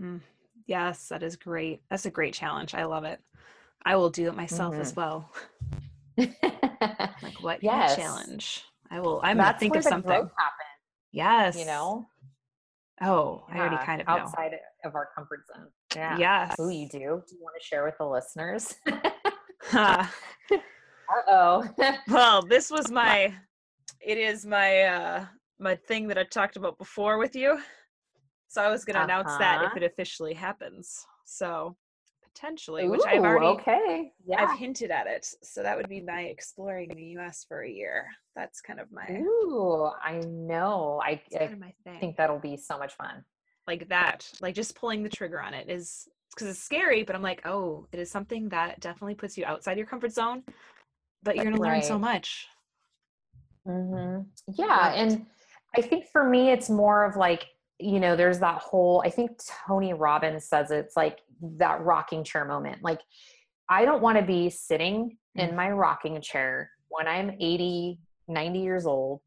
Mm, 0.00 0.20
yes, 0.66 1.08
that 1.08 1.22
is 1.22 1.36
great. 1.36 1.82
That's 1.90 2.06
a 2.06 2.10
great 2.10 2.34
challenge. 2.34 2.74
I 2.74 2.84
love 2.84 3.04
it. 3.04 3.20
I 3.84 3.96
will 3.96 4.10
do 4.10 4.28
it 4.28 4.36
myself 4.36 4.72
mm-hmm. 4.72 4.82
as 4.82 4.96
well. 4.96 5.30
like 6.16 6.32
what 7.40 7.62
yes. 7.62 7.96
challenge? 7.96 8.64
I 8.90 9.00
will. 9.00 9.20
I'm 9.22 9.36
That's 9.36 9.52
gonna 9.52 9.58
think 9.58 9.76
of 9.76 9.84
something. 9.84 10.28
Yes. 11.12 11.58
You 11.58 11.66
know. 11.66 12.06
Oh, 13.00 13.44
yeah, 13.48 13.54
I 13.54 13.60
already 13.60 13.84
kind 13.84 14.00
of 14.00 14.08
outside 14.08 14.52
know. 14.52 14.88
of 14.88 14.94
our 14.94 15.08
comfort 15.16 15.40
zone. 15.46 15.68
Yeah. 15.94 16.18
Yes. 16.18 16.54
Who 16.56 16.70
you 16.70 16.88
do? 16.88 16.98
Do 16.98 17.34
you 17.34 17.42
want 17.42 17.54
to 17.60 17.64
share 17.64 17.84
with 17.84 17.98
the 17.98 18.06
listeners? 18.06 18.74
uh 19.72 20.06
oh. 21.28 21.68
well, 22.08 22.42
this 22.42 22.70
was 22.70 22.90
my 22.90 23.34
it 24.00 24.18
is 24.18 24.44
my 24.44 24.82
uh 24.82 25.26
my 25.58 25.76
thing 25.76 26.08
that 26.08 26.18
I 26.18 26.24
talked 26.24 26.56
about 26.56 26.78
before 26.78 27.18
with 27.18 27.36
you. 27.36 27.58
So 28.48 28.62
I 28.62 28.68
was 28.68 28.84
going 28.84 28.94
to 28.94 29.00
uh-huh. 29.00 29.04
announce 29.04 29.38
that 29.38 29.62
if 29.62 29.66
uh-huh. 29.68 29.76
it 29.78 29.84
officially 29.84 30.34
happens. 30.34 31.06
So 31.24 31.76
potentially, 32.22 32.84
Ooh, 32.84 32.90
which 32.90 33.00
I've 33.06 33.22
already 33.22 33.46
okay. 33.46 34.12
Yeah. 34.26 34.44
I've 34.44 34.58
hinted 34.58 34.90
at 34.90 35.06
it. 35.06 35.26
So 35.42 35.62
that 35.62 35.76
would 35.76 35.88
be 35.88 36.00
my 36.00 36.22
exploring 36.22 36.90
the 36.94 37.18
US 37.18 37.44
for 37.46 37.62
a 37.62 37.70
year. 37.70 38.06
That's 38.34 38.60
kind 38.60 38.80
of 38.80 38.88
my 38.92 39.06
Ooh, 39.10 39.90
I 40.02 40.20
know. 40.26 41.00
I, 41.04 41.20
I 41.34 41.38
kind 41.38 41.52
of 41.54 41.60
my 41.60 41.72
thing. 41.84 42.00
think 42.00 42.16
that'll 42.16 42.38
be 42.38 42.56
so 42.56 42.78
much 42.78 42.94
fun. 42.94 43.24
Like 43.72 43.88
that. 43.88 44.30
Like 44.40 44.54
just 44.54 44.74
pulling 44.74 45.02
the 45.02 45.08
trigger 45.08 45.40
on 45.40 45.54
it 45.54 45.70
is 45.70 46.08
because 46.34 46.48
it's 46.48 46.62
scary, 46.62 47.04
but 47.04 47.16
I'm 47.16 47.22
like, 47.22 47.46
oh, 47.46 47.86
it 47.90 47.98
is 47.98 48.10
something 48.10 48.50
that 48.50 48.80
definitely 48.80 49.14
puts 49.14 49.38
you 49.38 49.44
outside 49.46 49.78
your 49.78 49.86
comfort 49.86 50.12
zone, 50.12 50.42
but 51.22 51.36
you're 51.36 51.44
gonna 51.44 51.56
right. 51.56 51.72
learn 51.72 51.82
so 51.82 51.98
much. 51.98 52.46
Mm-hmm. 53.66 54.22
Yeah, 54.54 54.92
and 54.94 55.24
I 55.74 55.80
think 55.80 56.06
for 56.12 56.28
me, 56.28 56.50
it's 56.50 56.68
more 56.68 57.04
of 57.04 57.16
like 57.16 57.46
you 57.78 57.98
know, 57.98 58.14
there's 58.14 58.38
that 58.40 58.58
whole. 58.58 59.02
I 59.04 59.10
think 59.10 59.30
Tony 59.66 59.92
Robbins 59.92 60.44
says 60.44 60.70
it's 60.70 60.96
like 60.96 61.20
that 61.58 61.80
rocking 61.80 62.24
chair 62.24 62.44
moment. 62.44 62.82
Like, 62.82 63.00
I 63.68 63.84
don't 63.84 64.02
want 64.02 64.18
to 64.18 64.24
be 64.24 64.50
sitting 64.50 65.16
in 65.34 65.50
mm. 65.50 65.56
my 65.56 65.70
rocking 65.70 66.20
chair 66.20 66.70
when 66.88 67.08
I'm 67.08 67.30
80, 67.40 67.98
90 68.28 68.58
years 68.60 68.86
old 68.86 69.20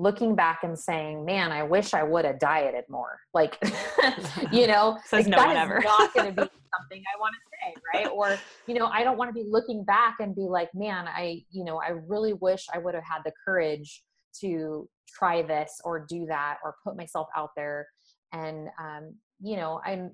looking 0.00 0.34
back 0.34 0.60
and 0.62 0.78
saying, 0.78 1.24
"Man, 1.24 1.52
I 1.52 1.62
wish 1.62 1.92
I 1.92 2.02
would 2.02 2.24
have 2.24 2.38
dieted 2.38 2.84
more." 2.88 3.20
Like, 3.34 3.58
you 4.52 4.66
know, 4.66 4.98
says 5.04 5.26
like, 5.26 5.36
no 5.36 5.36
one 5.36 5.56
ever. 5.56 5.80
not 5.84 6.14
going 6.14 6.34
to 6.34 6.42
be 6.42 6.48
something 6.78 7.02
I 7.14 7.20
want 7.20 7.34
to 7.34 7.40
say, 7.50 7.74
right? 7.94 8.08
Or, 8.08 8.38
you 8.66 8.74
know, 8.74 8.86
I 8.86 9.04
don't 9.04 9.18
want 9.18 9.28
to 9.28 9.34
be 9.34 9.46
looking 9.48 9.84
back 9.84 10.16
and 10.20 10.34
be 10.34 10.42
like, 10.48 10.70
"Man, 10.74 11.06
I, 11.06 11.44
you 11.50 11.64
know, 11.64 11.80
I 11.80 11.90
really 12.08 12.32
wish 12.32 12.66
I 12.74 12.78
would 12.78 12.94
have 12.94 13.04
had 13.04 13.20
the 13.24 13.32
courage 13.44 14.02
to 14.40 14.88
try 15.06 15.42
this 15.42 15.80
or 15.84 16.06
do 16.08 16.24
that 16.26 16.58
or 16.64 16.76
put 16.82 16.96
myself 16.96 17.28
out 17.36 17.50
there." 17.54 17.86
And, 18.32 18.68
um, 18.80 19.14
you 19.40 19.56
know, 19.56 19.80
I'm. 19.84 20.12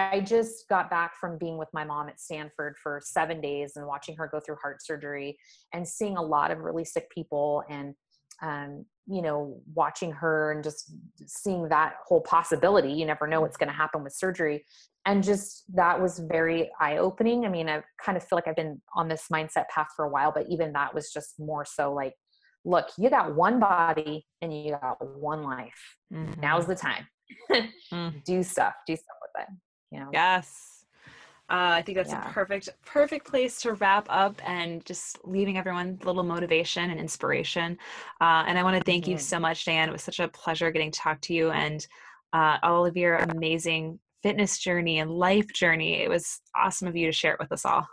I 0.00 0.20
just 0.20 0.68
got 0.68 0.90
back 0.90 1.16
from 1.16 1.38
being 1.38 1.58
with 1.58 1.66
my 1.72 1.82
mom 1.82 2.08
at 2.08 2.20
Stanford 2.20 2.76
for 2.80 3.00
seven 3.02 3.40
days 3.40 3.72
and 3.74 3.84
watching 3.84 4.14
her 4.14 4.28
go 4.30 4.38
through 4.38 4.54
heart 4.62 4.80
surgery 4.80 5.36
and 5.72 5.86
seeing 5.88 6.16
a 6.16 6.22
lot 6.22 6.52
of 6.52 6.60
really 6.60 6.84
sick 6.84 7.10
people 7.10 7.64
and 7.68 7.96
um, 8.42 8.84
you 9.06 9.22
know, 9.22 9.60
watching 9.74 10.12
her 10.12 10.52
and 10.52 10.62
just 10.62 10.92
seeing 11.26 11.68
that 11.68 11.94
whole 12.06 12.20
possibility. 12.20 12.92
You 12.92 13.06
never 13.06 13.26
know 13.26 13.40
what's 13.40 13.56
going 13.56 13.70
to 13.70 13.74
happen 13.74 14.04
with 14.04 14.12
surgery. 14.12 14.64
And 15.06 15.24
just 15.24 15.64
that 15.74 16.00
was 16.00 16.18
very 16.18 16.70
eye 16.78 16.98
opening. 16.98 17.46
I 17.46 17.48
mean, 17.48 17.68
I 17.68 17.82
kind 18.04 18.18
of 18.18 18.24
feel 18.24 18.36
like 18.36 18.46
I've 18.46 18.56
been 18.56 18.82
on 18.94 19.08
this 19.08 19.24
mindset 19.32 19.68
path 19.68 19.88
for 19.96 20.04
a 20.04 20.10
while, 20.10 20.32
but 20.32 20.46
even 20.50 20.72
that 20.74 20.94
was 20.94 21.10
just 21.10 21.40
more 21.40 21.64
so 21.64 21.94
like, 21.94 22.12
look, 22.64 22.88
you 22.98 23.08
got 23.08 23.34
one 23.34 23.58
body 23.58 24.26
and 24.42 24.52
you 24.52 24.72
got 24.72 24.96
one 25.16 25.42
life. 25.42 25.96
Mm-hmm. 26.12 26.40
Now's 26.40 26.66
the 26.66 26.74
time. 26.74 27.06
mm. 27.50 28.24
Do 28.24 28.42
stuff, 28.42 28.74
do 28.86 28.94
stuff 28.94 29.16
with 29.22 29.46
it. 29.46 29.54
You 29.90 30.00
know? 30.00 30.10
Yes. 30.12 30.77
Uh, 31.50 31.80
I 31.80 31.82
think 31.82 31.96
that's 31.96 32.10
yeah. 32.10 32.28
a 32.28 32.32
perfect, 32.32 32.68
perfect 32.84 33.26
place 33.26 33.60
to 33.62 33.72
wrap 33.72 34.06
up 34.10 34.40
and 34.46 34.84
just 34.84 35.18
leaving 35.24 35.56
everyone 35.56 35.98
a 36.02 36.06
little 36.06 36.22
motivation 36.22 36.90
and 36.90 37.00
inspiration. 37.00 37.78
Uh, 38.20 38.44
and 38.46 38.58
I 38.58 38.62
want 38.62 38.76
to 38.76 38.84
thank 38.84 39.04
mm-hmm. 39.04 39.12
you 39.12 39.18
so 39.18 39.40
much, 39.40 39.64
Dan. 39.64 39.88
It 39.88 39.92
was 39.92 40.02
such 40.02 40.20
a 40.20 40.28
pleasure 40.28 40.70
getting 40.70 40.90
to 40.90 40.98
talk 40.98 41.20
to 41.22 41.34
you 41.34 41.50
and 41.50 41.86
uh, 42.34 42.58
all 42.62 42.84
of 42.84 42.96
your 42.98 43.16
amazing 43.16 43.98
fitness 44.22 44.58
journey 44.58 44.98
and 44.98 45.10
life 45.10 45.50
journey. 45.54 46.02
It 46.02 46.10
was 46.10 46.40
awesome 46.54 46.86
of 46.86 46.96
you 46.96 47.06
to 47.06 47.12
share 47.12 47.32
it 47.32 47.40
with 47.40 47.52
us 47.52 47.64
all. 47.64 47.86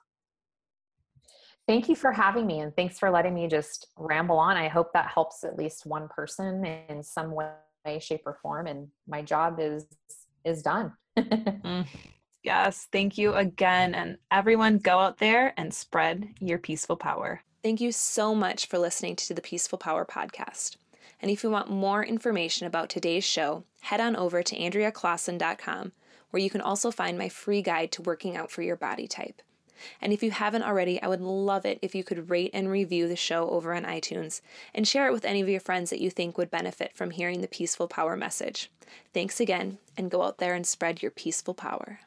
Thank 1.67 1.89
you 1.89 1.95
for 1.95 2.11
having 2.11 2.45
me 2.45 2.59
and 2.59 2.75
thanks 2.75 2.99
for 2.99 3.09
letting 3.09 3.33
me 3.33 3.47
just 3.47 3.87
ramble 3.97 4.37
on. 4.37 4.57
I 4.57 4.67
hope 4.67 4.91
that 4.93 5.07
helps 5.07 5.43
at 5.43 5.57
least 5.57 5.85
one 5.85 6.07
person 6.09 6.63
in 6.65 7.01
some 7.01 7.31
way, 7.31 7.99
shape, 7.99 8.21
or 8.25 8.37
form. 8.41 8.67
And 8.67 8.89
my 9.07 9.21
job 9.21 9.59
is 9.59 9.85
is 10.43 10.61
done. 10.61 10.93
mm. 11.17 11.87
Yes, 12.45 12.87
thank 12.91 13.17
you 13.17 13.33
again. 13.33 13.95
And 13.95 14.19
everyone, 14.29 14.77
go 14.77 14.99
out 14.99 15.17
there 15.17 15.55
and 15.57 15.73
spread 15.73 16.29
your 16.39 16.59
peaceful 16.59 16.95
power. 16.95 17.41
Thank 17.63 17.81
you 17.81 17.91
so 17.91 18.35
much 18.35 18.67
for 18.67 18.77
listening 18.77 19.15
to 19.15 19.33
the 19.33 19.41
Peaceful 19.41 19.79
Power 19.79 20.05
podcast. 20.05 20.75
And 21.19 21.31
if 21.31 21.43
you 21.43 21.49
want 21.49 21.71
more 21.71 22.05
information 22.05 22.67
about 22.67 22.89
today's 22.89 23.23
show, 23.23 23.63
head 23.81 23.99
on 23.99 24.15
over 24.15 24.43
to 24.43 24.55
AndreaClausen.com, 24.55 25.91
where 26.29 26.43
you 26.43 26.51
can 26.51 26.61
also 26.61 26.91
find 26.91 27.17
my 27.17 27.29
free 27.29 27.63
guide 27.63 27.91
to 27.93 28.03
working 28.03 28.37
out 28.37 28.51
for 28.51 28.61
your 28.61 28.75
body 28.75 29.07
type. 29.07 29.41
And 29.99 30.13
if 30.13 30.21
you 30.21 30.29
haven't 30.29 30.63
already, 30.63 31.01
I 31.01 31.07
would 31.07 31.21
love 31.21 31.65
it 31.65 31.79
if 31.81 31.95
you 31.95 32.03
could 32.03 32.29
rate 32.29 32.51
and 32.53 32.69
review 32.69 33.07
the 33.07 33.15
show 33.15 33.49
over 33.49 33.73
on 33.73 33.85
iTunes 33.85 34.41
and 34.71 34.87
share 34.87 35.07
it 35.07 35.13
with 35.13 35.25
any 35.25 35.41
of 35.41 35.49
your 35.49 35.59
friends 35.59 35.89
that 35.89 35.99
you 35.99 36.11
think 36.11 36.37
would 36.37 36.51
benefit 36.51 36.95
from 36.95 37.09
hearing 37.09 37.41
the 37.41 37.47
peaceful 37.47 37.87
power 37.87 38.15
message. 38.15 38.69
Thanks 39.15 39.39
again, 39.39 39.79
and 39.97 40.11
go 40.11 40.21
out 40.21 40.37
there 40.37 40.53
and 40.53 40.67
spread 40.67 41.01
your 41.01 41.11
peaceful 41.11 41.55
power. 41.55 42.01